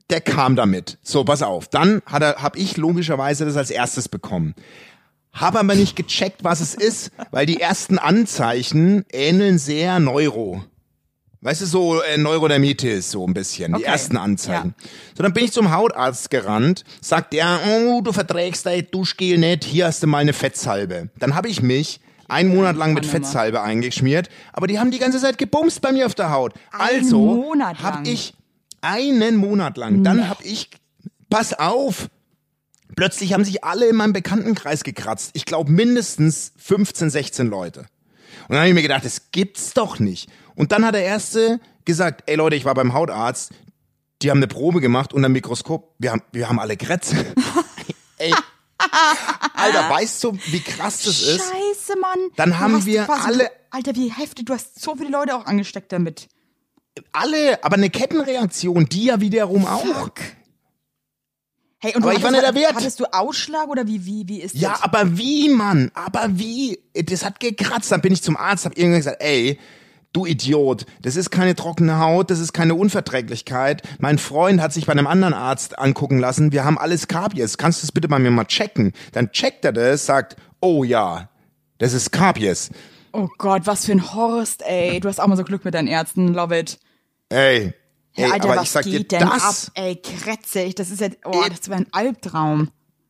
Der 0.09 0.19
kam 0.19 0.57
damit. 0.57 0.97
So, 1.01 1.23
pass 1.23 1.41
auf. 1.41 1.69
Dann 1.69 2.01
hat 2.05 2.23
er, 2.23 2.43
hab 2.43 2.57
ich 2.57 2.75
logischerweise 2.75 3.45
das 3.45 3.55
als 3.55 3.69
erstes 3.69 4.09
bekommen. 4.09 4.53
Hab 5.31 5.55
aber 5.55 5.75
nicht 5.75 5.95
gecheckt, 5.95 6.43
was 6.43 6.59
es 6.59 6.75
ist, 6.75 7.11
weil 7.31 7.45
die 7.45 7.61
ersten 7.61 7.99
Anzeichen 7.99 9.05
ähneln 9.09 9.59
sehr 9.59 9.99
Neuro. 9.99 10.65
Weißt 11.41 11.61
du, 11.61 11.65
so 11.65 12.01
äh, 12.01 12.17
Neurodermitis, 12.17 13.11
so 13.11 13.25
ein 13.25 13.33
bisschen, 13.33 13.71
die 13.73 13.79
Okay. 13.81 13.91
ersten 13.91 14.17
Anzeichen. 14.17 14.75
So, 15.15 15.23
dann 15.23 15.31
bin 15.33 15.45
ich 15.45 15.53
zum 15.53 15.71
Hautarzt 15.71 16.29
gerannt, 16.29 16.83
sagt 17.01 17.33
er, 17.33 17.61
oh, 17.65 18.01
du 18.01 18.11
verträgst 18.11 18.65
dein 18.65 18.87
Duschgel 18.91 19.37
nicht, 19.37 19.63
hier 19.63 19.85
hast 19.85 20.03
du 20.03 20.07
mal 20.07 20.17
eine 20.17 20.33
Fettsalbe. 20.33 21.09
Dann 21.17 21.35
habe 21.35 21.47
ich 21.47 21.61
mich 21.61 22.01
einen 22.27 22.53
Monat 22.53 22.75
lang 22.75 22.93
mit. 22.93 23.05
Fettsalbe 23.05 23.61
eingeschmiert, 23.61 24.27
aber 24.51 24.67
die 24.67 24.79
haben 24.79 24.91
die 24.91 24.99
ganze 24.99 25.19
Zeit 25.19 25.37
gebumst 25.37 25.79
bei 25.81 25.93
mir 25.93 26.05
auf 26.07 26.13
der 26.15 26.29
Haut. 26.31 26.53
Einen 26.71 27.03
also 27.05 27.53
habe 27.81 28.07
ich 28.09 28.33
einen 28.81 29.37
Monat 29.37 29.77
lang, 29.77 30.03
dann 30.03 30.27
habe 30.29 30.43
ich, 30.43 30.69
pass 31.29 31.57
auf, 31.57 32.09
plötzlich 32.97 33.33
haben 33.33 33.45
sich 33.45 33.63
alle 33.63 33.87
in 33.87 33.95
meinem 33.95 34.13
Bekanntenkreis 34.13 34.83
gekratzt. 34.83 35.31
Ich 35.33 35.45
glaube 35.45 35.71
mindestens 35.71 36.51
15, 36.57 37.09
16 37.09 37.47
Leute. 37.47 37.85
Und 38.49 38.55
dann 38.55 38.57
habe 38.59 38.67
ich 38.69 38.73
mir 38.75 38.81
gedacht, 38.81 39.05
das 39.05 39.31
gibt's 39.31 39.73
doch 39.73 39.99
nicht. 39.99 40.29
Und 40.55 40.71
dann 40.73 40.83
hat 40.85 40.95
der 40.95 41.03
Erste 41.03 41.61
gesagt, 41.85 42.23
ey 42.25 42.35
Leute, 42.35 42.55
ich 42.57 42.65
war 42.65 42.73
beim 42.73 42.93
Hautarzt, 42.93 43.51
die 44.21 44.29
haben 44.31 44.39
eine 44.39 44.47
Probe 44.47 44.81
gemacht 44.81 45.13
unter 45.13 45.29
dem 45.29 45.33
Mikroskop, 45.33 45.93
wir 45.97 46.11
haben, 46.11 46.21
wir 46.33 46.49
haben 46.49 46.59
alle 46.59 46.75
Krätze. 46.75 47.15
ey, 48.17 48.33
Alter, 49.53 49.89
weißt 49.89 50.23
du, 50.23 50.37
wie 50.47 50.59
krass 50.61 51.03
das 51.03 51.21
ist? 51.21 51.41
Scheiße, 51.41 51.97
Mann. 51.99 52.19
Dann 52.35 52.59
haben 52.59 52.85
wir 52.85 53.05
quasi- 53.05 53.27
alle- 53.27 53.51
Alter, 53.71 53.95
wie 53.95 54.11
heftig. 54.11 54.45
Du 54.47 54.53
hast 54.53 54.81
so 54.81 54.95
viele 54.95 55.09
Leute 55.11 55.35
auch 55.35 55.45
angesteckt 55.45 55.91
damit. 55.93 56.27
Alle, 57.11 57.63
aber 57.63 57.75
eine 57.75 57.89
Kettenreaktion, 57.89 58.85
die 58.85 59.05
ja 59.05 59.21
wiederum 59.21 59.65
auch. 59.67 60.09
Hey, 61.81 61.95
und 61.95 62.03
Aber 62.03 62.11
ich 62.13 62.21
war 62.21 62.29
hattest- 62.31 62.43
nicht 62.43 62.55
der 62.55 62.61
Wert. 62.61 62.75
Hattest 62.75 62.99
du 62.99 63.05
Ausschlag 63.13 63.67
oder 63.69 63.87
wie, 63.87 64.05
wie, 64.05 64.27
wie 64.27 64.41
ist 64.41 64.55
Ja, 64.55 64.71
das? 64.71 64.83
aber 64.83 65.17
wie, 65.17 65.49
Mann? 65.49 65.91
Aber 65.93 66.27
wie? 66.31 66.79
Das 66.93 67.23
hat 67.23 67.39
gekratzt. 67.39 67.91
Dann 67.91 68.01
bin 68.01 68.11
ich 68.11 68.21
zum 68.21 68.35
Arzt, 68.35 68.65
hab 68.65 68.77
irgendwann 68.77 68.99
gesagt, 68.99 69.21
ey, 69.21 69.57
du 70.11 70.25
Idiot, 70.25 70.85
das 71.01 71.15
ist 71.15 71.29
keine 71.29 71.55
trockene 71.55 71.99
Haut, 71.99 72.31
das 72.31 72.39
ist 72.39 72.51
keine 72.51 72.75
Unverträglichkeit. 72.75 73.83
Mein 73.99 74.17
Freund 74.17 74.59
hat 74.61 74.73
sich 74.73 74.85
bei 74.87 74.91
einem 74.91 75.07
anderen 75.07 75.33
Arzt 75.33 75.79
angucken 75.79 76.19
lassen, 76.19 76.51
wir 76.51 76.65
haben 76.65 76.77
alles 76.77 77.07
Kapies. 77.07 77.57
Kannst 77.57 77.81
du 77.81 77.85
das 77.87 77.91
bitte 77.93 78.07
bei 78.09 78.19
mir 78.19 78.31
mal 78.31 78.45
checken? 78.45 78.91
Dann 79.13 79.31
checkt 79.31 79.63
er 79.63 79.71
das, 79.71 80.05
sagt, 80.05 80.35
oh 80.61 80.83
ja, 80.83 81.29
das 81.77 81.93
ist 81.93 82.11
Kapies. 82.11 82.71
Oh 83.13 83.29
Gott, 83.37 83.61
was 83.65 83.85
für 83.85 83.93
ein 83.93 84.13
Horst, 84.13 84.63
ey. 84.67 84.99
Du 84.99 85.07
hast 85.07 85.19
auch 85.21 85.27
mal 85.27 85.37
so 85.37 85.43
Glück 85.43 85.63
mit 85.63 85.73
deinen 85.75 85.87
Ärzten, 85.87 86.33
love 86.33 86.57
it. 86.57 86.77
Ey, 87.29 87.73
ey 88.19 88.31
Alter, 88.31 88.45
aber 88.45 88.55
was 88.57 88.63
ich 88.63 88.69
sag 88.71 88.83
dir, 88.83 88.97
geht 88.99 89.11
denn 89.11 89.21
das... 89.21 89.67
ab? 89.67 89.71
Ey, 89.75 89.95
krätzig. 89.95 90.75
Das 90.75 90.89
ist 90.89 91.01
ja, 91.01 91.09
oh, 91.25 91.43
das 91.49 91.69
wäre 91.69 91.79
ein 91.79 91.87
Albtraum. 91.91 92.69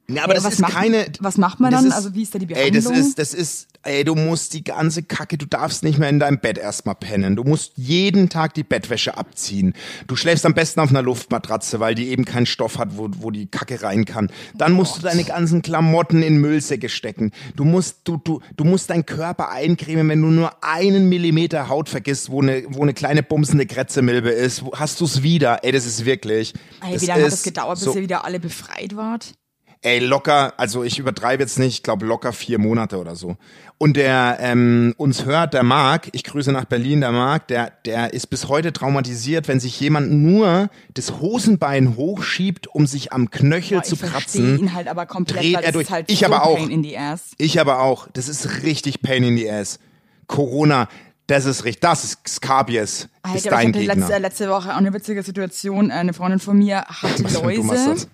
Ja, 0.10 0.24
aber 0.24 0.34
Ey, 0.34 0.38
das 0.38 0.43
was 0.45 0.54
ist 0.54 0.60
macht- 0.60 0.74
keine. 0.74 1.06
was 1.19 1.38
macht 1.38 1.60
man 1.60 1.72
dann? 1.72 1.86
Ist, 1.86 1.93
Also 1.93 2.13
wie 2.15 2.24
ist 2.24 2.34
da 2.34 2.39
die 2.39 2.52
Ey, 2.54 2.72
das 2.72 2.86
Behandlung? 2.86 3.08
ist, 3.10 3.19
das 3.19 3.34
ist, 3.36 3.67
ey, 3.84 4.04
du 4.04 4.15
musst 4.15 4.54
die 4.54 4.63
ganze 4.63 5.04
Kacke, 5.04 5.38
du 5.38 5.45
darfst 5.45 5.84
nicht 5.84 6.00
mehr 6.00 6.10
in 6.10 6.19
deinem 6.19 6.39
Bett 6.39 6.58
erstmal 6.58 6.95
pennen. 6.95 7.36
Du 7.36 7.43
musst 7.43 7.74
jeden 7.76 8.28
Tag 8.30 8.56
die 8.56 8.63
Bettwäsche 8.63 9.17
abziehen. 9.17 9.74
Du 10.08 10.15
schläfst 10.15 10.45
am 10.48 10.54
besten 10.56 10.80
auf 10.80 10.89
einer 10.89 11.04
Luftmatratze, 11.04 11.80
weil 11.80 11.93
die 11.95 12.10
eben 12.10 12.26
keinen 12.26 12.48
Stoff 12.48 12.80
hat, 12.80 12.98
wo, 12.98 13.08
wo 13.19 13.30
die 13.32 13.45
Kacke 13.45 13.84
rein 13.84 14.06
kann. 14.06 14.32
Dann 14.56 14.74
musst 14.74 14.98
du 14.98 15.02
deine 15.04 15.24
ganzen 15.24 15.62
Klamotten 15.62 16.24
in 16.24 16.38
Müllsäcke 16.38 16.89
stecken. 16.89 17.32
Du 17.56 17.63
musst, 17.63 17.98
du, 18.06 18.17
du, 18.17 18.41
du 18.58 18.63
musst 18.63 18.89
deinen 18.89 19.06
Körper 19.06 19.50
eincremen, 19.50 20.10
wenn 20.10 20.22
du 20.22 20.30
nur 20.30 20.52
einen 20.63 21.08
Millimeter 21.08 21.69
Haut 21.69 21.88
vergisst, 21.88 22.32
wo 22.32 22.41
eine, 22.41 22.63
wo 22.69 22.82
eine 22.82 22.95
kleine 22.95 23.22
bumsende 23.22 23.67
Kretzemilbe 23.67 24.30
ist. 24.32 24.63
Hast 24.74 25.00
du's 25.02 25.22
wieder? 25.22 25.63
Ey, 25.63 25.72
das 25.72 25.86
ist 25.86 26.04
wirklich. 26.06 26.54
Ey, 26.84 27.00
wie 27.00 27.06
lange 27.06 27.24
hat 27.26 27.32
das 27.32 27.43
gedauert, 27.43 27.78
bis 27.78 27.86
so- 27.86 27.93
ihr 27.95 28.02
wieder 28.02 28.26
alle 28.26 28.39
befreit 28.39 28.95
wart? 28.95 29.34
Ey, 29.81 29.99
locker, 29.99 30.53
also 30.57 30.83
ich 30.83 30.99
übertreibe 30.99 31.41
jetzt 31.41 31.57
nicht, 31.57 31.75
ich 31.75 31.83
glaube 31.83 32.05
locker 32.05 32.33
vier 32.33 32.59
Monate 32.59 32.97
oder 32.97 33.15
so. 33.15 33.37
Und 33.77 33.95
der 33.95 34.37
ähm, 34.41 34.93
uns 34.97 35.23
hört, 35.23 35.53
der 35.53 35.63
Marc, 35.63 36.09
ich 36.11 36.25
grüße 36.25 36.51
nach 36.51 36.65
Berlin, 36.65 36.99
der 36.99 37.13
Marc, 37.13 37.47
der, 37.47 37.71
der 37.85 38.13
ist 38.13 38.27
bis 38.27 38.49
heute 38.49 38.73
traumatisiert, 38.73 39.47
wenn 39.47 39.61
sich 39.61 39.79
jemand 39.79 40.11
nur 40.11 40.69
das 40.95 41.21
Hosenbein 41.21 41.95
hochschiebt, 41.95 42.67
um 42.67 42.87
sich 42.87 43.13
am 43.13 43.31
Knöchel 43.31 43.77
Boah, 43.77 43.83
zu 43.83 43.95
ich 43.95 44.01
kratzen. 44.01 44.59
ihn 44.59 44.73
halt 44.73 44.89
aber 44.89 45.05
komplett, 45.05 45.43
dreht 45.43 45.55
er 45.55 45.61
das 45.61 45.71
durch. 45.71 45.85
ist 45.85 45.91
halt 45.91 46.11
Ich 46.11 46.19
so 46.19 46.25
aber 46.25 46.43
auch. 46.43 46.57
Pain 46.57 46.71
in 46.71 46.83
the 46.83 46.97
ass. 46.97 47.31
Ich 47.37 47.57
aber 47.61 47.79
auch. 47.79 48.09
Das 48.11 48.27
ist 48.27 48.63
richtig 48.63 49.01
Pain 49.01 49.23
in 49.23 49.37
the 49.37 49.49
Ass. 49.49 49.79
Corona, 50.27 50.89
das 51.27 51.45
ist 51.45 51.63
richtig, 51.63 51.79
das 51.81 52.03
ist 52.03 52.27
Scabies, 52.27 52.81
ist 52.81 53.09
Alter, 53.23 53.37
ich 53.37 53.43
dein 53.45 53.67
hatte 53.69 53.79
Gegner. 53.79 53.95
letzte, 53.95 54.17
letzte 54.17 54.49
Woche 54.49 54.73
auch 54.73 54.77
eine 54.77 54.93
witzige 54.93 55.23
Situation. 55.23 55.89
Eine 55.89 56.11
Freundin 56.11 56.39
von 56.39 56.57
mir 56.57 56.83
hatte 56.83 57.23
Was 57.23 57.33
Läuse. 57.41 58.07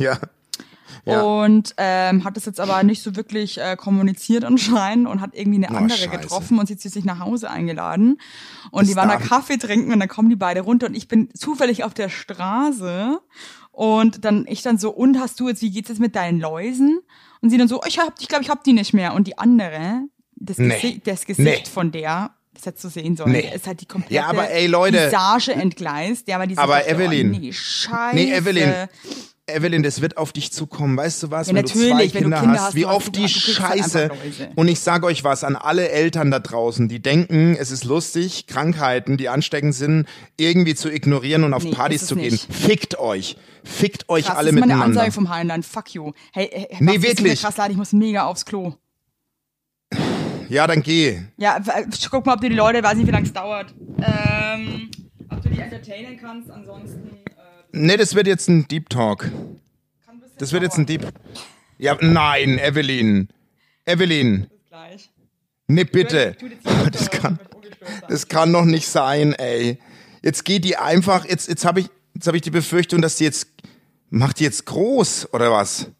Ja. 0.00 0.18
Ja. 1.04 1.20
Und 1.22 1.74
ähm, 1.78 2.22
hat 2.24 2.36
das 2.36 2.44
jetzt 2.46 2.60
aber 2.60 2.82
nicht 2.84 3.02
so 3.02 3.16
wirklich 3.16 3.58
äh, 3.58 3.74
kommuniziert 3.76 4.44
anscheinend 4.44 5.08
und 5.08 5.20
hat 5.20 5.30
irgendwie 5.34 5.64
eine 5.64 5.74
Oh, 5.74 5.78
andere 5.78 5.98
Scheiße. 5.98 6.10
getroffen 6.10 6.58
und 6.60 6.66
sie 6.68 6.74
hat 6.74 6.80
sie 6.80 6.88
sich 6.90 7.04
nach 7.04 7.18
Hause 7.18 7.50
eingeladen. 7.50 8.20
Und 8.70 8.82
Das 8.82 8.88
die 8.90 8.96
waren 8.96 9.08
da 9.08 9.16
Kaffee 9.16 9.56
trinken 9.58 9.92
und 9.92 9.98
dann 9.98 10.08
kommen 10.08 10.30
die 10.30 10.36
beide 10.36 10.60
runter 10.60 10.86
und 10.86 10.94
ich 10.94 11.08
bin 11.08 11.28
zufällig 11.34 11.82
auf 11.82 11.92
der 11.92 12.08
Straße 12.08 13.20
und 13.72 14.24
dann 14.24 14.46
ich 14.48 14.62
dann 14.62 14.78
so, 14.78 14.90
und 14.90 15.18
hast 15.18 15.40
du 15.40 15.48
jetzt, 15.48 15.62
wie 15.62 15.70
geht's 15.70 15.88
jetzt 15.88 15.98
mit 16.00 16.14
deinen 16.14 16.38
Läusen? 16.40 17.00
Und 17.40 17.50
sie 17.50 17.58
dann 17.58 17.66
so, 17.68 17.80
ich 17.86 17.98
hab, 17.98 18.14
ich 18.20 18.28
glaube, 18.28 18.44
ich 18.44 18.50
hab 18.50 18.62
die 18.62 18.72
nicht 18.72 18.92
mehr. 18.94 19.14
Und 19.14 19.26
die 19.26 19.38
andere, 19.38 20.02
das, 20.36 20.58
Nee. 20.58 20.68
Gesicht, 20.74 21.06
das 21.08 21.26
Gesicht 21.26 21.64
Nee. 21.66 21.70
von 21.72 21.90
der, 21.90 22.30
das 22.54 22.66
hättest 22.66 22.84
du 22.84 22.88
sehen 22.90 23.16
sollen, 23.16 23.32
Nee. 23.32 23.50
ist 23.52 23.66
halt 23.66 23.80
die 23.80 23.86
komplette 23.86 24.14
Ja, 24.14 24.26
aber 24.28 24.48
ey, 24.50 24.66
Leute. 24.68 25.06
Visage 25.06 25.52
entgleist. 25.52 26.28
Ja, 26.28 26.36
aber 26.36 26.46
die 26.46 26.56
Aber 26.58 26.86
Evelyn. 26.86 27.34
Oh, 27.34 27.38
nee, 27.38 27.52
scheiße. 27.52 28.14
Nee, 28.14 28.32
Evelyn, 28.32 28.88
Evelyn, 29.48 29.82
das 29.82 30.00
wird 30.00 30.16
auf 30.18 30.32
dich 30.32 30.52
zukommen. 30.52 30.96
Weißt 30.96 31.22
du 31.24 31.30
was? 31.32 31.48
Ja, 31.48 31.54
wenn 31.54 31.64
du 31.64 31.72
zwei 31.72 31.80
wenn 31.80 31.96
du 31.98 32.08
Kinder, 32.12 32.40
Kinder 32.40 32.52
hast, 32.52 32.60
hast, 32.60 32.74
wie 32.76 32.86
oft 32.86 33.14
die 33.16 33.22
halt 33.22 33.30
Scheiße. 33.30 34.10
Und 34.54 34.68
ich 34.68 34.78
sage 34.80 35.04
euch 35.06 35.24
was 35.24 35.42
an 35.42 35.56
alle 35.56 35.88
Eltern 35.88 36.30
da 36.30 36.38
draußen, 36.38 36.88
die 36.88 37.02
denken, 37.02 37.56
es 37.58 37.72
ist 37.72 37.84
lustig, 37.84 38.46
Krankheiten, 38.46 39.16
die 39.16 39.28
ansteckend 39.28 39.74
sind, 39.74 40.06
irgendwie 40.36 40.76
zu 40.76 40.90
ignorieren 40.92 41.42
und 41.42 41.54
auf 41.54 41.64
Nee, 41.64 41.72
Partys 41.72 42.06
zu 42.06 42.14
gehen. 42.14 42.30
nicht. 42.32 42.52
Fickt 42.54 42.98
euch. 43.00 43.36
Fickt 43.64 44.08
euch 44.08 44.26
Krass, 44.26 44.36
alle 44.36 44.46
das 44.50 44.54
ist 44.54 44.60
meine 44.60 44.66
miteinander. 44.74 45.00
Ansage 45.00 45.12
vom 45.12 45.28
Heinlein. 45.28 45.62
Fuck 45.64 45.94
you. 45.94 46.12
Hey, 46.32 46.48
hey 46.52 46.68
Nee, 46.78 46.96
was 46.98 47.02
wirklich. 47.02 47.42
Krass 47.42 47.54
ich 47.68 47.76
muss 47.76 47.92
mega 47.92 48.24
aufs 48.26 48.44
Klo. 48.44 48.74
Ja, 50.48 50.66
dann 50.66 50.82
geh. 50.82 51.20
Ja, 51.36 51.58
w- 51.64 51.86
guck 52.10 52.26
mal, 52.26 52.34
ob 52.34 52.40
du 52.40 52.48
die 52.48 52.54
Leute, 52.54 52.82
weiß 52.82 52.94
nicht, 52.94 53.06
wie 53.06 53.10
lange 53.12 53.26
es 53.26 53.32
dauert. 53.32 53.74
Ähm, 53.98 54.90
ob 55.30 55.42
du 55.42 55.48
die 55.48 55.58
entertainen 55.60 56.16
kannst, 56.16 56.50
ansonsten. 56.50 57.10
Nee, 57.72 57.96
das 57.96 58.14
wird 58.14 58.26
jetzt 58.26 58.48
ein 58.48 58.68
Deep 58.68 58.90
Talk. 58.90 59.24
ein 59.24 60.22
Das 60.38 60.52
wird 60.52 60.62
jetzt 60.62 60.76
ein. 60.76 60.86
Deep. 60.86 61.06
Ja, 61.78 61.96
nein, 62.00 62.58
Evelyn. 62.58 63.28
Evelyn. 63.86 64.46
Gleich. 64.68 65.10
Nee, 65.66 65.84
bitte. 65.84 66.36
Das 66.92 67.10
kann, 67.10 67.38
das 68.08 68.28
kann 68.28 68.52
doch 68.52 68.66
nicht 68.66 68.88
sein, 68.88 69.32
ey. 69.32 69.78
Jetzt 70.22 70.44
geht 70.44 70.64
die 70.64 70.76
einfach, 70.76 71.24
jetzt, 71.24 71.48
jetzt 71.48 71.64
habe 71.64 71.80
ich, 71.80 71.88
jetzt 72.14 72.26
habe 72.26 72.36
ich 72.36 72.42
die 72.42 72.50
Befürchtung, 72.50 73.00
dass 73.00 73.16
die 73.16 73.24
jetzt, 73.24 73.48
macht 74.10 74.38
die 74.38 74.44
jetzt 74.44 74.66
groß, 74.66 75.32
oder 75.32 75.50
was? 75.50 75.90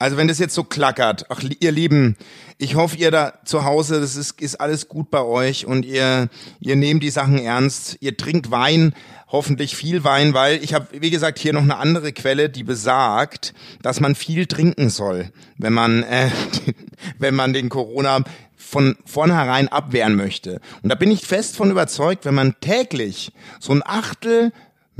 Also 0.00 0.16
wenn 0.16 0.28
das 0.28 0.38
jetzt 0.38 0.54
so 0.54 0.64
klackert, 0.64 1.26
ach 1.28 1.42
ihr 1.60 1.72
Lieben, 1.72 2.16
ich 2.56 2.74
hoffe 2.74 2.96
ihr 2.96 3.10
da 3.10 3.34
zu 3.44 3.64
Hause, 3.64 4.00
das 4.00 4.16
ist, 4.16 4.40
ist 4.40 4.58
alles 4.58 4.88
gut 4.88 5.10
bei 5.10 5.22
euch 5.22 5.66
und 5.66 5.84
ihr, 5.84 6.30
ihr 6.58 6.74
nehmt 6.74 7.02
die 7.02 7.10
Sachen 7.10 7.38
ernst, 7.38 7.98
ihr 8.00 8.16
trinkt 8.16 8.50
Wein, 8.50 8.94
hoffentlich 9.28 9.76
viel 9.76 10.02
Wein, 10.02 10.32
weil 10.32 10.64
ich 10.64 10.72
habe, 10.72 10.86
wie 10.92 11.10
gesagt, 11.10 11.38
hier 11.38 11.52
noch 11.52 11.60
eine 11.60 11.76
andere 11.76 12.14
Quelle, 12.14 12.48
die 12.48 12.64
besagt, 12.64 13.52
dass 13.82 14.00
man 14.00 14.14
viel 14.14 14.46
trinken 14.46 14.88
soll, 14.88 15.30
wenn 15.58 15.74
man, 15.74 16.02
äh, 16.02 16.30
wenn 17.18 17.34
man 17.34 17.52
den 17.52 17.68
Corona 17.68 18.24
von 18.56 18.96
vornherein 19.04 19.68
abwehren 19.68 20.14
möchte. 20.14 20.62
Und 20.82 20.88
da 20.88 20.94
bin 20.94 21.10
ich 21.10 21.26
fest 21.26 21.56
von 21.56 21.70
überzeugt, 21.70 22.24
wenn 22.24 22.34
man 22.34 22.58
täglich 22.62 23.32
so 23.58 23.72
ein 23.72 23.82
Achtel 23.84 24.52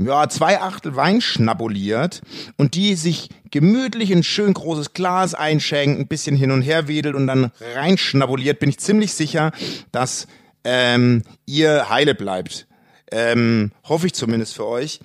ja, 0.05 0.29
zwei 0.29 0.59
Achtel 0.61 0.95
Wein 0.95 1.21
schnabuliert 1.21 2.21
und 2.57 2.75
die 2.75 2.95
sich 2.95 3.29
gemütlich 3.51 4.11
in 4.11 4.19
ein 4.19 4.23
schön 4.23 4.53
großes 4.53 4.93
Glas 4.93 5.33
einschenkt, 5.33 5.99
ein 5.99 6.07
bisschen 6.07 6.35
hin 6.35 6.51
und 6.51 6.61
her 6.61 6.87
wedelt 6.87 7.15
und 7.15 7.27
dann 7.27 7.51
reinschnabuliert, 7.75 8.59
bin 8.59 8.69
ich 8.69 8.79
ziemlich 8.79 9.13
sicher, 9.13 9.51
dass 9.91 10.27
ähm, 10.63 11.23
ihr 11.45 11.89
heile 11.89 12.15
bleibt. 12.15 12.67
Ähm, 13.11 13.71
hoffe 13.83 14.07
ich 14.07 14.13
zumindest 14.13 14.55
für 14.55 14.65
euch. 14.65 14.99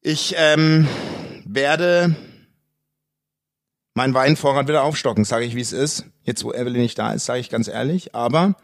Ich 0.00 0.34
ähm, 0.36 0.88
werde 1.44 2.16
meinen 3.94 4.14
Weinvorrat 4.14 4.68
wieder 4.68 4.82
aufstocken, 4.82 5.24
sage 5.24 5.44
ich, 5.44 5.54
wie 5.54 5.60
es 5.60 5.72
ist. 5.72 6.06
Jetzt, 6.24 6.44
wo 6.44 6.52
Evelyn 6.52 6.82
nicht 6.82 6.98
da 6.98 7.12
ist, 7.12 7.26
sage 7.26 7.40
ich 7.40 7.48
ganz 7.48 7.68
ehrlich. 7.68 8.14
Aber 8.14 8.56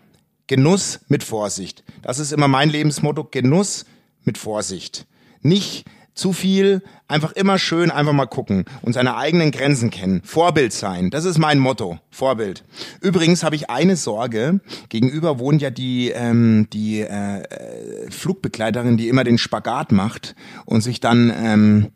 Genuss 0.49 1.01
mit 1.07 1.23
Vorsicht. 1.23 1.85
Das 2.03 2.19
ist 2.19 2.33
immer 2.33 2.49
mein 2.49 2.71
Lebensmotto. 2.71 3.23
Genuss 3.23 3.85
mit 4.25 4.39
Vorsicht. 4.39 5.07
Nicht 5.43 5.87
zu 6.15 6.33
viel, 6.33 6.83
einfach 7.09 7.33
immer 7.33 7.59
schön, 7.59 7.91
einfach 7.91 8.13
mal 8.13 8.27
gucken 8.27 8.65
und 8.83 8.93
seine 8.93 9.17
eigenen 9.17 9.51
Grenzen 9.53 9.91
kennen. 9.91 10.21
Vorbild 10.25 10.73
sein, 10.73 11.11
das 11.11 11.25
ist 11.25 11.39
mein 11.39 11.59
Motto. 11.59 11.99
Vorbild. 12.11 12.65
Übrigens 13.01 13.43
habe 13.43 13.57
ich 13.57 13.71
eine 13.71 13.97
Sorge. 13.97 14.61
Gegenüber 14.89 15.39
wohnt 15.39 15.63
ja 15.63 15.71
die, 15.71 16.11
ähm, 16.11 16.69
die 16.73 17.01
äh, 17.01 17.41
äh, 17.43 18.11
Flugbegleiterin, 18.11 18.97
die 18.97 19.09
immer 19.09 19.25
den 19.25 19.39
Spagat 19.39 19.93
macht 19.93 20.35
und 20.67 20.83
sich 20.83 21.01
dann 21.01 21.33
ähm, 21.35 21.89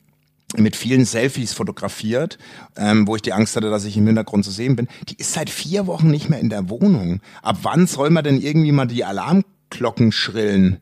mit 0.57 0.77
vielen 0.77 1.05
Selfies 1.05 1.53
fotografiert, 1.53 2.39
ähm, 2.77 3.07
wo 3.07 3.17
ich 3.17 3.23
die 3.23 3.33
Angst 3.33 3.57
hatte, 3.57 3.71
dass 3.71 3.85
ich 3.85 3.97
im 3.97 4.07
Hintergrund 4.07 4.45
zu 4.45 4.51
sehen 4.51 4.77
bin. 4.77 4.89
Die 5.09 5.17
ist 5.17 5.33
seit 5.33 5.51
vier 5.51 5.87
Wochen 5.87 6.11
nicht 6.11 6.31
mehr 6.31 6.39
in 6.39 6.49
der 6.49 6.71
Wohnung. 6.71 7.21
Ab 7.43 7.59
wann 7.63 7.87
soll 7.87 8.11
man 8.11 8.25
denn 8.25 8.41
irgendwie 8.41 8.73
mal 8.73 8.87
die 8.87 9.05
Alarmglocken 9.05 10.13
schrillen? 10.13 10.79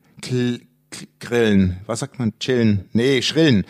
Grillen. 1.20 1.80
Was 1.86 2.00
sagt 2.00 2.18
man? 2.18 2.38
Chillen. 2.38 2.88
Nee, 2.92 3.22
schrillen. 3.22 3.64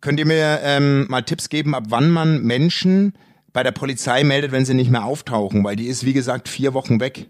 Könnt 0.00 0.18
ihr 0.18 0.26
mir 0.26 0.60
ähm, 0.62 1.06
mal 1.08 1.22
Tipps 1.22 1.48
geben, 1.48 1.74
ab 1.74 1.84
wann 1.88 2.10
man 2.10 2.42
Menschen 2.42 3.14
bei 3.52 3.62
der 3.62 3.72
Polizei 3.72 4.24
meldet, 4.24 4.52
wenn 4.52 4.66
sie 4.66 4.74
nicht 4.74 4.90
mehr 4.90 5.04
auftauchen? 5.04 5.64
Weil 5.64 5.76
die 5.76 5.86
ist, 5.86 6.04
wie 6.04 6.12
gesagt, 6.12 6.48
vier 6.48 6.74
Wochen 6.74 7.00
weg. 7.00 7.26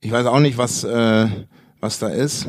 Ich 0.00 0.12
weiß 0.12 0.26
auch 0.26 0.38
nicht, 0.38 0.58
was, 0.58 0.84
äh, 0.84 1.26
was 1.80 1.98
da 1.98 2.08
ist. 2.08 2.46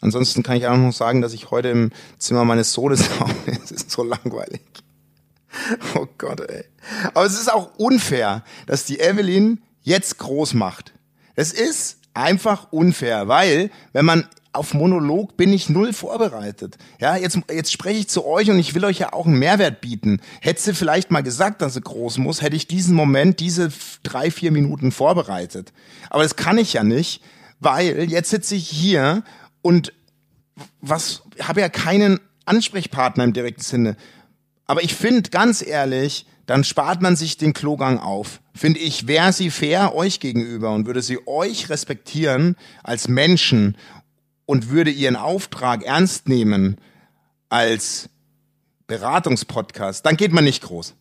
Ansonsten 0.00 0.42
kann 0.42 0.56
ich 0.56 0.66
auch 0.66 0.76
noch 0.76 0.92
sagen, 0.92 1.22
dass 1.22 1.32
ich 1.32 1.50
heute 1.50 1.68
im 1.68 1.90
Zimmer 2.18 2.44
meines 2.44 2.72
Sohnes 2.72 3.08
war. 3.20 3.30
Es 3.46 3.70
ist 3.70 3.90
so 3.90 4.04
langweilig. 4.04 4.60
Oh 5.94 6.06
Gott, 6.18 6.40
ey. 6.40 6.64
Aber 7.14 7.24
es 7.24 7.38
ist 7.40 7.50
auch 7.50 7.74
unfair, 7.76 8.44
dass 8.66 8.84
die 8.84 9.00
Evelyn 9.00 9.62
jetzt 9.80 10.18
groß 10.18 10.54
macht. 10.54 10.92
Es 11.34 11.52
ist 11.52 11.98
einfach 12.12 12.72
unfair, 12.72 13.28
weil 13.28 13.70
wenn 13.92 14.04
man 14.04 14.28
auf 14.56 14.74
Monolog 14.74 15.36
bin 15.36 15.52
ich 15.52 15.68
null 15.68 15.92
vorbereitet. 15.92 16.76
Ja, 16.98 17.16
jetzt, 17.16 17.38
jetzt 17.50 17.72
spreche 17.72 18.00
ich 18.00 18.08
zu 18.08 18.26
euch 18.26 18.50
und 18.50 18.58
ich 18.58 18.74
will 18.74 18.84
euch 18.84 18.98
ja 18.98 19.12
auch 19.12 19.26
einen 19.26 19.38
Mehrwert 19.38 19.80
bieten. 19.80 20.20
Hätte 20.40 20.60
sie 20.60 20.74
vielleicht 20.74 21.10
mal 21.10 21.22
gesagt, 21.22 21.62
dass 21.62 21.74
sie 21.74 21.80
groß 21.80 22.18
muss, 22.18 22.42
hätte 22.42 22.56
ich 22.56 22.66
diesen 22.66 22.94
Moment, 22.94 23.40
diese 23.40 23.70
drei, 24.02 24.30
vier 24.30 24.52
Minuten 24.52 24.92
vorbereitet. 24.92 25.72
Aber 26.10 26.22
das 26.22 26.36
kann 26.36 26.58
ich 26.58 26.72
ja 26.72 26.84
nicht, 26.84 27.22
weil 27.60 28.10
jetzt 28.10 28.30
sitze 28.30 28.54
ich 28.54 28.68
hier 28.68 29.22
und 29.62 29.92
was, 30.80 31.22
habe 31.40 31.60
ja 31.60 31.68
keinen 31.68 32.20
Ansprechpartner 32.44 33.24
im 33.24 33.32
direkten 33.32 33.62
Sinne. 33.62 33.96
Aber 34.66 34.82
ich 34.82 34.94
finde, 34.94 35.30
ganz 35.30 35.64
ehrlich, 35.64 36.26
dann 36.46 36.62
spart 36.62 37.02
man 37.02 37.16
sich 37.16 37.36
den 37.36 37.52
Klogang 37.52 37.98
auf. 37.98 38.40
Finde 38.54 38.80
ich, 38.80 39.08
wäre 39.08 39.32
sie 39.32 39.50
fair 39.50 39.94
euch 39.94 40.20
gegenüber 40.20 40.72
und 40.72 40.86
würde 40.86 41.02
sie 41.02 41.18
euch 41.26 41.68
respektieren 41.68 42.56
als 42.82 43.08
Menschen 43.08 43.76
und 44.46 44.70
würde 44.70 44.90
ihren 44.90 45.16
Auftrag 45.16 45.82
ernst 45.82 46.28
nehmen 46.28 46.76
als 47.48 48.08
Beratungspodcast, 48.86 50.06
dann 50.06 50.16
geht 50.16 50.32
man 50.32 50.44
nicht 50.44 50.62
groß. 50.62 50.94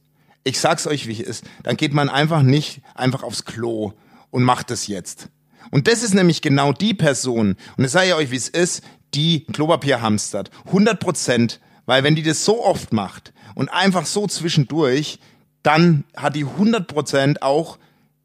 Ich 0.43 0.59
sag's 0.59 0.87
euch, 0.87 1.07
wie 1.07 1.13
es 1.13 1.27
ist. 1.27 1.45
Dann 1.63 1.77
geht 1.77 1.93
man 1.93 2.09
einfach 2.09 2.41
nicht 2.41 2.81
einfach 2.93 3.23
aufs 3.23 3.45
Klo 3.45 3.93
und 4.31 4.43
macht 4.43 4.71
es 4.71 4.87
jetzt. 4.87 5.29
Und 5.71 5.87
das 5.87 6.03
ist 6.03 6.13
nämlich 6.13 6.41
genau 6.41 6.73
die 6.73 6.93
Person, 6.93 7.55
und 7.77 7.85
ich 7.85 7.91
sage 7.91 8.15
euch, 8.15 8.29
wie 8.29 8.35
es 8.35 8.49
ist, 8.49 8.83
die 9.13 9.45
Klopapier 9.45 10.01
hamstert. 10.01 10.51
100 10.67 10.99
Prozent. 10.99 11.59
Weil 11.85 12.03
wenn 12.03 12.15
die 12.15 12.23
das 12.23 12.45
so 12.45 12.63
oft 12.63 12.93
macht 12.93 13.33
und 13.53 13.69
einfach 13.69 14.05
so 14.05 14.27
zwischendurch, 14.27 15.19
dann 15.63 16.03
hat 16.15 16.35
die 16.35 16.45
100 16.45 16.87
Prozent 16.87 17.41
auch 17.41 17.77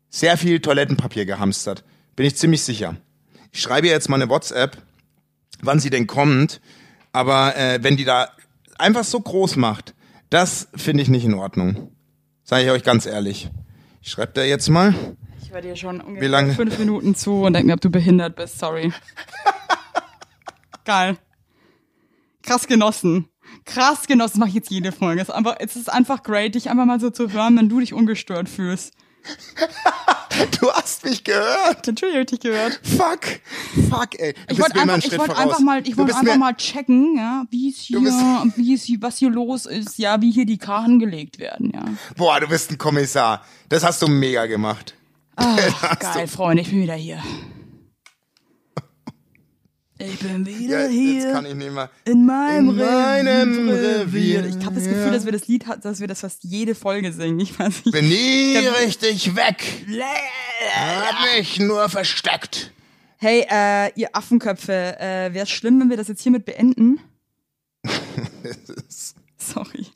sehr 0.08 0.36
viel 0.36 0.60
Toilettenpapier 0.60 1.26
gehamstert. 1.26 1.84
Bin 2.16 2.26
ich 2.26 2.36
ziemlich 2.36 2.62
sicher. 2.62 2.96
Ich 3.52 3.60
schreibe 3.60 3.88
jetzt 3.88 4.08
mal 4.08 4.20
eine 4.20 4.30
WhatsApp, 4.30 4.78
wann 5.62 5.80
sie 5.80 5.90
denn 5.90 6.06
kommt. 6.06 6.60
Aber 7.12 7.56
äh, 7.56 7.82
wenn 7.82 7.96
die 7.96 8.04
da 8.04 8.28
einfach 8.78 9.04
so 9.04 9.20
groß 9.20 9.56
macht, 9.56 9.94
das 10.30 10.68
finde 10.76 11.02
ich 11.02 11.08
nicht 11.08 11.24
in 11.24 11.34
Ordnung. 11.34 11.90
Sage 12.44 12.64
ich 12.64 12.70
euch 12.70 12.82
ganz 12.84 13.06
ehrlich. 13.06 13.50
Ich 14.00 14.10
schreibe 14.10 14.32
da 14.32 14.42
jetzt 14.42 14.68
mal. 14.68 14.94
Ich 15.42 15.52
höre 15.52 15.60
dir 15.60 15.76
schon 15.76 16.00
ungefähr 16.00 16.22
Wie 16.22 16.30
lange? 16.30 16.54
fünf 16.54 16.78
Minuten 16.78 17.14
zu 17.14 17.42
und 17.42 17.52
denke 17.52 17.66
mir, 17.66 17.74
ob 17.74 17.80
du 17.80 17.90
behindert 17.90 18.36
bist. 18.36 18.58
Sorry. 18.58 18.92
Geil. 20.84 21.16
Krass 22.42 22.66
genossen. 22.66 23.28
Krass 23.64 24.06
genossen. 24.06 24.34
Das 24.34 24.38
mache 24.38 24.48
ich 24.50 24.54
jetzt 24.54 24.70
jede 24.70 24.92
Folge. 24.92 25.20
Es 25.20 25.28
ist, 25.28 25.34
einfach, 25.34 25.56
es 25.58 25.76
ist 25.76 25.92
einfach 25.92 26.22
great, 26.22 26.54
dich 26.54 26.70
einfach 26.70 26.86
mal 26.86 27.00
so 27.00 27.10
zu 27.10 27.32
hören, 27.32 27.56
wenn 27.56 27.68
du 27.68 27.80
dich 27.80 27.92
ungestört 27.92 28.48
fühlst. 28.48 28.94
Du 30.60 30.70
hast 30.72 31.04
mich 31.04 31.22
gehört. 31.24 31.86
Natürlich 31.86 32.14
habe 32.14 32.22
ich 32.22 32.30
dich 32.30 32.40
gehört. 32.40 32.80
Fuck. 32.82 33.40
Fuck, 33.90 34.18
ey. 34.18 34.32
Du 34.32 34.54
Ich 34.54 34.60
wollte 34.60 34.80
einfach, 34.80 34.98
ich 34.98 35.14
voraus. 35.14 35.36
einfach 35.36 35.60
mal, 35.60 35.86
ich 35.86 35.96
wollte 35.96 36.16
einfach 36.16 36.36
mal 36.36 36.54
checken, 36.54 37.16
ja, 37.16 37.44
wie 37.50 37.68
es 37.68 37.78
hier, 37.78 38.00
wie 38.00 38.74
es 38.74 38.84
hier, 38.84 39.02
was 39.02 39.18
hier 39.18 39.30
los 39.30 39.66
ist, 39.66 39.98
ja, 39.98 40.20
wie 40.22 40.30
hier 40.30 40.46
die 40.46 40.58
Karten 40.58 40.98
gelegt 40.98 41.38
werden, 41.38 41.72
ja. 41.74 41.84
Boah, 42.16 42.40
du 42.40 42.48
bist 42.48 42.70
ein 42.70 42.78
Kommissar. 42.78 43.44
Das 43.68 43.84
hast 43.84 44.02
du 44.02 44.08
mega 44.08 44.46
gemacht. 44.46 44.94
Hast 45.36 46.00
geil, 46.00 46.26
Freunde, 46.28 46.62
ich 46.62 46.70
bin 46.70 46.82
wieder 46.82 46.94
hier. 46.94 47.22
Ich 50.02 50.18
bin 50.18 50.46
Ja, 50.46 50.58
wieder 50.58 50.80
jetzt 50.90 50.92
hier 50.92 51.32
kann 51.32 51.46
ich 51.46 51.54
nicht 51.54 51.72
mehr. 51.72 51.90
in 52.04 52.24
meinem, 52.24 52.70
in 52.70 52.76
meinem 52.76 53.68
Revier. 53.68 54.40
Revier. 54.44 54.46
Ich 54.46 54.64
habe 54.64 54.74
das 54.76 54.84
Gefühl, 54.84 55.10
dass 55.12 55.24
wir 55.26 55.32
das 55.32 55.46
Lied, 55.46 55.64
dass 55.82 56.00
wir 56.00 56.08
das 56.08 56.20
fast 56.20 56.42
jede 56.44 56.74
Folge 56.74 57.12
singen. 57.12 57.38
Ich 57.40 57.58
weiß 57.58 57.84
nicht. 57.84 57.92
Bin 57.92 58.08
nie 58.08 58.56
richtig 58.84 59.36
weg. 59.36 59.62
Hab 60.74 61.36
mich 61.36 61.58
nur 61.58 61.88
versteckt. 61.88 62.72
Hey, 63.18 63.46
äh, 63.50 63.92
ihr 64.00 64.16
Affenköpfe, 64.16 64.98
äh, 64.98 65.34
wäre 65.34 65.44
es 65.44 65.50
schlimm, 65.50 65.78
wenn 65.80 65.90
wir 65.90 65.98
das 65.98 66.08
jetzt 66.08 66.22
hiermit 66.22 66.46
beenden? 66.46 66.98
Sorry. 69.36 69.86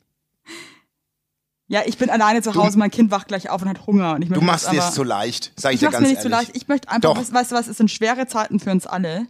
Ja, 1.67 1.81
ich 1.87 1.97
bin 1.97 2.11
alleine 2.11 2.43
zu 2.43 2.53
Hause, 2.53 2.77
mein 2.77 2.91
Kind 2.91 3.09
wacht 3.09 3.27
gleich 3.27 3.49
auf 3.49 3.63
und 3.63 3.69
hat 3.69 3.87
Hunger. 3.87 4.13
Und 4.13 4.21
ich 4.21 4.29
Du 4.29 4.39
machst 4.41 4.65
jetzt 4.65 4.73
dir 4.75 4.87
es 4.89 4.93
so 4.93 5.01
leicht, 5.01 5.51
sag 5.55 5.71
ich, 5.73 5.81
Ich 5.81 5.87
dir 5.87 5.89
ganz 5.91 6.03
mir 6.03 6.09
nicht 6.09 6.17
ehrlich. 6.17 6.31
leicht. 6.31 6.51
Ich 6.55 6.67
möchte 6.67 6.89
einfach, 6.89 7.15
Doch. 7.15 7.33
weißt 7.33 7.51
du 7.51 7.55
was, 7.55 7.67
es 7.67 7.77
sind 7.77 7.89
schwere 7.89 8.27
Zeiten 8.27 8.59
für 8.59 8.69
uns 8.69 8.85
alle. 8.85 9.25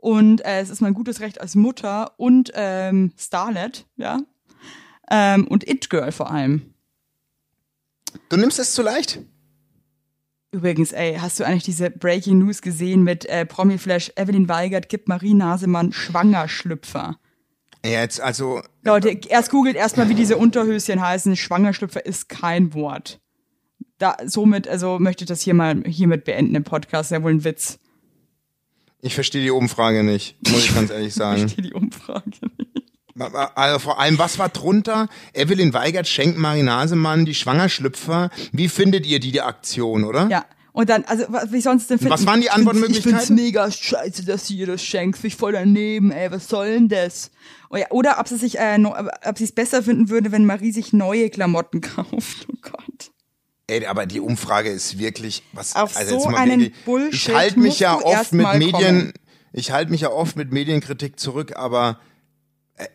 Und 0.00 0.44
äh, 0.44 0.60
es 0.60 0.70
ist 0.70 0.80
mein 0.80 0.94
gutes 0.94 1.20
Recht 1.20 1.40
als 1.40 1.54
Mutter 1.54 2.12
und 2.16 2.50
ähm, 2.54 3.12
Starlet, 3.18 3.86
ja. 3.96 4.20
Ähm, 5.10 5.46
und 5.46 5.68
It-Girl 5.68 6.12
vor 6.12 6.30
allem. 6.30 6.74
Du 8.28 8.36
nimmst 8.36 8.58
es 8.58 8.72
zu 8.72 8.82
leicht. 8.82 9.20
Übrigens, 10.52 10.92
ey, 10.92 11.16
hast 11.20 11.38
du 11.38 11.44
eigentlich 11.44 11.64
diese 11.64 11.90
Breaking 11.90 12.38
News 12.38 12.60
gesehen 12.62 13.04
mit 13.04 13.24
äh, 13.26 13.46
Promi-Flash, 13.46 14.12
Evelyn 14.16 14.48
Weigert 14.48 14.88
gibt 14.88 15.06
Marie 15.08 15.34
Nasemann 15.34 15.92
Schwangerschlüpfer? 15.92 17.18
Ja, 17.84 17.90
Jetzt, 17.90 18.20
also, 18.20 18.62
Leute, 18.82 19.10
erst 19.28 19.50
googelt 19.50 19.76
erstmal, 19.76 20.08
wie 20.08 20.14
diese 20.14 20.36
Unterhöschen 20.36 21.00
heißen. 21.00 21.36
Schwangerschlüpfer 21.36 22.04
ist 22.04 22.28
kein 22.28 22.74
Wort. 22.74 23.20
Da, 23.98 24.16
somit, 24.24 24.66
also 24.66 24.98
möchte 24.98 25.24
ich 25.24 25.28
das 25.28 25.42
hier 25.42 25.54
mal 25.54 25.82
hiermit 25.86 26.24
beenden 26.24 26.54
im 26.54 26.64
Podcast. 26.64 27.10
Ja 27.10 27.22
wohl 27.22 27.32
ein 27.32 27.44
Witz. 27.44 27.78
Ich 29.02 29.14
verstehe 29.14 29.42
die 29.42 29.50
Umfrage 29.50 30.02
nicht, 30.04 30.36
muss 30.50 30.64
ich 30.64 30.74
ganz 30.74 30.90
ehrlich 30.90 31.08
Ich 31.08 31.14
sagen. 31.14 31.40
verstehe 31.40 31.64
die 31.64 31.72
Umfrage 31.74 32.30
nicht. 32.58 32.70
Also 33.54 33.78
vor 33.80 34.00
allem, 34.00 34.18
was 34.18 34.38
war 34.38 34.48
drunter? 34.48 35.08
Evelyn 35.34 35.74
Weigert 35.74 36.08
schenkt 36.08 36.38
Marie 36.38 36.62
Nasemann 36.62 37.26
die 37.26 37.34
Schwangerschlüpfer. 37.34 38.30
Wie 38.52 38.68
findet 38.68 39.04
ihr 39.06 39.20
die, 39.20 39.30
die 39.32 39.42
Aktion, 39.42 40.04
oder? 40.04 40.28
Ja. 40.28 40.46
Und 40.72 40.88
dann, 40.88 41.04
also, 41.04 41.24
wa- 41.28 41.44
wie 41.50 41.60
sonst 41.60 41.90
denn 41.90 41.98
finden? 41.98 42.12
Was 42.14 42.24
waren 42.26 42.40
die 42.40 42.46
Ich 42.46 42.52
Antwortmöglichkeiten? 42.52 43.18
Ich 43.18 43.26
find's 43.26 43.42
mega 43.42 43.70
scheiße, 43.70 44.24
dass 44.24 44.46
sie 44.46 44.56
ihr 44.56 44.68
das 44.68 44.82
schenkt. 44.82 45.18
Find 45.18 45.32
ich 45.34 45.38
voll 45.38 45.52
daneben, 45.52 46.12
ey. 46.12 46.30
Was 46.30 46.48
soll 46.48 46.72
denn 46.72 46.88
das? 46.88 47.30
Oh 47.70 47.76
Oder 47.90 48.18
ob 48.20 48.28
sie 48.28 48.36
sich, 48.38 48.58
äh, 48.58 48.78
ob 49.26 49.36
sie 49.36 49.44
es 49.44 49.52
besser 49.52 49.82
finden 49.82 50.08
würde, 50.08 50.30
wenn 50.32 50.46
Marie 50.46 50.70
sich 50.72 50.92
neue 50.92 51.28
Klamotten 51.28 51.80
kauft. 51.82 52.46
Ey, 53.70 53.86
aber 53.86 54.06
die 54.06 54.18
Umfrage 54.18 54.68
ist 54.68 54.98
wirklich 54.98 55.44
was. 55.52 55.76
Auf 55.76 55.96
also 55.96 56.18
so 56.18 56.28
einen 56.28 56.60
wirklich, 56.60 56.84
Bullshit 56.84 57.28
Ich 57.28 57.34
halte 57.34 57.60
mich 57.60 57.78
ja 57.78 57.96
oft 57.96 58.32
mit 58.32 58.52
Medien. 58.54 58.72
kommen. 58.72 59.12
Ich 59.52 59.70
halte 59.70 59.92
mich 59.92 60.00
ja 60.00 60.10
oft 60.10 60.36
mit 60.36 60.52
Medienkritik 60.52 61.20
zurück, 61.20 61.56
aber 61.56 62.00
äh, 62.74 62.86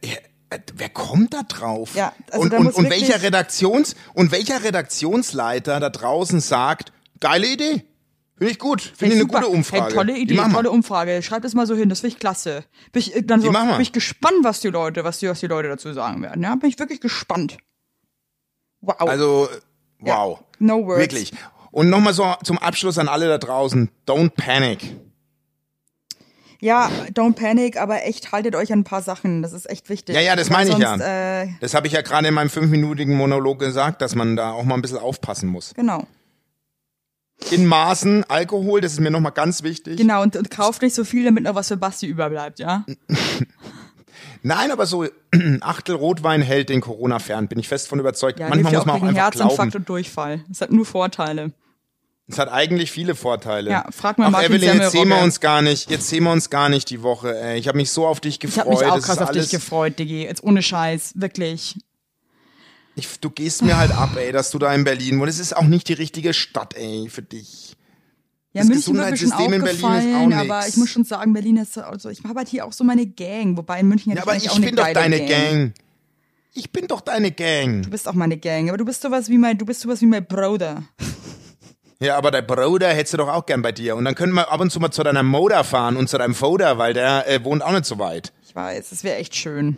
äh, 0.50 0.60
wer 0.76 0.90
kommt 0.90 1.34
da 1.34 1.44
drauf? 1.44 1.96
Ja, 1.96 2.14
also 2.30 2.42
und 2.42 2.54
und, 2.54 2.76
und 2.76 2.90
welcher 2.90 3.22
Redaktions 3.22 3.96
und 4.14 4.32
welcher 4.32 4.64
Redaktionsleiter 4.64 5.80
da 5.80 5.90
draußen 5.90 6.42
sagt, 6.42 6.92
geile 7.22 7.48
Idee, 7.48 7.86
finde 8.38 8.52
ich 8.52 8.60
gut, 8.60 8.82
finde 8.82 9.16
ich 9.16 9.22
eine 9.22 9.30
gute 9.30 9.48
Umfrage. 9.48 9.86
Hey, 9.86 9.94
tolle 9.94 10.18
Idee, 10.18 10.36
tolle 10.36 10.72
Umfrage. 10.72 11.22
Schreibt 11.24 11.46
das 11.46 11.54
mal 11.54 11.68
so 11.68 11.76
hin, 11.76 11.88
das 11.88 12.02
finde 12.02 12.16
ich 12.16 12.20
klasse. 12.20 12.66
Bin 12.92 13.00
ich, 13.00 13.16
äh, 13.16 13.24
dann 13.24 13.40
so, 13.40 13.50
bin 13.50 13.82
ich 13.82 13.94
gespannt, 13.94 14.44
was 14.44 14.60
die 14.60 14.70
Leute, 14.70 15.06
was 15.06 15.20
die, 15.20 15.30
was 15.30 15.40
die 15.40 15.48
Leute 15.48 15.70
dazu 15.70 15.94
sagen 15.94 16.22
werden. 16.22 16.44
Ja, 16.44 16.54
bin 16.56 16.70
ich 16.70 16.78
wirklich 16.80 17.00
gespannt. 17.00 17.58
Wow. 18.82 18.96
Also 19.00 19.50
wow, 20.06 20.40
no 20.60 20.86
words. 20.86 21.00
wirklich. 21.00 21.32
Und 21.72 21.90
nochmal 21.90 22.14
so 22.14 22.34
zum 22.44 22.58
Abschluss 22.58 22.98
an 22.98 23.08
alle 23.08 23.28
da 23.28 23.38
draußen: 23.38 23.90
Don't 24.08 24.32
panic. 24.36 24.96
Ja, 26.62 26.90
don't 27.14 27.34
panic, 27.36 27.78
aber 27.78 28.06
echt 28.06 28.32
haltet 28.32 28.56
euch 28.56 28.72
an 28.72 28.80
ein 28.80 28.84
paar 28.86 29.02
Sachen. 29.02 29.42
Das 29.42 29.52
ist 29.54 29.70
echt 29.70 29.90
wichtig. 29.90 30.16
Ja, 30.16 30.22
ja, 30.22 30.36
das 30.36 30.50
meine 30.50 30.70
ich 30.72 30.78
ja. 30.78 31.42
Äh, 31.44 31.50
Das 31.60 31.74
habe 31.74 31.86
ich 31.88 31.94
ja 31.94 32.02
gerade 32.02 32.28
in 32.30 32.34
meinem 32.34 32.50
fünfminütigen 32.50 33.16
Monolog 33.16 33.60
gesagt, 33.60 34.02
dass 34.02 34.16
man 34.16 34.36
da 34.36 34.52
auch 34.52 34.64
mal 34.64 34.76
ein 34.76 34.82
bisschen 34.82 34.98
aufpassen 34.98 35.50
muss. 35.50 35.74
genau. 35.76 36.08
In 37.52 37.66
Maßen, 37.68 38.24
Alkohol, 38.30 38.80
das 38.80 38.94
ist 38.94 39.02
mir 39.02 39.12
nochmal 39.12 39.34
ganz 39.34 39.62
wichtig. 39.62 39.98
Genau, 39.98 40.22
und, 40.22 40.38
und 40.38 40.50
kauft 40.50 40.82
nicht 40.82 40.96
so 40.96 41.04
viel, 41.04 41.26
damit 41.26 41.44
noch 41.44 41.54
was 41.54 41.68
für 41.68 41.76
Basti 41.76 42.08
überbleibt, 42.08 42.60
ja? 42.60 42.86
Nein, 44.46 44.70
aber 44.70 44.86
so 44.86 45.08
Achtel 45.62 45.96
Rotwein 45.96 46.44
hält 46.44 46.70
den 46.70 46.80
Corona 46.80 47.18
fern, 47.18 47.48
bin 47.48 47.58
ich 47.58 47.68
fest 47.68 47.88
von 47.88 48.00
überzeugt. 48.00 48.40
Ja, 48.40 48.48
Manchmal 48.48 48.74
muss 48.74 48.86
man 48.86 48.96
auch 48.96 49.04
einfach 49.04 49.24
Herzinfarkt 49.24 49.56
glauben. 49.56 49.76
und 49.78 49.90
Durchfall. 49.90 50.46
Es 50.52 50.62
hat 50.62 50.72
nur 50.72 50.86
Vorteile. 50.86 51.52
Es 52.28 52.38
hat 52.38 52.50
eigentlich 52.52 52.92
viele 52.92 53.16
Vorteile. 53.16 53.72
Ja, 53.72 53.86
frag 53.90 54.20
mal 54.20 54.28
Ach, 54.28 54.32
Martin 54.32 54.54
Evelyn, 54.54 54.82
jetzt 54.82 54.92
sehen 54.92 55.10
wir 55.10 55.18
uns 55.18 55.40
gar 55.40 55.64
nicht. 55.64 55.90
Jetzt 55.90 56.10
sehen 56.10 56.24
wir 56.26 56.32
uns 56.32 56.52
gar 56.52 56.70
nicht 56.70 56.92
die 56.92 57.02
Woche. 57.02 57.36
Ey. 57.40 57.58
Ich 57.58 57.68
habe 57.68 57.78
mich 57.78 57.90
so 57.90 58.06
auf 58.06 58.20
dich 58.20 58.36
Ich 58.36 58.40
gefreut. 58.40 58.66
habe 58.66 58.70
mich 58.70 58.86
auch 58.86 59.02
krass 59.02 59.18
auf 59.18 59.32
dich 59.32 59.50
gefreut, 59.50 59.98
Diggi. 59.98 60.24
Jetzt 60.24 60.44
ohne 60.44 60.62
Scheiß, 60.62 61.14
wirklich. 61.16 61.80
Ich, 62.96 63.20
du 63.20 63.32
gehst 63.32 63.64
mir 63.64 63.78
halt 63.78 63.92
ab, 63.92 64.12
ey, 64.16 64.32
dass 64.32 64.52
du 64.52 64.60
da 64.60 64.72
in 64.76 64.84
Berlin 64.84 65.20
wohnst. 65.20 65.34
Es 65.34 65.40
ist 65.40 65.58
auch 65.58 65.64
nicht 65.64 65.90
die 65.90 65.94
richtige 65.94 66.36
Stadt, 66.36 66.76
ey, 66.76 67.10
für 67.10 67.24
dich. 67.24 67.76
Ja, 68.56 68.62
Das 68.62 68.70
München 68.70 68.94
Gesundheitssystem 68.94 69.52
in 69.54 69.62
Berlin 69.64 69.76
ist 69.76 70.16
auch 70.16 70.28
nix. 70.28 70.40
aber 70.40 70.68
ich 70.68 70.78
muss 70.78 70.90
schon 70.90 71.04
sagen, 71.04 71.34
Berlin 71.34 71.58
ist 71.58 71.74
so, 71.74 71.82
also 71.82 72.10
ich 72.10 72.24
habe 72.24 72.36
halt 72.40 72.48
hier 72.48 72.66
auch 72.66 72.72
so 72.72 72.86
meine 72.86 73.06
Gang, 73.06 73.58
wobei 73.58 73.82
in 73.82 73.90
München 73.90 74.14
Ja, 74.16 74.22
aber 74.22 74.38
ich 74.38 74.50
auch 74.50 74.58
bin 74.60 74.78
doch 74.78 74.88
deine 74.94 75.20
Gang. 75.20 75.30
Gang. 75.30 75.74
Ich 76.54 76.72
bin 76.72 76.88
doch 76.88 77.02
deine 77.02 77.32
Gang. 77.32 77.82
Du 77.82 77.90
bist 77.90 78.08
auch 78.08 78.14
meine 78.14 78.38
Gang, 78.38 78.70
aber 78.70 78.78
du 78.78 78.86
bist 78.86 79.02
sowas 79.02 79.28
wie 79.28 79.38
mein, 79.38 79.58
du 79.58 79.66
bist 79.66 79.82
sowas 79.82 80.00
wie 80.00 80.06
mein 80.06 80.26
Bruder. 80.26 80.84
Ja, 82.00 82.18
aber 82.18 82.32
der 82.32 82.44
Bruder 82.44 82.88
hättest 82.94 83.14
du 83.14 83.18
doch 83.18 83.28
auch 83.28 83.46
gern 83.46 83.62
bei 83.62 83.74
dir. 83.74 83.98
Und 83.98 84.06
dann 84.06 84.16
können 84.16 84.32
wir 84.34 84.50
ab 84.50 84.62
und 84.62 84.70
zu 84.72 84.80
mal 84.80 84.92
zu 84.92 85.04
deiner 85.04 85.24
Moda 85.24 85.64
fahren 85.64 85.98
und 85.98 86.08
zu 86.08 86.18
deinem 86.18 86.34
Foder, 86.36 86.78
weil 86.78 86.94
der 86.94 87.28
äh, 87.30 87.44
wohnt 87.44 87.62
auch 87.62 87.72
nicht 87.74 87.86
so 87.86 88.00
weit. 88.00 88.32
Ich 88.48 88.56
weiß, 88.56 88.90
das 88.90 89.04
wäre 89.04 89.18
echt 89.18 89.36
schön. 89.36 89.76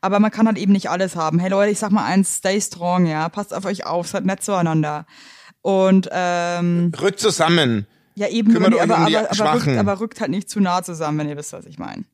Aber 0.00 0.20
man 0.20 0.30
kann 0.30 0.46
halt 0.46 0.58
eben 0.58 0.72
nicht 0.72 0.90
alles 0.90 1.16
haben. 1.16 1.40
Hey 1.40 1.50
Leute, 1.50 1.72
ich 1.72 1.78
sag 1.80 1.90
mal 1.90 2.04
eins, 2.04 2.36
stay 2.36 2.60
strong, 2.60 3.06
ja. 3.06 3.28
Passt 3.28 3.52
auf 3.52 3.64
euch 3.64 3.84
auf, 3.84 4.06
seid 4.06 4.24
nett 4.24 4.44
zueinander. 4.44 5.06
Und 5.60 6.08
ähm, 6.12 6.92
Rück 7.00 7.18
zusammen. 7.18 7.86
Ja 8.14 8.28
eben, 8.28 8.52
Kümmert 8.52 8.74
euch 8.74 8.82
aber, 8.82 8.98
um 8.98 9.06
die 9.06 9.16
aber, 9.16 9.30
aber, 9.30 9.54
rückt, 9.54 9.78
aber 9.78 10.00
rückt 10.00 10.20
halt 10.20 10.30
nicht 10.30 10.50
zu 10.50 10.60
nah 10.60 10.82
zusammen, 10.82 11.18
wenn 11.18 11.28
ihr 11.28 11.36
wisst, 11.36 11.52
was 11.52 11.66
ich 11.66 11.78
meine. 11.78 12.04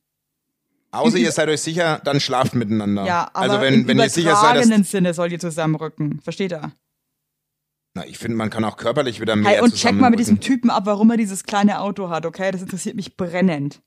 Außer 0.91 1.17
ihr 1.17 1.31
seid 1.31 1.49
euch 1.49 1.61
sicher, 1.61 2.01
dann 2.03 2.19
schlaft 2.19 2.55
miteinander. 2.55 3.05
Ja, 3.05 3.29
aber 3.33 3.39
also 3.39 3.61
wenn, 3.61 3.73
im 3.73 3.87
wenn 3.87 3.99
ihr 3.99 4.09
sicher 4.09 4.35
seid, 4.35 4.51
übertragenen 4.55 4.81
dass, 4.81 4.91
Sinne 4.91 5.13
sollt 5.13 5.31
ihr 5.31 5.39
zusammenrücken. 5.39 6.19
Versteht 6.23 6.51
ihr? 6.51 6.71
na, 7.99 8.05
ich 8.05 8.17
finde, 8.17 8.37
man 8.37 8.49
kann 8.49 8.63
auch 8.63 8.77
körperlich 8.77 9.19
wieder 9.19 9.35
mehr 9.35 9.51
Hey, 9.51 9.61
und 9.61 9.75
check 9.75 9.95
mal 9.95 10.09
mit 10.09 10.19
diesem. 10.19 10.39
Typen 10.39 10.69
ab, 10.69 10.83
warum 10.85 11.11
er 11.11 11.17
dieses 11.17 11.43
kleine 11.43 11.81
Auto 11.81 12.09
hat, 12.09 12.25
okay? 12.25 12.51
Das 12.51 12.61
interessiert 12.61 12.95
mich 12.95 13.17
brennend. 13.17 13.81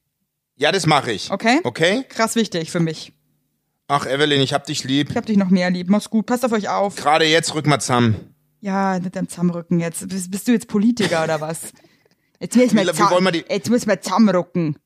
Ja, 0.56 0.70
das 0.70 0.86
mache 0.86 1.12
ich. 1.12 1.30
Okay? 1.30 1.60
Okay? 1.64 2.04
Krass 2.08 2.36
wichtig 2.36 2.70
für 2.70 2.80
mich. 2.80 3.12
Ach, 3.88 4.06
Evelyn, 4.06 4.40
ich 4.40 4.52
hab 4.52 4.66
dich 4.66 4.84
lieb. 4.84 5.10
Ich 5.10 5.16
hab 5.16 5.26
dich 5.26 5.36
noch 5.36 5.50
mehr 5.50 5.70
lieb. 5.70 5.88
Mach's 5.88 6.10
gut. 6.10 6.26
Passt 6.26 6.44
auf 6.44 6.52
euch 6.52 6.68
auf. 6.68 6.96
Gerade 6.96 7.24
jetzt 7.24 7.54
rück 7.54 7.66
mal 7.66 7.80
zusammen. 7.80 8.34
Ja, 8.60 8.98
mit 9.02 9.16
deinem 9.16 9.28
Zusammenrücken 9.28 9.80
jetzt. 9.80 10.08
Bist, 10.08 10.30
bist 10.30 10.46
du 10.46 10.52
jetzt 10.52 10.68
Politiker 10.68 11.24
oder 11.24 11.40
was? 11.40 11.72
Jetzt 12.42 12.56
müssen 12.56 12.76
wir, 12.76 12.86
Wie- 12.86 12.98
wie 12.98 13.10
wollen 13.10 13.24
wir 13.24 13.30
die- 13.32 13.44
jetzt 13.48 13.70
müssen 13.70 13.88
wir 13.88 14.00
zusammenrücken. 14.00 14.76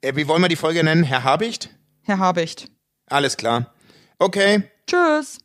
Äh, 0.00 0.16
wie 0.16 0.26
wollen 0.28 0.42
wir 0.42 0.48
die 0.48 0.56
Folge 0.56 0.82
nennen? 0.82 1.04
Herr 1.04 1.22
Habicht? 1.24 1.70
Herr 2.02 2.18
Habicht. 2.18 2.70
Alles 3.06 3.36
klar. 3.36 3.72
Okay. 4.18 4.64
Tschüss. 4.88 5.38